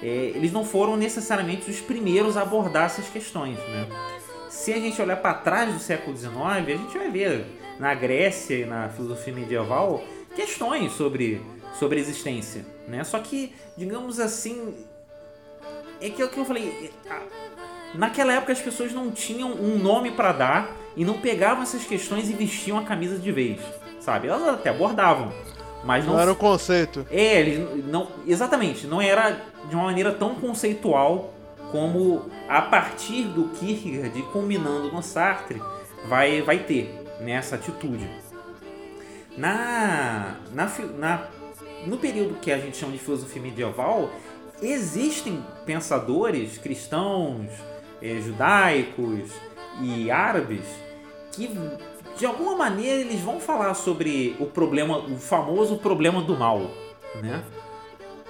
é, 0.00 0.06
eles 0.06 0.52
não 0.52 0.64
foram 0.64 0.96
necessariamente 0.96 1.68
os 1.68 1.80
primeiros 1.80 2.36
a 2.36 2.42
abordar 2.42 2.84
essas 2.84 3.08
questões. 3.08 3.58
Né? 3.58 3.88
Se 4.48 4.72
a 4.72 4.76
gente 4.76 5.00
olhar 5.02 5.16
para 5.16 5.34
trás 5.34 5.74
do 5.74 5.80
século 5.80 6.16
XIX, 6.16 6.36
a 6.36 6.60
gente 6.60 6.96
vai 6.96 7.10
ver 7.10 7.44
na 7.80 7.92
Grécia 7.94 8.54
e 8.54 8.64
na 8.64 8.88
filosofia 8.88 9.34
medieval 9.34 10.02
questões 10.36 10.92
sobre, 10.92 11.42
sobre 11.78 11.98
a 11.98 12.00
existência. 12.00 12.64
Né? 12.86 13.02
Só 13.02 13.18
que, 13.18 13.52
digamos 13.76 14.20
assim, 14.20 14.74
é 16.00 16.10
que 16.10 16.22
é 16.22 16.24
o 16.24 16.28
que 16.28 16.38
eu 16.38 16.44
falei 16.44 16.92
Naquela 17.94 18.34
época 18.34 18.52
as 18.52 18.60
pessoas 18.60 18.92
não 18.92 19.10
tinham 19.10 19.50
um 19.50 19.78
nome 19.78 20.10
para 20.10 20.32
dar 20.32 20.76
e 20.96 21.04
não 21.04 21.14
pegavam 21.14 21.62
essas 21.62 21.84
questões 21.84 22.28
e 22.28 22.32
vestiam 22.34 22.78
a 22.78 22.82
camisa 22.82 23.18
de 23.18 23.32
vez, 23.32 23.60
sabe? 24.00 24.28
Elas 24.28 24.46
até 24.48 24.70
abordavam, 24.70 25.32
mas 25.84 26.04
não, 26.04 26.14
não 26.14 26.20
era 26.20 26.32
um 26.32 26.36
conceito. 26.36 27.06
É, 27.10 27.40
eles 27.40 27.84
não, 27.86 28.08
exatamente, 28.26 28.86
não 28.86 29.00
era 29.00 29.40
de 29.68 29.74
uma 29.74 29.84
maneira 29.84 30.12
tão 30.12 30.34
conceitual 30.34 31.32
como 31.70 32.26
a 32.48 32.60
partir 32.62 33.22
do 33.24 33.48
Kierkegaard, 33.50 34.22
culminando 34.32 34.92
no 34.92 35.02
Sartre, 35.02 35.62
vai 36.06 36.42
vai 36.42 36.58
ter 36.58 37.02
nessa 37.20 37.54
atitude. 37.54 38.08
Na, 39.36 40.36
na, 40.52 40.72
na 40.98 41.28
no 41.86 41.98
período 41.98 42.38
que 42.40 42.50
a 42.50 42.58
gente 42.58 42.76
chama 42.76 42.92
de 42.92 42.98
filosofia 42.98 43.40
medieval, 43.40 44.10
existem 44.60 45.44
pensadores 45.64 46.58
cristãos, 46.58 47.48
eh, 48.02 48.20
judaicos 48.20 49.30
e 49.82 50.10
árabes 50.10 50.64
que 51.32 51.50
de 52.16 52.24
alguma 52.24 52.56
maneira 52.56 53.02
eles 53.02 53.20
vão 53.20 53.38
falar 53.38 53.74
sobre 53.74 54.34
o 54.40 54.46
problema, 54.46 54.98
o 54.98 55.16
famoso 55.16 55.76
problema 55.76 56.22
do 56.22 56.36
mal, 56.36 56.62
né? 57.22 57.42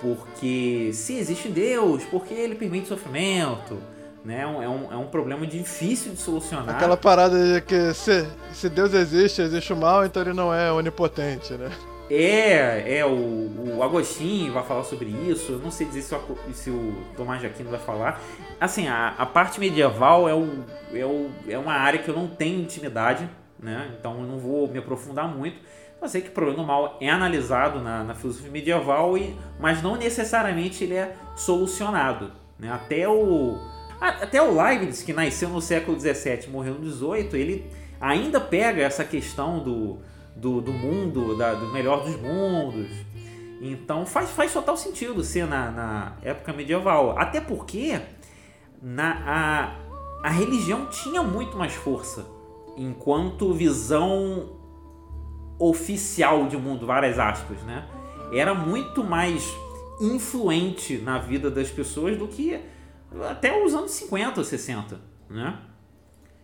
Porque 0.00 0.90
se 0.92 1.14
existe 1.16 1.48
Deus, 1.48 2.04
porque 2.04 2.34
ele 2.34 2.56
permite 2.56 2.88
sofrimento, 2.88 3.78
né? 4.26 4.40
É 4.42 4.68
um, 4.68 4.92
é 4.92 4.96
um 4.96 5.06
problema 5.06 5.46
difícil 5.46 6.12
de 6.12 6.18
solucionar. 6.18 6.74
Aquela 6.74 6.96
parada 6.96 7.54
de 7.54 7.60
que 7.60 7.94
se, 7.94 8.26
se 8.52 8.68
Deus 8.68 8.92
existe, 8.92 9.40
existe 9.40 9.72
o 9.72 9.76
mal, 9.76 10.04
então 10.04 10.20
ele 10.20 10.32
não 10.32 10.52
é 10.52 10.70
onipotente, 10.72 11.52
né? 11.54 11.70
É, 12.10 12.98
é, 12.98 13.06
o, 13.06 13.76
o 13.76 13.82
Agostinho 13.82 14.52
vai 14.52 14.64
falar 14.64 14.82
sobre 14.82 15.08
isso. 15.08 15.52
Eu 15.52 15.58
não 15.58 15.70
sei 15.70 15.86
dizer 15.86 16.02
se 16.02 16.14
o, 16.14 16.38
se 16.52 16.70
o 16.70 16.94
Tomás 17.16 17.40
de 17.40 17.46
Aquino 17.46 17.70
vai 17.70 17.78
falar. 17.78 18.20
Assim, 18.60 18.88
a, 18.88 19.14
a 19.16 19.26
parte 19.26 19.60
medieval 19.60 20.28
é, 20.28 20.34
o, 20.34 20.64
é, 20.92 21.04
o, 21.04 21.30
é 21.48 21.58
uma 21.58 21.74
área 21.74 22.00
que 22.00 22.08
eu 22.08 22.14
não 22.14 22.26
tenho 22.26 22.60
intimidade, 22.60 23.28
né? 23.60 23.92
Então 23.98 24.20
eu 24.20 24.26
não 24.26 24.38
vou 24.38 24.68
me 24.68 24.78
aprofundar 24.78 25.28
muito. 25.28 25.58
Eu 26.02 26.08
sei 26.08 26.20
que 26.20 26.28
o 26.28 26.32
problema 26.32 26.58
do 26.58 26.66
mal 26.66 26.96
é 27.00 27.08
analisado 27.08 27.80
na, 27.80 28.04
na 28.04 28.14
filosofia 28.14 28.50
medieval, 28.50 29.16
e, 29.16 29.36
mas 29.58 29.82
não 29.82 29.96
necessariamente 29.96 30.84
ele 30.84 30.94
é 30.94 31.16
solucionado. 31.36 32.32
Né? 32.58 32.70
Até 32.70 33.08
o 33.08 33.58
até 34.00 34.42
o 34.42 34.60
Leibniz, 34.60 35.02
que 35.02 35.12
nasceu 35.12 35.48
no 35.48 35.60
século 35.60 35.98
XVII 35.98 36.48
morreu 36.48 36.74
no 36.74 36.90
XVIII, 36.90 37.28
ele 37.34 37.70
ainda 38.00 38.40
pega 38.40 38.82
essa 38.82 39.04
questão 39.04 39.62
do, 39.62 39.98
do, 40.34 40.60
do 40.60 40.72
mundo, 40.72 41.36
da, 41.36 41.54
do 41.54 41.66
melhor 41.72 42.04
dos 42.04 42.16
mundos. 42.20 42.88
Então 43.60 44.04
faz, 44.04 44.30
faz 44.30 44.52
total 44.52 44.76
sentido 44.76 45.24
ser 45.24 45.46
na, 45.46 45.70
na 45.70 46.16
época 46.22 46.52
medieval. 46.52 47.18
Até 47.18 47.40
porque 47.40 47.98
na, 48.82 49.22
a, 50.22 50.28
a 50.28 50.30
religião 50.30 50.86
tinha 50.86 51.22
muito 51.22 51.56
mais 51.56 51.72
força 51.72 52.26
enquanto 52.76 53.54
visão 53.54 54.50
oficial 55.58 56.46
de 56.46 56.56
mundo, 56.56 56.86
várias 56.86 57.18
aspas, 57.18 57.58
né? 57.62 57.88
Era 58.32 58.52
muito 58.52 59.02
mais 59.02 59.50
influente 59.98 60.98
na 60.98 61.18
vida 61.18 61.50
das 61.50 61.70
pessoas 61.70 62.18
do 62.18 62.28
que 62.28 62.60
até 63.28 63.64
os 63.64 63.74
anos 63.74 63.92
50 63.92 64.40
ou 64.40 64.44
60, 64.44 65.00
né? 65.30 65.58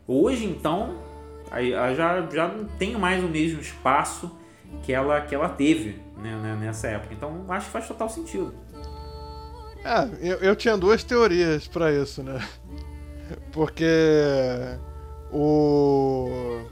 Hoje, 0.07 0.45
então, 0.45 0.99
já, 1.95 2.27
já 2.29 2.49
não 2.49 2.65
tem 2.65 2.97
mais 2.97 3.23
o 3.23 3.29
mesmo 3.29 3.61
espaço 3.61 4.31
que 4.83 4.93
ela, 4.93 5.21
que 5.21 5.35
ela 5.35 5.49
teve 5.49 6.01
né, 6.17 6.37
né, 6.37 6.57
nessa 6.61 6.89
época. 6.89 7.15
Então 7.15 7.45
acho 7.49 7.67
que 7.67 7.73
faz 7.73 7.87
total 7.87 8.09
sentido. 8.09 8.55
É, 9.85 10.09
eu, 10.21 10.37
eu 10.39 10.57
tinha 10.57 10.77
duas 10.77 11.03
teorias 11.03 11.67
para 11.67 11.93
isso, 11.93 12.23
né? 12.23 12.41
Porque 13.51 13.85
o. 15.33 16.63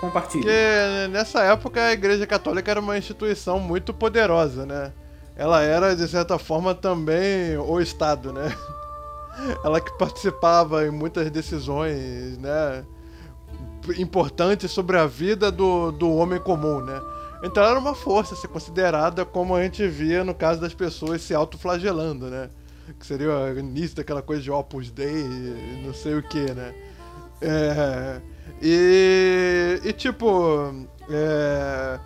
Compartilhe. 0.00 0.42
Porque 0.42 1.08
nessa 1.10 1.42
época 1.44 1.82
a 1.82 1.92
Igreja 1.92 2.26
Católica 2.26 2.70
era 2.70 2.80
uma 2.80 2.98
instituição 2.98 3.58
muito 3.58 3.94
poderosa, 3.94 4.66
né? 4.66 4.92
Ela 5.36 5.62
era, 5.62 5.94
de 5.96 6.06
certa 6.06 6.38
forma, 6.38 6.74
também 6.74 7.56
o 7.56 7.80
Estado, 7.80 8.32
né? 8.32 8.54
Ela 9.64 9.80
que 9.80 9.96
participava 9.98 10.86
em 10.86 10.90
muitas 10.90 11.30
decisões, 11.30 12.36
né? 12.38 12.84
importante 13.98 14.68
sobre 14.68 14.98
a 14.98 15.06
vida 15.06 15.50
do, 15.50 15.90
do 15.90 16.14
homem 16.14 16.38
comum, 16.38 16.80
né? 16.80 17.00
Então 17.42 17.62
ela 17.62 17.72
era 17.72 17.80
uma 17.80 17.94
força 17.94 18.36
ser 18.36 18.48
considerada 18.48 19.24
como 19.24 19.54
a 19.54 19.62
gente 19.62 19.86
via 19.88 20.22
no 20.22 20.34
caso 20.34 20.60
das 20.60 20.74
pessoas 20.74 21.22
se 21.22 21.34
autoflagelando, 21.34 22.26
né? 22.26 22.50
Que 22.98 23.06
seria 23.06 23.30
o 23.30 23.58
início 23.58 23.96
daquela 23.96 24.20
coisa 24.20 24.42
de 24.42 24.50
Opus 24.50 24.90
Dei, 24.90 25.24
não 25.84 25.94
sei 25.94 26.16
o 26.16 26.22
que, 26.22 26.52
né? 26.52 26.74
É, 27.40 28.20
e, 28.60 29.80
e 29.82 29.92
tipo, 29.94 30.86
é, 31.08 31.98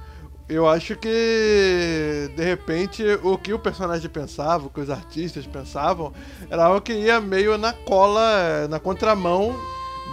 Eu 0.47 0.69
acho 0.69 0.95
que, 0.97 2.31
de 2.37 2.45
repente, 2.45 3.03
o 3.23 3.39
que 3.39 3.55
o 3.55 3.59
personagem 3.59 4.11
pensava, 4.11 4.67
o 4.67 4.71
que 4.71 4.81
os 4.81 4.91
artistas 4.91 5.47
pensavam, 5.47 6.13
era 6.51 6.67
algo 6.67 6.83
que 6.83 6.93
ia 6.93 7.19
meio 7.19 7.57
na 7.57 7.73
cola, 7.73 8.69
na 8.69 8.79
contramão 8.79 9.57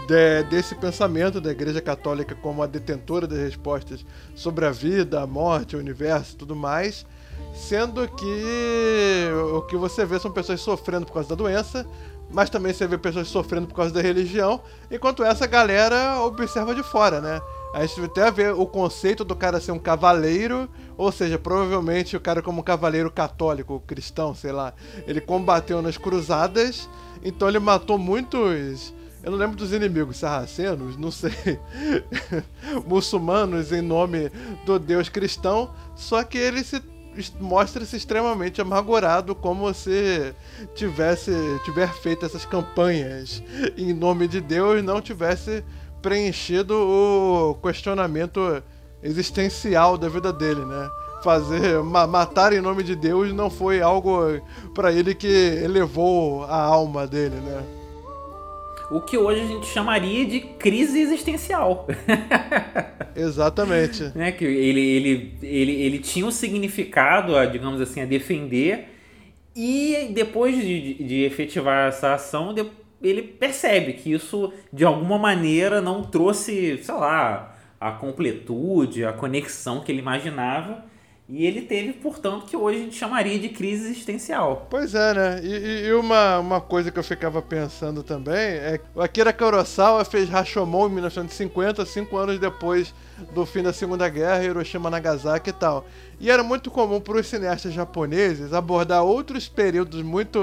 de, 0.07 0.43
desse 0.43 0.73
pensamento 0.73 1.41
da 1.41 1.51
Igreja 1.51 1.81
Católica 1.81 2.33
como 2.33 2.63
a 2.63 2.67
detentora 2.67 3.27
das 3.27 3.39
respostas 3.39 4.05
sobre 4.33 4.65
a 4.65 4.71
vida, 4.71 5.21
a 5.21 5.27
morte, 5.27 5.75
o 5.75 5.79
universo 5.79 6.37
tudo 6.37 6.55
mais. 6.55 7.05
Sendo 7.53 8.07
que 8.07 9.29
o 9.53 9.61
que 9.63 9.75
você 9.75 10.05
vê 10.05 10.17
são 10.17 10.31
pessoas 10.31 10.61
sofrendo 10.61 11.05
por 11.05 11.13
causa 11.13 11.27
da 11.27 11.35
doença, 11.35 11.85
mas 12.29 12.49
também 12.49 12.73
você 12.73 12.87
vê 12.87 12.97
pessoas 12.97 13.27
sofrendo 13.27 13.67
por 13.67 13.75
causa 13.75 13.93
da 13.93 14.01
religião, 14.01 14.61
enquanto 14.89 15.25
essa 15.25 15.45
galera 15.45 16.21
observa 16.21 16.73
de 16.73 16.83
fora, 16.83 17.19
né? 17.19 17.41
A 17.73 17.85
gente 17.85 18.03
até 18.03 18.29
vê 18.29 18.49
o 18.49 18.65
conceito 18.65 19.23
do 19.23 19.35
cara 19.35 19.59
ser 19.61 19.71
um 19.71 19.79
cavaleiro, 19.79 20.69
ou 20.97 21.11
seja, 21.11 21.39
provavelmente 21.39 22.17
o 22.17 22.19
cara 22.19 22.41
como 22.41 22.61
um 22.61 22.63
cavaleiro 22.63 23.09
católico, 23.09 23.81
cristão, 23.87 24.35
sei 24.35 24.51
lá, 24.51 24.73
ele 25.07 25.21
combateu 25.21 25.81
nas 25.81 25.97
cruzadas, 25.97 26.89
então 27.23 27.47
ele 27.47 27.59
matou 27.59 27.97
muitos 27.97 28.93
eu 29.23 29.29
não 29.29 29.37
lembro 29.37 29.55
dos 29.55 29.71
inimigos 29.71 30.17
sarracenos, 30.17 30.97
não 30.97 31.11
sei. 31.11 31.31
muçulmanos 32.87 33.71
em 33.71 33.81
nome 33.81 34.31
do 34.65 34.79
Deus 34.79 35.09
cristão, 35.09 35.69
só 35.95 36.23
que 36.23 36.37
ele 36.39 36.63
se 36.63 36.81
mostra-se 37.39 37.97
extremamente 37.97 38.61
amargurado 38.61 39.35
como 39.35 39.71
se 39.73 40.33
tivesse 40.73 41.31
tiver 41.65 41.91
feito 41.93 42.25
essas 42.25 42.45
campanhas 42.45 43.43
em 43.77 43.91
nome 43.93 44.29
de 44.29 44.39
Deus 44.39 44.81
não 44.81 45.01
tivesse 45.01 45.61
preenchido 46.01 46.73
o 46.73 47.55
questionamento 47.61 48.61
existencial 49.03 49.97
da 49.97 50.09
vida 50.09 50.31
dele, 50.31 50.63
né? 50.65 50.89
Fazer 51.23 51.83
ma 51.83 52.07
matar 52.07 52.51
em 52.53 52.61
nome 52.61 52.83
de 52.83 52.95
Deus 52.95 53.31
não 53.31 53.49
foi 53.49 53.81
algo 53.81 54.41
para 54.73 54.91
ele 54.91 55.13
que 55.13 55.27
elevou 55.27 56.43
a 56.45 56.57
alma 56.57 57.05
dele, 57.05 57.35
né? 57.35 57.63
O 58.89 58.99
que 58.99 59.17
hoje 59.17 59.41
a 59.41 59.45
gente 59.45 59.67
chamaria 59.67 60.25
de 60.25 60.41
crise 60.41 60.99
existencial. 60.99 61.87
Exatamente. 63.15 64.11
né? 64.13 64.33
Que 64.33 64.43
ele, 64.43 64.81
ele, 64.81 65.37
ele, 65.41 65.71
ele 65.71 65.99
tinha 65.99 66.25
um 66.25 66.31
significado, 66.31 67.37
a, 67.37 67.45
digamos 67.45 67.79
assim, 67.79 68.01
a 68.01 68.05
defender, 68.05 68.89
e 69.55 70.09
depois 70.13 70.55
de, 70.55 70.95
de, 70.95 71.03
de 71.05 71.23
efetivar 71.23 71.87
essa 71.87 72.15
ação, 72.15 72.53
ele 73.09 73.21
percebe 73.23 73.93
que 73.93 74.11
isso 74.11 74.53
de 74.71 74.85
alguma 74.85 75.17
maneira 75.17 75.81
não 75.81 76.03
trouxe, 76.03 76.79
sei 76.83 76.95
lá, 76.95 77.55
a 77.79 77.91
completude, 77.91 79.03
a 79.03 79.11
conexão 79.11 79.81
que 79.81 79.91
ele 79.91 79.99
imaginava. 79.99 80.91
E 81.33 81.45
ele 81.45 81.61
teve, 81.61 81.93
portanto, 81.93 82.45
que 82.45 82.57
hoje 82.57 82.79
a 82.79 82.81
gente 82.81 82.95
chamaria 82.97 83.39
de 83.39 83.47
crise 83.47 83.85
existencial. 83.85 84.67
Pois 84.69 84.93
é, 84.93 85.13
né? 85.13 85.41
E, 85.41 85.87
e, 85.87 85.93
uma, 85.93 86.39
uma 86.39 86.59
coisa 86.59 86.91
que 86.91 86.99
eu 86.99 87.03
ficava 87.03 87.41
pensando 87.41 88.03
também 88.03 88.35
é 88.35 88.77
que 88.77 88.83
o 88.93 89.01
Akira 89.01 89.31
Kurosawa 89.31 90.03
fez 90.03 90.27
Rashomon 90.27 90.89
em 90.89 90.91
1950, 90.95 91.85
cinco 91.85 92.17
anos 92.17 92.37
depois 92.37 92.93
do 93.33 93.45
fim 93.45 93.63
da 93.63 93.71
Segunda 93.71 94.09
Guerra, 94.09 94.43
Hiroshima, 94.43 94.89
Nagasaki 94.89 95.51
e 95.51 95.53
tal. 95.53 95.85
E 96.19 96.29
era 96.29 96.43
muito 96.43 96.69
comum 96.69 96.99
para 96.99 97.17
os 97.17 97.27
cineastas 97.27 97.73
japoneses 97.73 98.51
abordar 98.51 99.01
outros 99.01 99.47
períodos 99.47 100.01
muito 100.01 100.37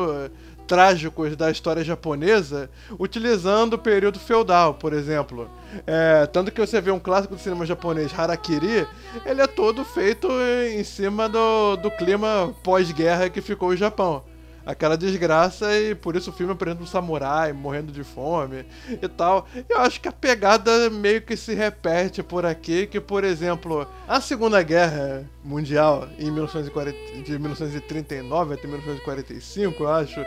trágicos 0.68 1.34
da 1.34 1.50
história 1.50 1.82
japonesa, 1.82 2.70
utilizando 2.98 3.72
o 3.74 3.78
período 3.78 4.20
feudal, 4.20 4.74
por 4.74 4.92
exemplo. 4.92 5.50
É, 5.86 6.26
tanto 6.26 6.52
que 6.52 6.60
você 6.60 6.80
vê 6.80 6.90
um 6.90 7.00
clássico 7.00 7.34
do 7.34 7.40
cinema 7.40 7.64
japonês, 7.64 8.16
Harakiri, 8.16 8.86
ele 9.24 9.40
é 9.40 9.46
todo 9.46 9.84
feito 9.84 10.28
em 10.70 10.84
cima 10.84 11.28
do, 11.28 11.76
do 11.76 11.90
clima 11.90 12.54
pós-guerra 12.62 13.30
que 13.30 13.40
ficou 13.40 13.70
o 13.70 13.76
Japão 13.76 14.22
aquela 14.68 14.98
desgraça 14.98 15.74
e 15.78 15.94
por 15.94 16.14
isso 16.14 16.28
o 16.28 16.32
filme 16.32 16.52
apresenta 16.52 16.82
um 16.82 16.86
samurai 16.86 17.54
morrendo 17.54 17.90
de 17.90 18.04
fome 18.04 18.66
e 18.90 19.08
tal. 19.08 19.48
Eu 19.66 19.80
acho 19.80 19.98
que 19.98 20.08
a 20.08 20.12
pegada 20.12 20.90
meio 20.90 21.22
que 21.22 21.38
se 21.38 21.54
repete 21.54 22.22
por 22.22 22.44
aqui, 22.44 22.86
que 22.86 23.00
por 23.00 23.24
exemplo, 23.24 23.88
a 24.06 24.20
Segunda 24.20 24.62
Guerra 24.62 25.24
Mundial 25.42 26.06
em 26.18 26.30
1940, 26.30 27.22
de 27.22 27.38
1939 27.38 28.54
até 28.54 28.66
1945, 28.66 29.82
eu 29.82 29.88
acho, 29.88 30.20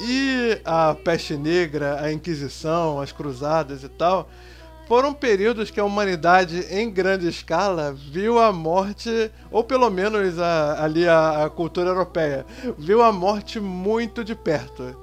e 0.00 0.60
a 0.64 0.94
Peste 0.94 1.36
Negra, 1.36 2.00
a 2.00 2.12
Inquisição, 2.12 3.00
as 3.00 3.10
Cruzadas 3.10 3.82
e 3.82 3.88
tal, 3.88 4.30
foram 4.92 5.14
períodos 5.14 5.70
que 5.70 5.80
a 5.80 5.84
humanidade, 5.86 6.66
em 6.70 6.90
grande 6.90 7.26
escala, 7.26 7.94
viu 7.94 8.38
a 8.38 8.52
morte, 8.52 9.30
ou 9.50 9.64
pelo 9.64 9.88
menos 9.88 10.38
a, 10.38 10.84
ali 10.84 11.08
a, 11.08 11.46
a 11.46 11.48
cultura 11.48 11.88
europeia, 11.88 12.44
viu 12.76 13.00
a 13.00 13.10
morte 13.10 13.58
muito 13.58 14.22
de 14.22 14.34
perto. 14.34 14.94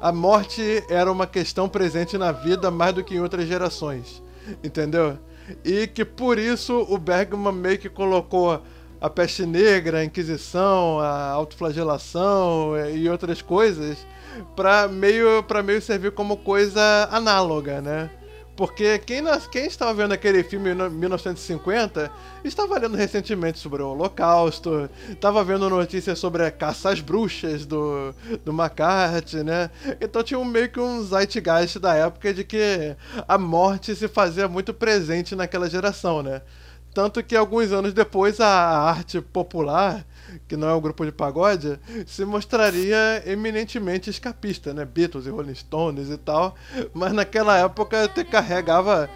A 0.00 0.10
morte 0.10 0.82
era 0.88 1.12
uma 1.12 1.26
questão 1.26 1.68
presente 1.68 2.16
na 2.16 2.32
vida 2.32 2.70
mais 2.70 2.94
do 2.94 3.04
que 3.04 3.16
em 3.16 3.20
outras 3.20 3.46
gerações, 3.46 4.22
entendeu? 4.64 5.18
E 5.62 5.86
que 5.88 6.06
por 6.06 6.38
isso 6.38 6.86
o 6.88 6.96
Bergman 6.96 7.52
meio 7.52 7.76
que 7.76 7.90
colocou 7.90 8.62
a 8.98 9.10
peste 9.10 9.44
negra, 9.44 9.98
a 9.98 10.04
Inquisição, 10.06 11.00
a 11.00 11.32
autoflagelação 11.32 12.72
e 12.94 13.10
outras 13.10 13.42
coisas 13.42 13.98
para 14.56 14.88
meio, 14.88 15.42
pra 15.42 15.62
meio 15.62 15.82
servir 15.82 16.12
como 16.12 16.38
coisa 16.38 17.10
análoga, 17.12 17.82
né? 17.82 18.08
Porque 18.56 18.98
quem, 19.00 19.22
quem 19.50 19.66
estava 19.66 19.92
vendo 19.92 20.12
aquele 20.12 20.44
filme 20.44 20.70
em 20.70 20.90
1950 20.90 22.10
estava 22.44 22.78
lendo 22.78 22.96
recentemente 22.96 23.58
sobre 23.58 23.82
o 23.82 23.88
Holocausto, 23.88 24.88
estava 25.10 25.42
vendo 25.42 25.68
notícias 25.68 26.18
sobre 26.20 26.44
a 26.44 26.50
caça 26.52 26.90
às 26.90 27.00
bruxas 27.00 27.66
do, 27.66 28.14
do 28.44 28.52
McCarthy, 28.52 29.42
né? 29.42 29.70
Então 30.00 30.22
tinha 30.22 30.38
um, 30.38 30.44
meio 30.44 30.68
que 30.68 30.78
um 30.78 31.02
zeitgeist 31.02 31.80
da 31.80 31.94
época 31.94 32.32
de 32.32 32.44
que 32.44 32.94
a 33.26 33.36
morte 33.36 33.94
se 33.94 34.06
fazia 34.06 34.46
muito 34.46 34.72
presente 34.72 35.34
naquela 35.34 35.68
geração, 35.68 36.22
né? 36.22 36.40
Tanto 36.94 37.22
que 37.22 37.34
alguns 37.34 37.72
anos 37.72 37.92
depois 37.92 38.40
a 38.40 38.48
arte 38.48 39.20
popular 39.20 40.06
que 40.48 40.56
não 40.56 40.68
é 40.68 40.74
um 40.74 40.80
grupo 40.80 41.04
de 41.04 41.12
pagode, 41.12 41.78
se 42.06 42.24
mostraria 42.24 43.22
eminentemente 43.26 44.10
escapista, 44.10 44.72
né? 44.74 44.84
Beatles 44.84 45.26
e 45.26 45.30
Rolling 45.30 45.54
Stones 45.54 46.10
e 46.10 46.16
tal. 46.16 46.54
Mas 46.92 47.12
naquela 47.12 47.58
época 47.58 48.08
te 48.08 48.24
carregava 48.24 49.08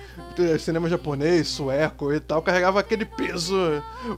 cinema 0.61 0.89
japonês, 0.89 1.49
sueco 1.49 2.13
e 2.13 2.21
tal, 2.21 2.43
carregava 2.43 2.81
aquele 2.81 3.05
peso 3.05 3.57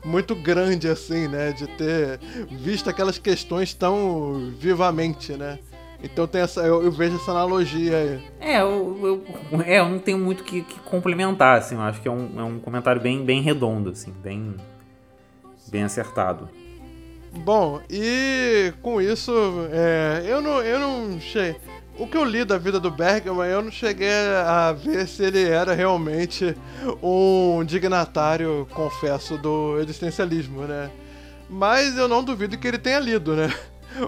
muito 0.04 0.34
grande 0.34 0.88
assim, 0.88 1.28
né? 1.28 1.52
De 1.52 1.66
ter 1.66 2.20
visto 2.50 2.90
aquelas 2.90 3.18
questões 3.18 3.72
tão 3.74 4.52
vivamente, 4.58 5.32
né? 5.32 5.58
Então 6.02 6.26
tem 6.26 6.40
essa, 6.40 6.60
eu, 6.62 6.82
eu, 6.82 6.90
vejo 6.90 7.16
essa 7.16 7.30
analogia 7.30 7.96
aí. 7.96 8.20
É, 8.40 8.62
eu, 8.62 9.24
eu, 9.52 9.62
é, 9.62 9.80
eu 9.80 9.88
não 9.88 9.98
tenho 9.98 10.18
muito 10.18 10.42
que, 10.42 10.62
que 10.62 10.80
complementar, 10.80 11.58
assim, 11.58 11.74
eu 11.74 11.82
acho 11.82 12.00
que 12.00 12.08
é 12.08 12.10
um, 12.10 12.40
é 12.40 12.42
um 12.42 12.58
comentário 12.58 13.00
bem, 13.00 13.24
bem 13.24 13.42
redondo, 13.42 13.90
assim, 13.90 14.12
bem, 14.22 14.54
bem 15.68 15.82
acertado. 15.82 16.48
Bom, 17.44 17.80
e 17.88 18.72
com 18.82 19.00
isso, 19.00 19.32
é, 19.70 20.24
eu 20.26 20.40
não, 20.40 20.60
eu 20.62 20.78
não 20.78 21.20
sei. 21.20 21.56
O 21.98 22.06
que 22.06 22.16
eu 22.16 22.24
li 22.24 22.44
da 22.44 22.56
vida 22.56 22.80
do 22.80 22.90
Bergman, 22.90 23.46
eu 23.46 23.62
não 23.62 23.70
cheguei 23.70 24.10
a 24.46 24.72
ver 24.72 25.06
se 25.06 25.22
ele 25.22 25.44
era 25.44 25.74
realmente 25.74 26.56
um 27.02 27.62
dignatário, 27.62 28.66
confesso, 28.72 29.36
do 29.36 29.78
existencialismo, 29.78 30.62
né? 30.62 30.90
Mas 31.48 31.98
eu 31.98 32.08
não 32.08 32.24
duvido 32.24 32.56
que 32.56 32.66
ele 32.66 32.78
tenha 32.78 32.98
lido, 32.98 33.36
né? 33.36 33.52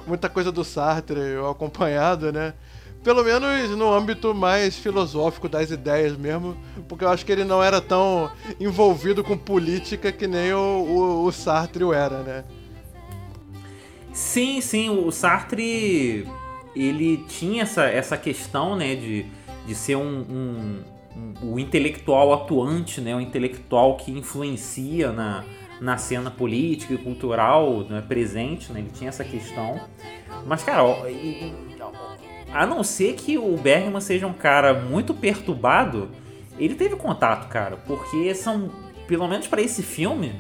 Muita 0.07 0.29
coisa 0.29 0.53
do 0.53 0.65
Sartre, 0.65 1.19
eu 1.19 1.49
acompanhado, 1.49 2.33
né? 2.33 2.55
Pelo 3.03 3.25
menos 3.25 3.71
no 3.71 3.93
âmbito 3.93 4.33
mais 4.33 4.77
filosófico 4.77 5.49
das 5.49 5.71
ideias 5.73 6.17
mesmo, 6.17 6.57
porque 6.89 7.05
eu 7.05 7.09
acho 7.09 7.27
que 7.27 7.33
ele 7.33 7.45
não 7.45 7.63
era 7.63 7.81
tão 7.81 8.31
envolvido 8.61 9.25
com 9.25 9.37
política 9.37 10.13
que 10.13 10.29
nem 10.29 10.53
o, 10.53 10.59
o, 10.59 11.25
o 11.25 11.33
Sartre 11.33 11.83
o 11.83 11.93
era, 11.93 12.19
né? 12.23 12.45
Sim, 14.13 14.61
sim, 14.61 14.89
o 14.89 15.11
Sartre 15.11 16.29
ele 16.77 17.25
tinha 17.29 17.63
essa, 17.63 17.85
essa 17.85 18.17
questão, 18.17 18.77
né, 18.77 18.95
de, 18.95 19.27
de 19.67 19.75
ser 19.75 19.97
um, 19.97 20.21
um, 20.21 20.85
um 21.17 21.53
o 21.55 21.59
intelectual 21.59 22.33
atuante, 22.33 23.01
né, 23.01 23.17
o 23.17 23.21
intelectual 23.21 23.97
que 23.97 24.13
influencia 24.13 25.11
na, 25.13 25.45
na 25.83 25.99
cena 25.99 26.31
política 26.31 26.95
e 26.95 26.99
cultural 26.99 27.81
né, 27.81 28.01
presente, 28.07 28.73
né, 28.73 28.79
ele 28.79 28.91
tinha 28.95 29.09
essa 29.09 29.25
questão. 29.25 29.81
Mas, 30.47 30.63
cara, 30.63 30.83
a 32.55 32.65
não 32.65 32.85
ser 32.85 33.15
que 33.15 33.37
o 33.37 33.57
Bergman 33.57 34.01
seja 34.01 34.27
um 34.29 34.33
cara 34.33 34.73
muito 34.73 35.13
perturbado, 35.13 36.09
ele 36.57 36.77
teve 36.77 36.95
contato, 36.95 37.49
cara, 37.49 37.77
porque 37.77 38.33
são, 38.33 38.71
pelo 39.09 39.27
menos 39.27 39.49
para 39.49 39.61
esse 39.61 39.83
filme, 39.83 40.33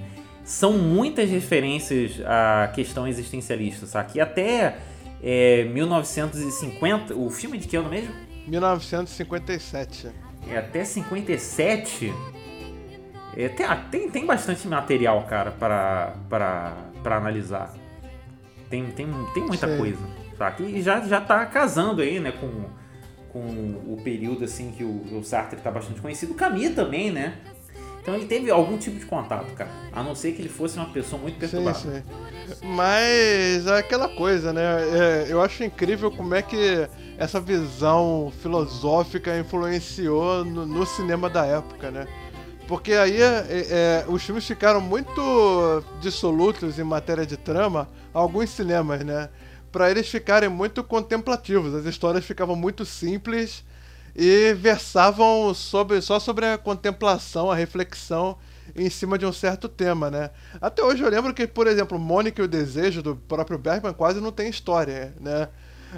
são 0.45 0.75
muitas 0.75 1.29
referências 1.29 2.21
à 2.25 2.71
questão 2.73 3.09
existencialista, 3.09 3.85
sabe? 3.87 4.13
E 4.15 4.21
até 4.21 4.79
é, 5.21 5.65
1950, 5.65 7.17
o 7.17 7.29
filme 7.31 7.59
de 7.59 7.67
que 7.67 7.77
ano 7.77 7.89
mesmo? 7.91 8.15
1957. 8.47 10.09
É, 10.49 10.59
até 10.59 10.85
57, 10.85 12.13
É, 13.37 13.49
tem, 13.49 13.67
ah, 13.67 13.77
tem, 13.91 14.11
tem 14.11 14.27
bastante 14.27 14.67
material, 14.69 15.23
cara, 15.25 15.51
para, 15.53 16.15
para, 16.29 16.73
para 17.03 17.17
analisar. 17.17 17.73
Tem, 18.69 18.85
tem, 18.87 19.09
tem 19.35 19.43
muita 19.43 19.69
Sim. 19.69 19.79
coisa. 19.79 20.01
Saca? 20.37 20.63
E 20.63 20.83
já, 20.83 21.01
já 21.01 21.21
tá 21.21 21.45
casando 21.47 22.03
aí, 22.03 22.19
né, 22.19 22.33
com, 22.33 22.65
com 23.33 23.41
o 23.41 24.01
período 24.03 24.45
assim 24.45 24.71
que 24.71 24.85
o, 24.85 25.19
o 25.19 25.25
Sartre 25.25 25.61
tá 25.61 25.71
bastante 25.71 26.01
conhecido. 26.01 26.33
O 26.33 26.35
Camus 26.35 26.75
também, 26.75 27.11
né? 27.11 27.39
Então 28.03 28.15
ele 28.17 28.27
teve 28.27 28.51
algum 28.51 28.77
tipo 28.77 28.99
de 28.99 29.07
contato, 29.07 29.53
cara. 29.55 29.71
A 29.93 30.03
não 30.03 30.15
ser 30.15 30.33
que 30.33 30.43
ele 30.43 30.49
fosse 30.49 30.77
uma 30.77 30.87
pessoa 30.87 31.23
muito 31.23 31.39
perturbada. 31.39 31.79
Sim, 31.79 32.03
sim. 32.49 32.67
Mas 32.67 33.67
é 33.67 33.79
aquela 33.79 34.09
coisa, 34.09 34.53
né? 34.53 34.63
É, 34.63 35.27
eu 35.29 35.41
acho 35.41 35.63
incrível 35.63 36.11
como 36.11 36.35
é 36.35 36.43
que 36.43 36.89
essa 37.17 37.41
visão 37.41 38.33
filosófica 38.43 39.39
influenciou 39.39 40.45
no, 40.45 40.67
no 40.67 40.85
cinema 40.85 41.31
da 41.31 41.47
época, 41.47 41.93
né? 41.93 42.09
Porque 42.69 42.93
aí 42.93 43.21
é, 43.21 43.47
é, 43.49 44.05
os 44.09 44.23
filmes 44.23 44.47
ficaram 44.47 44.81
muito 44.81 45.83
dissolutos 46.01 46.79
em 46.79 46.85
matéria 46.85 47.27
de 47.27 47.37
trama, 47.37 47.89
alguns 48.13 48.51
cinemas, 48.51 49.05
né? 49.05 49.29
Para 49.71 49.91
eles 49.91 50.09
ficarem 50.09 50.49
muito 50.49 50.83
contemplativos. 50.85 51.75
As 51.75 51.85
histórias 51.85 52.25
ficavam 52.25 52.55
muito 52.55 52.85
simples 52.85 53.65
e 54.15 54.53
versavam 54.55 55.53
sobre, 55.55 56.01
só 56.01 56.21
sobre 56.21 56.47
a 56.47 56.59
contemplação, 56.59 57.51
a 57.51 57.55
reflexão 57.55 58.37
em 58.77 58.89
cima 58.89 59.19
de 59.19 59.27
um 59.27 59.33
certo 59.33 59.69
tema, 59.69 60.11
né? 60.11 60.31
Até 60.61 60.83
hoje 60.83 61.03
eu 61.03 61.09
lembro 61.09 61.35
que, 61.35 61.47
por 61.47 61.67
exemplo, 61.67 61.99
Mônica 61.99 62.41
e 62.41 62.45
o 62.45 62.49
Desejo 62.49 63.03
do 63.03 63.17
próprio 63.17 63.59
Bergman 63.59 63.93
quase 63.93 64.21
não 64.21 64.33
tem 64.33 64.49
história, 64.49 65.15
né? 65.21 65.49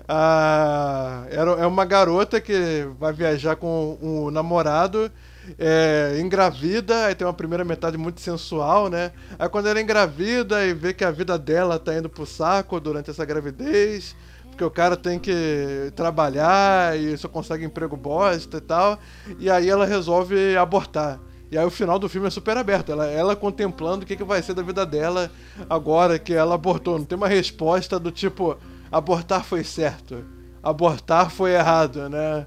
Ah, 0.09 1.25
é 1.31 1.67
uma 1.67 1.85
garota 1.85 2.41
que 2.41 2.89
vai 2.99 3.13
viajar 3.13 3.55
com 3.57 3.97
um 4.03 4.31
namorado, 4.31 5.11
é, 5.59 6.19
engravida, 6.21 7.07
aí 7.07 7.15
tem 7.15 7.27
uma 7.27 7.33
primeira 7.33 7.65
metade 7.65 7.97
muito 7.97 8.21
sensual, 8.21 8.89
né? 8.89 9.13
Aí 9.39 9.49
quando 9.49 9.69
ela 9.69 9.79
é 9.79 9.83
engravida 9.83 10.65
e 10.65 10.75
vê 10.75 10.93
que 10.93 11.05
a 11.05 11.11
vida 11.11 11.39
dela 11.39 11.79
tá 11.79 11.95
indo 11.95 12.09
pro 12.09 12.27
saco 12.27 12.81
durante 12.81 13.11
essa 13.11 13.25
gravidez, 13.25 14.17
porque 14.51 14.65
o 14.65 14.71
cara 14.71 14.97
tem 14.97 15.19
que 15.19 15.93
trabalhar 15.97 16.99
e 16.99 17.17
só 17.17 17.29
consegue 17.29 17.65
emprego 17.65 17.97
bosta 17.97 18.59
e 18.59 18.61
tal, 18.61 18.99
e 19.39 19.51
aí 19.51 19.69
ela 19.69 19.85
resolve 19.85 20.57
abortar. 20.57 21.21
E 21.51 21.59
aí 21.59 21.65
o 21.65 21.71
final 21.71 21.99
do 21.99 22.09
filme 22.09 22.27
é 22.27 22.31
super 22.31 22.57
aberto, 22.57 22.91
ela, 22.91 23.07
ela 23.07 23.37
contemplando 23.37 24.05
o 24.05 24.07
que, 24.07 24.17
que 24.17 24.25
vai 24.25 24.43
ser 24.43 24.55
da 24.55 24.63
vida 24.63 24.85
dela 24.85 25.31
agora 25.69 26.19
que 26.19 26.33
ela 26.33 26.55
abortou. 26.55 26.99
Não 26.99 27.05
tem 27.05 27.17
uma 27.17 27.29
resposta 27.29 27.99
do 27.99 28.11
tipo, 28.11 28.57
abortar 28.91 29.45
foi 29.45 29.63
certo, 29.63 30.25
abortar 30.63 31.31
foi 31.31 31.53
errado, 31.53 32.09
né? 32.09 32.47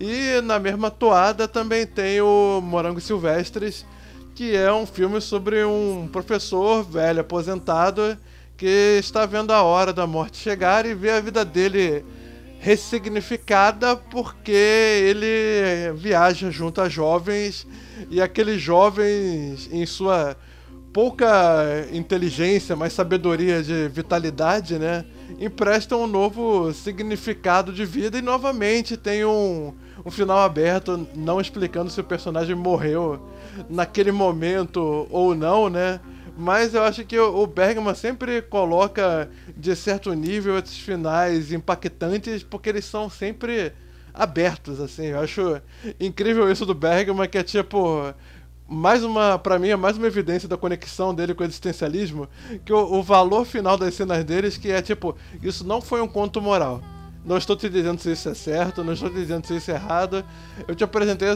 E 0.00 0.40
na 0.42 0.58
mesma 0.58 0.90
toada 0.90 1.46
também 1.46 1.86
tem 1.86 2.20
o 2.20 2.60
Morango 2.62 3.00
Silvestres, 3.00 3.84
que 4.34 4.54
é 4.54 4.72
um 4.72 4.86
filme 4.86 5.20
sobre 5.20 5.64
um 5.64 6.08
professor 6.10 6.82
velho 6.82 7.20
aposentado 7.20 8.16
que 8.56 8.98
está 8.98 9.26
vendo 9.26 9.52
a 9.52 9.62
hora 9.62 9.92
da 9.92 10.06
morte 10.06 10.36
chegar 10.36 10.86
e 10.86 10.94
vê 10.94 11.10
a 11.10 11.20
vida 11.20 11.44
dele 11.44 12.04
ressignificada 12.58 13.94
porque 13.94 14.50
ele 14.50 15.92
viaja 15.96 16.50
junto 16.50 16.80
a 16.80 16.88
jovens 16.88 17.66
e 18.10 18.22
aqueles 18.22 18.60
jovens 18.60 19.68
em 19.70 19.84
sua 19.84 20.36
pouca 20.92 21.86
inteligência, 21.92 22.74
mas 22.74 22.92
sabedoria 22.92 23.62
de 23.62 23.88
vitalidade, 23.88 24.78
né? 24.78 25.04
Emprestam 25.38 26.02
um 26.02 26.06
novo 26.06 26.72
significado 26.72 27.72
de 27.72 27.84
vida 27.84 28.18
e 28.18 28.22
novamente 28.22 28.96
tem 28.96 29.24
um, 29.24 29.74
um 30.04 30.10
final 30.10 30.38
aberto, 30.38 31.06
não 31.14 31.40
explicando 31.40 31.90
se 31.90 32.00
o 32.00 32.04
personagem 32.04 32.54
morreu 32.54 33.20
naquele 33.68 34.12
momento 34.12 35.06
ou 35.10 35.34
não, 35.34 35.68
né? 35.68 36.00
Mas 36.36 36.74
eu 36.74 36.82
acho 36.82 37.04
que 37.04 37.18
o 37.18 37.46
Bergman 37.46 37.94
sempre 37.94 38.42
coloca, 38.42 39.30
de 39.56 39.74
certo 39.76 40.12
nível, 40.14 40.58
esses 40.58 40.78
finais 40.78 41.52
impactantes, 41.52 42.42
porque 42.42 42.68
eles 42.68 42.84
são 42.84 43.08
sempre 43.08 43.72
abertos, 44.12 44.80
assim. 44.80 45.06
Eu 45.06 45.20
acho 45.20 45.60
incrível 45.98 46.50
isso 46.50 46.66
do 46.66 46.74
Bergman, 46.74 47.28
que 47.28 47.38
é 47.38 47.42
tipo. 47.42 48.14
Mais 48.66 49.04
uma, 49.04 49.38
para 49.38 49.58
mim, 49.58 49.68
é 49.68 49.76
mais 49.76 49.98
uma 49.98 50.06
evidência 50.06 50.48
da 50.48 50.56
conexão 50.56 51.14
dele 51.14 51.34
com 51.34 51.42
o 51.42 51.46
existencialismo, 51.46 52.28
que 52.64 52.72
o, 52.72 52.94
o 52.94 53.02
valor 53.02 53.44
final 53.44 53.76
das 53.76 53.94
cenas 53.94 54.24
deles, 54.24 54.56
que 54.56 54.70
é 54.70 54.80
tipo, 54.80 55.14
isso 55.42 55.66
não 55.66 55.82
foi 55.82 56.00
um 56.00 56.08
conto 56.08 56.40
moral. 56.40 56.80
Não 57.24 57.36
estou 57.38 57.56
te 57.56 57.68
dizendo 57.68 58.00
se 58.00 58.12
isso 58.12 58.28
é 58.28 58.34
certo, 58.34 58.84
não 58.84 58.92
estou 58.92 59.08
te 59.10 59.16
dizendo 59.16 59.46
se 59.46 59.56
isso 59.56 59.70
é 59.70 59.74
errado. 59.74 60.24
Eu 60.66 60.74
te 60.74 60.84
apresentei 60.84 61.28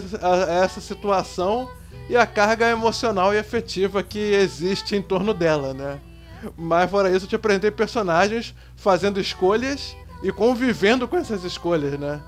essa 0.63 0.81
situação 0.81 1.69
e 2.09 2.17
a 2.17 2.27
carga 2.27 2.69
emocional 2.69 3.33
e 3.35 3.39
afetiva 3.39 4.03
que 4.03 4.19
existe 4.19 4.97
em 4.97 5.03
torno 5.03 5.33
dela, 5.33 5.73
né? 5.73 5.99
Mas 6.57 6.91
fora 6.91 7.11
isso, 7.11 7.25
eu 7.25 7.29
te 7.31 7.37
apresentei 7.37 7.71
personagens 7.71 8.55
fazendo 8.77 9.21
escolhas 9.21 9.97
e 10.23 10.31
convivendo 10.31 11.09
com 11.09 11.17
essas 11.17 11.45
escolhas, 11.45 11.99
né? 11.99 12.21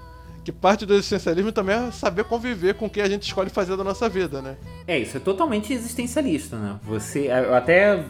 Que 0.45 0.51
parte 0.51 0.87
do 0.87 0.95
existencialismo 0.95 1.53
também 1.53 1.77
é 1.77 1.91
saber 1.91 2.25
conviver 2.25 2.75
com 2.75 2.87
o 2.87 2.91
que 2.91 3.01
a 3.01 3.09
gente 3.09 3.25
escolhe 3.25 3.51
fazer 3.51 3.77
da 3.77 3.85
nossa 3.85 4.09
vida, 4.09 4.41
né? 4.41 4.57
É, 4.87 4.99
isso 4.99 5.17
é 5.17 5.21
totalmente 5.21 5.73
existencialista, 5.73 6.57
né? 6.57 6.81
Você. 6.85 7.27
Eu 7.27 7.55
até 7.55 8.05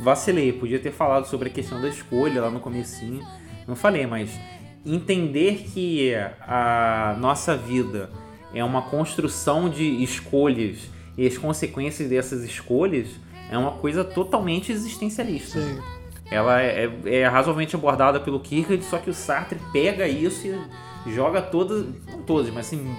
vacilei, 0.00 0.52
podia 0.52 0.78
ter 0.78 0.90
falado 0.90 1.26
sobre 1.26 1.48
a 1.48 1.52
questão 1.52 1.80
da 1.80 1.88
escolha 1.88 2.42
lá 2.42 2.50
no 2.50 2.60
comecinho. 2.60 3.24
Não 3.66 3.76
falei, 3.76 4.06
mas 4.06 4.30
entender 4.84 5.64
que 5.72 6.12
a 6.40 7.16
nossa 7.20 7.56
vida 7.56 8.10
é 8.52 8.64
uma 8.64 8.82
construção 8.82 9.68
de 9.68 10.02
escolhas 10.02 10.90
e 11.16 11.26
as 11.26 11.38
consequências 11.38 12.08
dessas 12.08 12.42
escolhas 12.42 13.08
é 13.50 13.56
uma 13.56 13.72
coisa 13.72 14.02
totalmente 14.02 14.72
existencialista. 14.72 15.60
Sim. 15.60 15.78
Ela 16.30 16.62
é, 16.62 16.90
é, 17.04 17.14
é 17.16 17.26
razoavelmente 17.26 17.76
abordada 17.76 18.18
pelo 18.18 18.40
Kierkegaard, 18.40 18.84
só 18.84 18.98
que 18.98 19.10
o 19.10 19.14
Sartre 19.14 19.58
pega 19.72 20.08
isso 20.08 20.46
e 20.46 20.58
joga 21.06 21.42
todas, 21.42 21.84
não 22.10 22.22
todas, 22.22 22.52
mas 22.52 22.66
assim, 22.66 22.94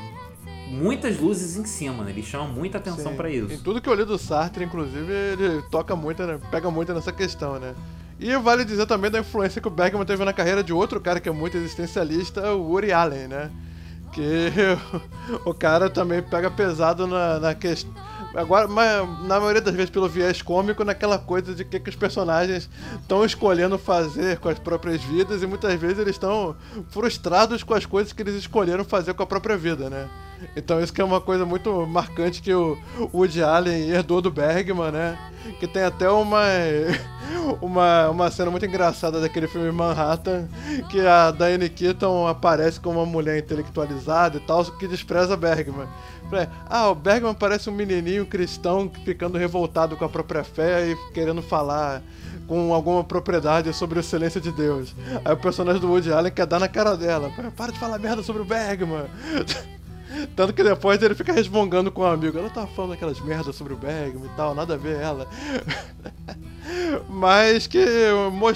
muitas 0.67 1.19
luzes 1.19 1.55
em 1.55 1.65
cima, 1.65 2.03
né? 2.03 2.11
Ele 2.11 2.23
chama 2.23 2.47
muita 2.47 2.77
atenção 2.77 3.15
para 3.15 3.29
isso. 3.29 3.53
Em 3.53 3.57
tudo 3.59 3.81
que 3.81 3.87
eu 3.87 3.93
li 3.93 4.03
do 4.03 4.17
Sartre, 4.17 4.65
inclusive, 4.65 5.11
ele 5.11 5.61
toca 5.69 5.95
muito, 5.95 6.23
né? 6.23 6.39
pega 6.49 6.69
muito 6.71 6.93
nessa 6.93 7.11
questão, 7.11 7.59
né? 7.59 7.75
E 8.19 8.35
vale 8.37 8.63
dizer 8.63 8.85
também 8.85 9.11
da 9.11 9.19
influência 9.19 9.61
que 9.61 9.67
o 9.67 9.71
Bergman 9.71 10.05
teve 10.05 10.23
na 10.23 10.33
carreira 10.33 10.63
de 10.63 10.71
outro 10.71 10.99
cara 11.01 11.19
que 11.19 11.27
é 11.27 11.31
muito 11.31 11.57
existencialista, 11.57 12.53
o 12.53 12.71
Uri 12.71 12.91
Allen, 12.91 13.27
né? 13.27 13.51
Que 14.11 14.51
o 15.45 15.53
cara 15.53 15.89
também 15.89 16.21
pega 16.21 16.49
pesado 16.49 17.05
na, 17.07 17.39
na 17.39 17.55
questão. 17.55 17.93
Agora, 18.33 18.67
mas, 18.67 19.07
na 19.21 19.39
maioria 19.39 19.61
das 19.61 19.73
vezes 19.75 19.89
pelo 19.89 20.09
viés 20.09 20.41
cômico, 20.41 20.83
naquela 20.83 21.19
coisa 21.19 21.53
de 21.53 21.63
que, 21.63 21.79
que 21.79 21.89
os 21.89 21.95
personagens 21.95 22.69
estão 22.99 23.23
escolhendo 23.23 23.77
fazer 23.77 24.39
com 24.39 24.49
as 24.49 24.57
próprias 24.57 25.01
vidas 25.03 25.43
e 25.43 25.47
muitas 25.47 25.79
vezes 25.79 25.99
eles 25.99 26.15
estão 26.15 26.55
frustrados 26.89 27.63
com 27.63 27.73
as 27.73 27.85
coisas 27.85 28.11
que 28.11 28.21
eles 28.21 28.35
escolheram 28.35 28.83
fazer 28.83 29.13
com 29.13 29.23
a 29.23 29.27
própria 29.27 29.55
vida, 29.55 29.89
né? 29.89 30.09
Então 30.55 30.81
isso 30.81 30.93
que 30.93 31.01
é 31.01 31.03
uma 31.03 31.21
coisa 31.21 31.45
muito 31.45 31.85
marcante 31.87 32.41
que 32.41 32.53
o 32.53 32.77
Woody 33.13 33.43
Allen 33.43 33.89
herdou 33.89 34.21
do 34.21 34.31
Bergman, 34.31 34.91
né? 34.91 35.17
Que 35.59 35.67
tem 35.67 35.83
até 35.83 36.09
uma, 36.09 36.43
uma, 37.61 38.09
uma 38.09 38.31
cena 38.31 38.51
muito 38.51 38.65
engraçada 38.65 39.19
daquele 39.19 39.47
filme 39.47 39.71
Manhattan, 39.71 40.47
que 40.89 40.99
a 41.01 41.31
Diane 41.31 41.69
Keaton 41.69 42.27
aparece 42.27 42.79
como 42.79 42.99
uma 42.99 43.05
mulher 43.05 43.37
intelectualizada 43.37 44.37
e 44.37 44.39
tal, 44.41 44.63
que 44.65 44.87
despreza 44.87 45.35
Bergman. 45.35 45.87
Ah, 46.67 46.89
o 46.89 46.95
Bergman 46.95 47.33
parece 47.33 47.69
um 47.69 47.73
menininho 47.73 48.25
cristão 48.25 48.91
ficando 49.05 49.37
revoltado 49.37 49.95
com 49.95 50.05
a 50.05 50.09
própria 50.09 50.43
fé 50.43 50.89
e 50.89 51.13
querendo 51.13 51.41
falar 51.43 52.01
com 52.47 52.73
alguma 52.73 53.03
propriedade 53.03 53.71
sobre 53.73 53.99
a 53.99 54.01
excelência 54.01 54.41
de 54.41 54.51
Deus. 54.51 54.95
Aí 55.23 55.33
o 55.33 55.37
personagem 55.37 55.79
do 55.79 55.89
Woody 55.89 56.11
Allen 56.11 56.31
quer 56.31 56.45
dar 56.45 56.59
na 56.59 56.67
cara 56.67 56.97
dela. 56.97 57.31
Para 57.55 57.71
de 57.71 57.79
falar 57.79 57.99
merda 57.99 58.23
sobre 58.23 58.41
o 58.41 58.45
Bergman. 58.45 59.05
Tanto 60.35 60.53
que 60.53 60.63
depois 60.63 61.01
ele 61.01 61.15
fica 61.15 61.33
resmungando 61.33 61.91
com 61.91 62.01
o 62.01 62.05
um 62.05 62.11
amigo. 62.11 62.37
Ela 62.37 62.49
tá 62.49 62.67
falando 62.67 62.93
aquelas 62.93 63.19
merdas 63.19 63.55
sobre 63.55 63.73
o 63.73 63.77
Bergman 63.77 64.25
e 64.25 64.35
tal, 64.35 64.53
nada 64.53 64.75
a 64.75 64.77
ver 64.77 64.99
ela. 64.99 65.27
Mas 67.09 67.67
que 67.67 67.85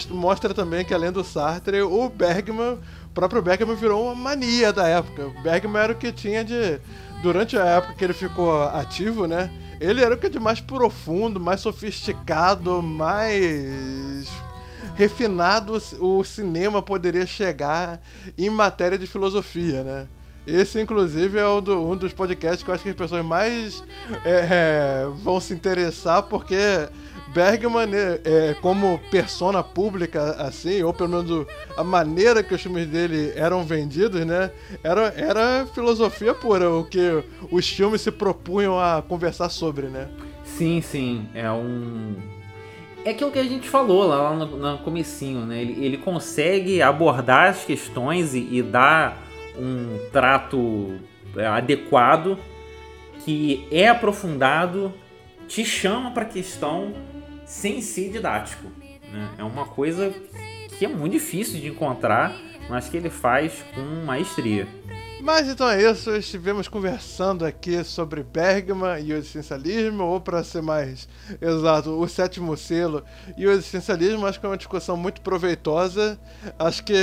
mostra 0.10 0.54
também 0.54 0.86
que 0.86 0.94
além 0.94 1.12
do 1.12 1.24
Sartre, 1.24 1.82
o 1.82 2.10
Bergman, 2.10 2.74
o 3.06 3.10
próprio 3.14 3.42
Bergman 3.42 3.76
virou 3.76 4.06
uma 4.06 4.16
mania 4.16 4.72
da 4.72 4.88
época. 4.88 5.28
O 5.28 5.42
Bergman 5.42 5.82
era 5.82 5.94
o 5.94 5.98
que 5.98 6.12
tinha 6.12 6.44
de. 6.44 6.80
Durante 7.22 7.58
a 7.58 7.66
época 7.66 7.96
que 7.96 8.04
ele 8.04 8.14
ficou 8.14 8.64
ativo, 8.64 9.26
né? 9.26 9.50
Ele 9.80 10.04
era 10.04 10.14
o 10.14 10.18
que 10.18 10.30
de 10.30 10.40
mais 10.40 10.62
profundo, 10.62 11.40
mais 11.40 11.62
sofisticado, 11.62 12.82
mais 12.82 14.28
refinado 14.96 15.80
o 16.00 16.24
cinema 16.24 16.82
poderia 16.82 17.26
chegar 17.28 18.02
em 18.36 18.50
matéria 18.50 18.98
de 18.98 19.06
filosofia, 19.06 19.84
né? 19.84 20.08
Esse, 20.48 20.80
inclusive, 20.80 21.38
é 21.38 21.46
um, 21.46 21.62
do, 21.62 21.92
um, 21.92 21.98
dos 21.98 22.14
podcasts 22.14 22.64
que 22.64 22.70
eu 22.70 22.74
acho 22.74 22.82
que 22.82 22.90
as 22.90 22.96
pessoas 22.96 23.26
mais 23.26 23.84
é, 24.24 24.48
é, 24.50 25.08
vão 25.22 25.42
se 25.42 25.54
interessar, 25.54 26.24
porque 26.24 26.56
Bergman, 27.34 27.86
né, 27.86 28.20
é, 28.24 28.56
como 28.62 28.98
persona 29.12 29.62
pública, 29.62 30.38
assim, 30.40 30.82
ou 30.84 30.94
pelo 30.94 31.10
menos 31.10 31.46
a 31.76 31.84
maneira 31.84 32.42
que 32.42 32.56
os 32.56 32.62
filmes 32.62 32.88
dele 32.88 33.34
eram 33.36 33.66
vendidos, 33.66 34.26
né? 34.26 34.50
Era, 34.82 35.14
era 35.18 35.68
filosofia 35.74 36.34
pura, 36.34 36.72
o 36.72 36.86
que 36.86 37.22
os 37.52 37.68
filmes 37.68 38.00
se 38.00 38.12
propunham 38.12 38.80
a 38.80 39.04
conversar 39.06 39.50
sobre, 39.50 39.88
né? 39.88 40.08
Sim, 40.46 40.80
sim. 40.80 41.28
É 41.34 41.52
um. 41.52 42.16
É 43.04 43.12
aquilo 43.12 43.32
que 43.32 43.40
a 43.40 43.44
gente 43.44 43.68
falou 43.68 44.08
lá 44.08 44.34
no, 44.34 44.46
no 44.46 44.78
comecinho, 44.80 45.46
né? 45.46 45.62
Ele, 45.62 45.86
ele 45.86 45.98
consegue 45.98 46.82
abordar 46.82 47.50
as 47.50 47.66
questões 47.66 48.34
e, 48.34 48.48
e 48.50 48.64
dar 48.64 49.27
um 49.58 50.10
trato 50.12 51.00
é, 51.36 51.46
adequado 51.46 52.38
que 53.24 53.68
é 53.72 53.88
aprofundado, 53.88 54.94
te 55.48 55.66
chama 55.66 56.12
para 56.12 56.24
a 56.24 56.28
questão 56.28 56.94
sem 57.46 57.82
ser 57.82 58.10
didático. 58.10 58.68
Né? 59.12 59.30
É 59.38 59.44
uma 59.44 59.66
coisa 59.66 60.14
que 60.78 60.86
é 60.86 60.88
muito 60.88 61.14
difícil 61.14 61.60
de 61.60 61.68
encontrar, 61.68 62.34
mas 62.70 62.88
que 62.88 62.96
ele 62.96 63.10
faz 63.10 63.66
com 63.74 64.06
maestria. 64.06 64.68
Mas 65.22 65.48
então 65.48 65.70
é 65.70 65.82
isso, 65.82 66.12
estivemos 66.16 66.68
conversando 66.68 67.44
aqui 67.44 67.84
sobre 67.84 68.24
Bergman 68.24 69.02
e 69.04 69.14
o 69.14 69.18
existencialismo, 69.18 70.04
ou 70.04 70.22
para 70.22 70.44
ser 70.44 70.62
mais 70.62 71.08
exato, 71.42 71.90
o 72.00 72.08
sétimo 72.08 72.56
selo 72.56 73.04
e 73.36 73.48
o 73.48 73.52
existencialismo. 73.52 74.26
Acho 74.26 74.40
que 74.40 74.46
é 74.46 74.50
uma 74.50 74.58
discussão 74.58 74.96
muito 74.96 75.22
proveitosa. 75.22 76.20
Acho 76.58 76.84
que 76.84 76.94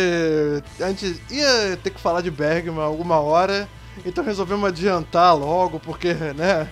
a 0.81 0.89
gente 0.89 1.21
ia 1.31 1.77
ter 1.83 1.91
que 1.91 2.01
falar 2.01 2.21
de 2.21 2.31
Bergman 2.31 2.83
alguma 2.83 3.19
hora, 3.19 3.69
então 4.07 4.25
resolvemos 4.25 4.69
adiantar 4.69 5.37
logo, 5.37 5.81
porque, 5.81 6.15
né? 6.15 6.71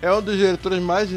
é 0.00 0.12
um 0.12 0.22
dos 0.22 0.36
diretores 0.36 0.80
mais 0.80 1.10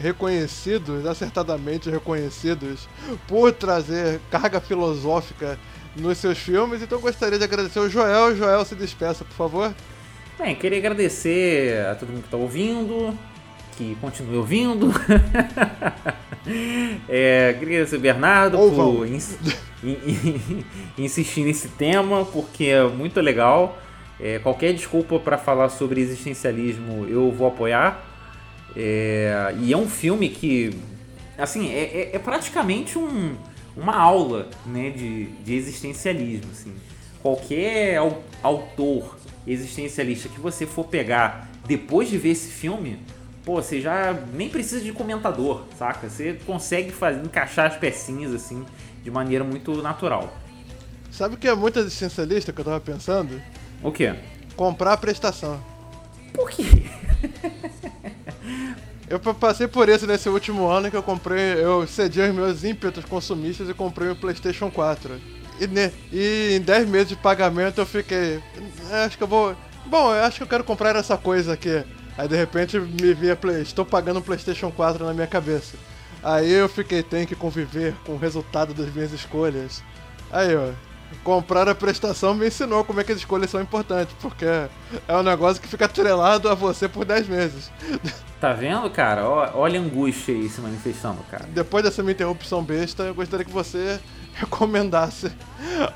reconhecidos, 0.00 1.04
acertadamente 1.06 1.90
reconhecidos, 1.90 2.88
por 3.26 3.52
trazer 3.52 4.20
carga 4.30 4.60
filosófica 4.60 5.58
nos 5.96 6.18
seus 6.18 6.38
filmes. 6.38 6.82
Então 6.82 7.00
gostaria 7.00 7.38
de 7.38 7.44
agradecer 7.44 7.80
o 7.80 7.88
Joel. 7.88 8.36
Joel, 8.36 8.64
se 8.64 8.74
despeça, 8.74 9.24
por 9.24 9.34
favor. 9.34 9.74
Bem, 10.38 10.54
queria 10.54 10.78
agradecer 10.78 11.84
a 11.86 11.94
todo 11.94 12.10
mundo 12.10 12.20
que 12.20 12.26
está 12.26 12.36
ouvindo, 12.36 13.18
que 13.76 13.96
continue 14.00 14.36
ouvindo. 14.36 14.92
é, 17.08 17.54
queria 17.58 17.76
agradecer 17.76 17.96
o 17.96 18.00
Bernardo 18.00 18.58
por 18.58 19.06
ins 19.06 19.36
insistir 20.96 21.44
nesse 21.44 21.68
tema, 21.68 22.24
porque 22.24 22.66
é 22.66 22.84
muito 22.84 23.20
legal. 23.20 23.80
É, 24.20 24.38
qualquer 24.40 24.72
desculpa 24.72 25.18
para 25.18 25.38
falar 25.38 25.68
sobre 25.68 26.00
existencialismo 26.00 27.06
eu 27.08 27.30
vou 27.30 27.48
apoiar. 27.48 28.04
É, 28.76 29.54
e 29.60 29.72
é 29.72 29.76
um 29.76 29.88
filme 29.88 30.28
que, 30.28 30.70
assim, 31.36 31.72
é, 31.72 31.82
é, 31.82 32.10
é 32.16 32.18
praticamente 32.18 32.98
um, 32.98 33.36
uma 33.78 33.96
aula 33.96 34.48
né, 34.66 34.90
de, 34.90 35.26
de 35.26 35.54
existencialismo. 35.54 36.50
Assim. 36.50 36.74
Qualquer 37.22 37.98
autor 38.42 39.16
existencialista 39.46 40.28
que 40.28 40.40
você 40.40 40.66
for 40.66 40.84
pegar 40.84 41.48
depois 41.66 42.08
de 42.08 42.18
ver 42.18 42.30
esse 42.30 42.48
filme, 42.48 42.98
pô, 43.44 43.62
você 43.62 43.80
já 43.80 44.12
nem 44.32 44.48
precisa 44.48 44.82
de 44.82 44.92
comentador, 44.92 45.64
saca? 45.78 46.08
Você 46.08 46.38
consegue 46.44 46.90
fazer, 46.90 47.24
encaixar 47.24 47.66
as 47.66 47.76
pecinhas 47.76 48.34
assim 48.34 48.64
de 49.02 49.10
maneira 49.10 49.44
muito 49.44 49.80
natural. 49.80 50.36
Sabe 51.10 51.36
o 51.36 51.38
que 51.38 51.48
é 51.48 51.54
muito 51.54 51.78
existencialista 51.78 52.52
que 52.52 52.60
eu 52.60 52.64
tava 52.64 52.80
pensando? 52.80 53.40
O 53.82 53.92
quê? 53.92 54.14
Comprar 54.56 54.94
a 54.94 54.96
prestação. 54.96 55.62
Por 56.32 56.50
quê? 56.50 56.64
eu 59.08 59.18
passei 59.34 59.66
por 59.66 59.88
isso 59.88 60.06
nesse 60.06 60.28
último 60.28 60.68
ano 60.68 60.90
que 60.90 60.96
eu 60.96 61.02
comprei, 61.02 61.54
eu 61.54 61.86
cedi 61.86 62.20
os 62.20 62.34
meus 62.34 62.64
ímpetos 62.64 63.04
consumistas 63.04 63.68
e 63.68 63.74
comprei 63.74 64.10
o 64.10 64.16
PlayStation 64.16 64.70
4. 64.70 65.18
E, 65.60 65.66
ne, 65.66 65.90
e 66.12 66.56
em 66.56 66.60
10 66.60 66.88
meses 66.88 67.08
de 67.08 67.16
pagamento 67.16 67.80
eu 67.80 67.86
fiquei. 67.86 68.40
Acho 69.04 69.16
que 69.16 69.24
eu 69.24 69.28
vou. 69.28 69.56
Bom, 69.86 70.14
eu 70.14 70.24
acho 70.24 70.36
que 70.36 70.42
eu 70.42 70.48
quero 70.48 70.64
comprar 70.64 70.94
essa 70.94 71.16
coisa 71.16 71.54
aqui. 71.54 71.84
Aí 72.16 72.28
de 72.28 72.36
repente 72.36 72.78
me 72.78 73.14
via. 73.14 73.38
Estou 73.60 73.84
pagando 73.84 74.18
um 74.18 74.22
PlayStation 74.22 74.70
4 74.70 75.04
na 75.04 75.14
minha 75.14 75.26
cabeça. 75.26 75.76
Aí 76.22 76.52
eu 76.52 76.68
fiquei, 76.68 77.02
tenho 77.02 77.26
que 77.26 77.34
conviver 77.34 77.94
com 78.04 78.12
o 78.12 78.18
resultado 78.18 78.74
das 78.74 78.92
minhas 78.92 79.12
escolhas. 79.12 79.82
Aí, 80.30 80.54
ó, 80.54 80.70
comprar 81.24 81.68
a 81.68 81.74
prestação 81.74 82.34
me 82.34 82.46
ensinou 82.46 82.84
como 82.84 83.00
é 83.00 83.04
que 83.04 83.12
as 83.12 83.18
escolhas 83.18 83.50
são 83.50 83.60
importantes, 83.60 84.14
porque 84.20 84.44
é 84.44 85.16
um 85.16 85.22
negócio 85.22 85.60
que 85.60 85.68
fica 85.68 85.84
atrelado 85.84 86.48
a 86.48 86.54
você 86.54 86.88
por 86.88 87.04
10 87.04 87.28
meses. 87.28 87.70
Tá 88.40 88.52
vendo, 88.52 88.88
cara? 88.90 89.28
Olha 89.28 89.80
a 89.80 89.82
angústia 89.82 90.34
aí 90.34 90.48
se 90.48 90.60
manifestando, 90.60 91.22
cara. 91.30 91.46
Depois 91.48 91.82
dessa 91.82 92.02
minha 92.02 92.12
interrupção 92.12 92.62
besta, 92.62 93.02
eu 93.02 93.14
gostaria 93.14 93.44
que 93.44 93.52
você 93.52 93.98
recomendasse 94.34 95.30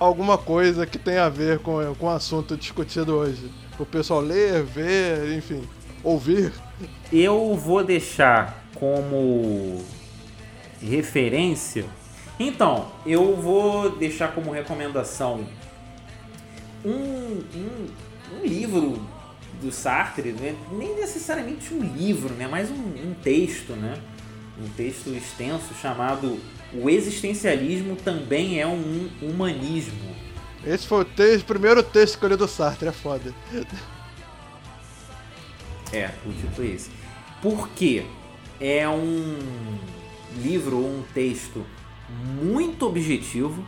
alguma 0.01 0.37
coisa 0.37 0.85
que 0.85 0.99
tenha 0.99 1.25
a 1.25 1.29
ver 1.29 1.61
com, 1.61 1.95
com 1.95 2.07
o 2.07 2.11
assunto 2.11 2.57
discutido 2.57 3.15
hoje. 3.15 3.51
O 3.79 3.87
pessoal 3.87 4.21
ler, 4.21 4.63
ver, 4.63 5.37
enfim, 5.37 5.63
ouvir. 6.03 6.53
Eu 7.13 7.55
vou 7.55 7.85
deixar 7.85 8.65
como 8.75 9.83
referência 10.81 11.85
então, 12.49 12.91
eu 13.05 13.37
vou 13.37 13.91
deixar 13.91 14.35
como 14.35 14.51
recomendação 14.51 15.47
um, 16.85 16.91
um, 16.91 17.87
um 18.37 18.45
livro 18.45 19.01
do 19.61 19.71
Sartre, 19.71 20.33
né? 20.33 20.57
nem 20.73 20.97
necessariamente 20.97 21.73
um 21.73 21.81
livro, 21.81 22.35
né? 22.35 22.49
mas 22.51 22.71
um, 22.71 22.75
um 22.75 23.15
texto, 23.23 23.73
né? 23.75 23.95
um 24.61 24.69
texto 24.71 25.11
extenso 25.11 25.75
chamado 25.81 26.39
O 26.73 26.89
Existencialismo 26.91 27.97
Também 27.97 28.61
é 28.61 28.67
um 28.67 29.09
Humanismo. 29.21 30.13
Esse 30.65 30.87
foi 30.87 31.03
o, 31.03 31.05
texto, 31.05 31.43
o 31.43 31.47
primeiro 31.47 31.83
texto 31.83 32.19
que 32.19 32.25
eu 32.25 32.29
li 32.29 32.37
do 32.37 32.49
Sartre, 32.49 32.89
é 32.89 32.93
foda. 32.93 33.35
É, 35.93 36.11
o 36.25 36.33
título 36.33 36.69
é 36.69 36.71
esse. 36.71 36.91
Por 37.41 37.69
quê? 37.71 38.05
É 38.61 38.89
um 38.89 39.37
livro 40.41 40.79
ou 40.79 40.87
um 40.87 41.03
texto 41.13 41.67
muito 42.43 42.87
objetivo, 42.87 43.65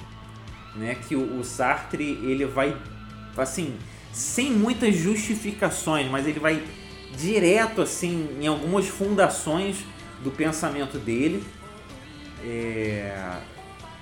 né? 0.74 0.96
Que 1.08 1.16
o, 1.16 1.38
o 1.40 1.44
Sartre 1.44 2.04
ele 2.22 2.44
vai 2.44 2.76
assim 3.36 3.74
sem 4.12 4.52
muitas 4.52 4.94
justificações, 4.94 6.08
mas 6.10 6.26
ele 6.26 6.38
vai 6.38 6.62
direto 7.16 7.82
assim 7.82 8.28
em 8.40 8.46
algumas 8.46 8.86
fundações 8.88 9.78
do 10.22 10.30
pensamento 10.30 10.98
dele, 10.98 11.42
é, 12.44 13.38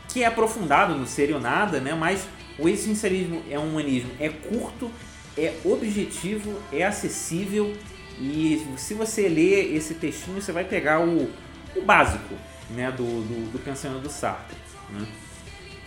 que 0.08 0.22
é 0.22 0.26
aprofundado 0.26 0.94
no 0.94 1.06
Ser 1.06 1.38
Nada, 1.40 1.80
né? 1.80 1.94
Mas 1.94 2.26
o 2.58 2.68
existencialismo 2.68 3.42
é 3.50 3.58
um 3.58 3.70
humanismo, 3.70 4.10
é 4.20 4.28
curto, 4.28 4.90
é 5.36 5.54
objetivo, 5.64 6.60
é 6.70 6.84
acessível 6.84 7.74
e 8.20 8.64
se 8.76 8.94
você 8.94 9.28
ler 9.28 9.74
esse 9.74 9.94
textinho 9.94 10.40
você 10.40 10.52
vai 10.52 10.64
pegar 10.64 11.00
o, 11.00 11.30
o 11.74 11.82
básico, 11.82 12.34
né, 12.74 12.90
do, 12.90 13.04
do, 13.04 13.52
do 13.52 13.58
pensamento 13.58 14.02
do 14.02 14.10
Sartre. 14.10 14.56
Né? 14.90 15.06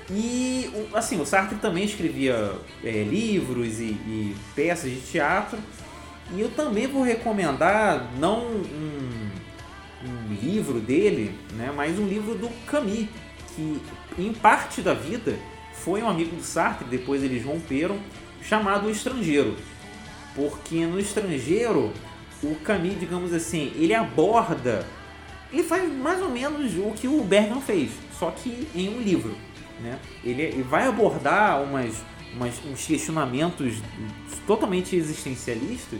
E 0.10 0.70
assim, 0.94 1.20
o 1.20 1.26
Sartre 1.26 1.58
também 1.58 1.84
escrevia 1.84 2.54
é, 2.84 3.04
livros 3.04 3.80
e, 3.80 3.86
e, 3.86 4.36
peças 4.56 4.92
de 4.92 5.02
teatro. 5.02 5.58
E 6.34 6.42
eu 6.42 6.50
também 6.52 6.88
vou 6.88 7.04
recomendar 7.04 8.12
não 8.20 8.48
um, 8.48 9.30
um, 10.04 10.34
livro 10.42 10.80
dele, 10.80 11.38
né, 11.54 11.72
mas 11.76 12.00
um 12.00 12.08
livro 12.08 12.36
do 12.36 12.50
Camus, 12.66 13.08
que 13.56 13.82
em 14.18 14.34
parte 14.34 14.82
da 14.82 14.94
vida 14.94 15.38
foi 15.74 16.02
um 16.02 16.10
amigo 16.10 16.36
do 16.36 16.42
Sartre, 16.42 16.88
depois 16.88 17.24
eles 17.24 17.44
romperam, 17.44 18.00
chamado 18.42 18.88
O 18.88 18.92
Estrangeiro. 18.92 19.56
Porque 20.36 20.86
no 20.86 21.00
Estrangeiro, 21.00 21.94
o 22.44 22.56
Camus, 22.56 23.00
digamos 23.00 23.34
assim, 23.34 23.72
ele 23.76 23.94
aborda 23.94 24.86
ele 25.52 25.64
faz 25.64 25.92
mais 25.92 26.22
ou 26.22 26.30
menos 26.30 26.74
o 26.78 26.92
que 26.92 27.08
o 27.08 27.24
Bergman 27.24 27.62
fez, 27.62 27.92
só 28.20 28.32
que 28.32 28.68
em 28.76 28.90
um 28.90 29.02
livro. 29.02 29.36
Né? 29.80 30.00
Ele, 30.24 30.42
ele 30.42 30.64
vai 30.64 30.88
abordar 30.88 31.62
umas, 31.62 31.96
umas, 32.34 32.54
uns 32.66 32.86
questionamentos 32.86 33.76
totalmente 34.48 34.96
existencialistas, 34.96 36.00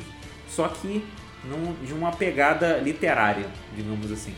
só 0.50 0.68
que 0.68 1.06
num, 1.44 1.74
de 1.86 1.94
uma 1.94 2.12
pegada 2.12 2.78
literária, 2.78 3.48
digamos 3.76 4.12
assim. 4.12 4.34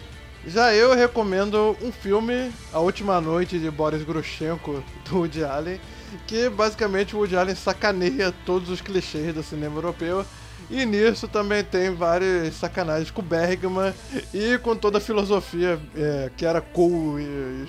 Já 0.46 0.74
eu 0.74 0.96
recomendo 0.96 1.76
um 1.82 1.92
filme, 1.92 2.52
A 2.72 2.80
Última 2.80 3.20
Noite 3.20 3.60
de 3.60 3.70
Boris 3.70 4.04
Grushenko, 4.04 4.84
do 5.10 5.18
Woody 5.18 5.44
Allen, 5.44 5.80
que 6.26 6.50
basicamente 6.50 7.16
o 7.16 7.20
Woody 7.20 7.36
Allen 7.36 7.56
sacaneia 7.56 8.34
todos 8.46 8.70
os 8.70 8.80
clichês 8.80 9.34
do 9.34 9.44
cinema 9.44 9.76
europeu 9.76 10.26
e 10.70 10.86
nisso 10.86 11.28
também 11.28 11.64
tem 11.64 11.94
várias 11.94 12.56
sacanagens 12.56 13.10
com 13.10 13.22
Bergman 13.22 13.94
e 14.34 14.58
com 14.58 14.76
toda 14.76 14.98
a 14.98 15.02
filosofia 15.02 15.80
é, 15.96 16.30
que 16.36 16.46
era 16.46 16.60
cool 16.60 17.20
e, 17.20 17.68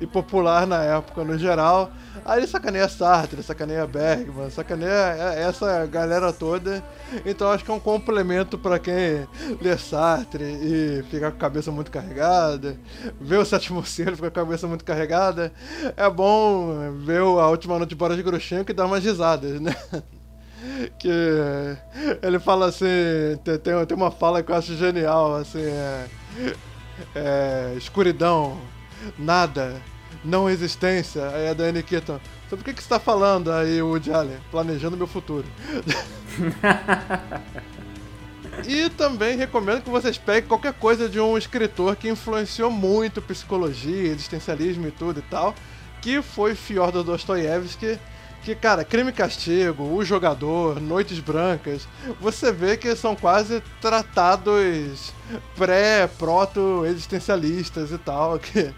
e 0.00 0.06
popular 0.06 0.66
na 0.66 0.82
época 0.82 1.24
no 1.24 1.36
geral. 1.36 1.90
Aí 2.24 2.38
ele 2.38 2.46
sacaneia 2.46 2.88
Sartre, 2.88 3.42
sacaneia 3.42 3.86
Bergman, 3.86 4.48
sacaneia 4.50 5.16
essa 5.36 5.84
galera 5.86 6.32
toda. 6.32 6.84
Então 7.26 7.50
acho 7.50 7.64
que 7.64 7.70
é 7.70 7.74
um 7.74 7.80
complemento 7.80 8.56
para 8.56 8.78
quem 8.78 9.26
lê 9.60 9.76
Sartre 9.76 10.44
e 10.44 11.02
fica 11.10 11.30
com 11.30 11.36
a 11.36 11.40
cabeça 11.40 11.72
muito 11.72 11.90
carregada, 11.90 12.76
vê 13.20 13.36
o 13.36 13.44
Sétimo 13.44 13.84
Selo 13.84 14.14
fica 14.16 14.30
com 14.30 14.40
a 14.40 14.44
cabeça 14.44 14.68
muito 14.68 14.84
carregada. 14.84 15.52
É 15.96 16.08
bom 16.08 16.92
ver 16.98 17.20
a 17.22 17.48
última 17.48 17.76
noite 17.76 17.90
de 17.90 17.96
Boris 17.96 18.20
Grushenko 18.20 18.70
e 18.70 18.74
dar 18.74 18.86
umas 18.86 19.02
risadas, 19.02 19.60
né? 19.60 19.74
que 20.98 21.08
ele 22.22 22.38
fala 22.38 22.66
assim, 22.66 22.84
tem, 23.44 23.58
tem 23.58 23.96
uma 23.96 24.10
fala 24.10 24.42
que 24.42 24.52
eu 24.52 24.56
acho 24.56 24.76
genial, 24.76 25.36
assim, 25.36 25.62
é, 25.62 26.06
é 27.14 27.74
escuridão, 27.76 28.58
nada, 29.18 29.80
não 30.24 30.48
existência. 30.48 31.28
Aí 31.30 31.48
a 31.48 31.54
Diane 31.54 31.82
Keaton, 31.82 32.20
sobre 32.48 32.62
o 32.62 32.64
que, 32.64 32.74
que 32.74 32.82
você 32.82 32.86
está 32.86 33.00
falando 33.00 33.52
aí, 33.52 33.80
Woody 33.80 34.12
Allen? 34.12 34.38
Planejando 34.50 34.96
meu 34.96 35.06
futuro. 35.06 35.46
e 38.66 38.90
também 38.90 39.36
recomendo 39.36 39.82
que 39.82 39.90
vocês 39.90 40.18
peguem 40.18 40.48
qualquer 40.48 40.74
coisa 40.74 41.08
de 41.08 41.20
um 41.20 41.38
escritor 41.38 41.96
que 41.96 42.08
influenciou 42.08 42.70
muito 42.70 43.22
psicologia, 43.22 44.08
existencialismo 44.08 44.88
e 44.88 44.90
tudo 44.90 45.20
e 45.20 45.22
tal, 45.22 45.54
que 46.00 46.22
foi 46.22 46.54
Fyodor 46.54 47.04
Dostoiévski, 47.04 47.98
que, 48.42 48.54
cara, 48.54 48.84
Crime 48.84 49.10
e 49.10 49.12
Castigo, 49.12 49.84
O 49.84 50.02
Jogador, 50.04 50.80
Noites 50.80 51.18
Brancas, 51.18 51.86
você 52.20 52.52
vê 52.52 52.76
que 52.76 52.94
são 52.96 53.14
quase 53.14 53.62
tratados 53.80 55.12
pré-proto-existencialistas 55.56 57.92
e 57.92 57.98
tal, 57.98 58.38
que 58.40 58.72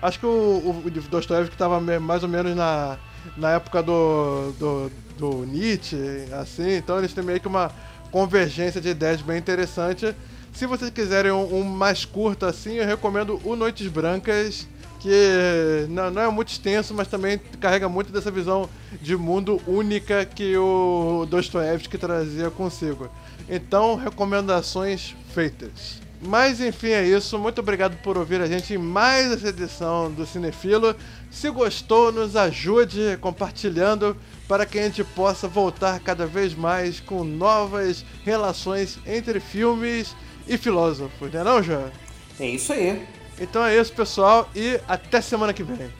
Acho 0.00 0.18
que 0.18 0.26
o, 0.26 0.82
o 0.84 0.90
Dostoevsky 1.10 1.54
estava 1.54 1.80
mais 1.80 2.22
ou 2.22 2.28
menos 2.28 2.56
na, 2.56 2.98
na 3.36 3.52
época 3.52 3.82
do, 3.82 4.52
do, 4.58 4.92
do 5.18 5.44
Nietzsche, 5.44 5.96
assim, 6.32 6.76
então 6.76 6.98
eles 6.98 7.12
têm 7.12 7.24
meio 7.24 7.40
que 7.40 7.48
uma 7.48 7.70
convergência 8.10 8.80
de 8.80 8.90
ideias 8.90 9.20
bem 9.20 9.38
interessante. 9.38 10.14
Se 10.52 10.66
vocês 10.66 10.90
quiserem 10.90 11.32
um, 11.32 11.60
um, 11.60 11.64
mais 11.64 12.04
curto 12.04 12.46
assim, 12.46 12.74
eu 12.74 12.86
recomendo 12.86 13.40
o 13.44 13.56
Noites 13.56 13.88
Brancas, 13.88 14.66
que 15.02 15.86
não, 15.88 16.10
não, 16.12 16.22
é 16.22 16.30
muito 16.30 16.48
extenso, 16.48 16.94
mas 16.94 17.08
também 17.08 17.38
carrega 17.60 17.88
muito 17.88 18.12
dessa 18.12 18.30
visão 18.30 18.70
de 19.00 19.16
mundo 19.16 19.60
única 19.66 20.24
que 20.24 20.56
o 20.56 21.26
Dostoevsky 21.28 21.98
trazia 21.98 22.50
consigo. 22.50 23.10
Então, 23.48 23.96
recomendações 23.96 25.16
feitas. 25.34 26.00
Mas 26.24 26.60
enfim, 26.60 26.90
é 26.90 27.04
isso. 27.04 27.36
Muito 27.36 27.60
obrigado 27.60 27.96
por 27.96 28.16
ouvir 28.16 28.40
a 28.40 28.46
gente 28.46 28.74
em 28.74 28.78
mais 28.78 29.32
essa 29.32 29.48
edição 29.48 30.08
do 30.08 30.24
Cinefilo. 30.24 30.94
Se 31.32 31.50
gostou, 31.50 32.12
nos 32.12 32.36
ajude 32.36 33.18
compartilhando 33.20 34.16
para 34.46 34.64
que 34.64 34.78
a 34.78 34.84
gente 34.84 35.02
possa 35.02 35.48
voltar 35.48 35.98
cada 35.98 36.26
vez 36.26 36.54
mais 36.54 37.00
com 37.00 37.24
novas 37.24 38.04
relações 38.24 39.00
entre 39.04 39.40
filmes 39.40 40.14
e 40.46 40.56
filósofos, 40.56 41.32
não 41.32 41.40
é 41.40 41.44
não, 41.44 41.62
João? 41.62 41.90
É 42.38 42.46
isso 42.46 42.72
aí. 42.72 43.04
Então 43.38 43.64
é 43.64 43.76
isso, 43.76 43.92
pessoal, 43.92 44.48
e 44.54 44.80
até 44.86 45.20
semana 45.20 45.52
que 45.52 45.62
vem. 45.62 45.90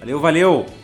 Valeu, 0.00 0.20
valeu! 0.20 0.81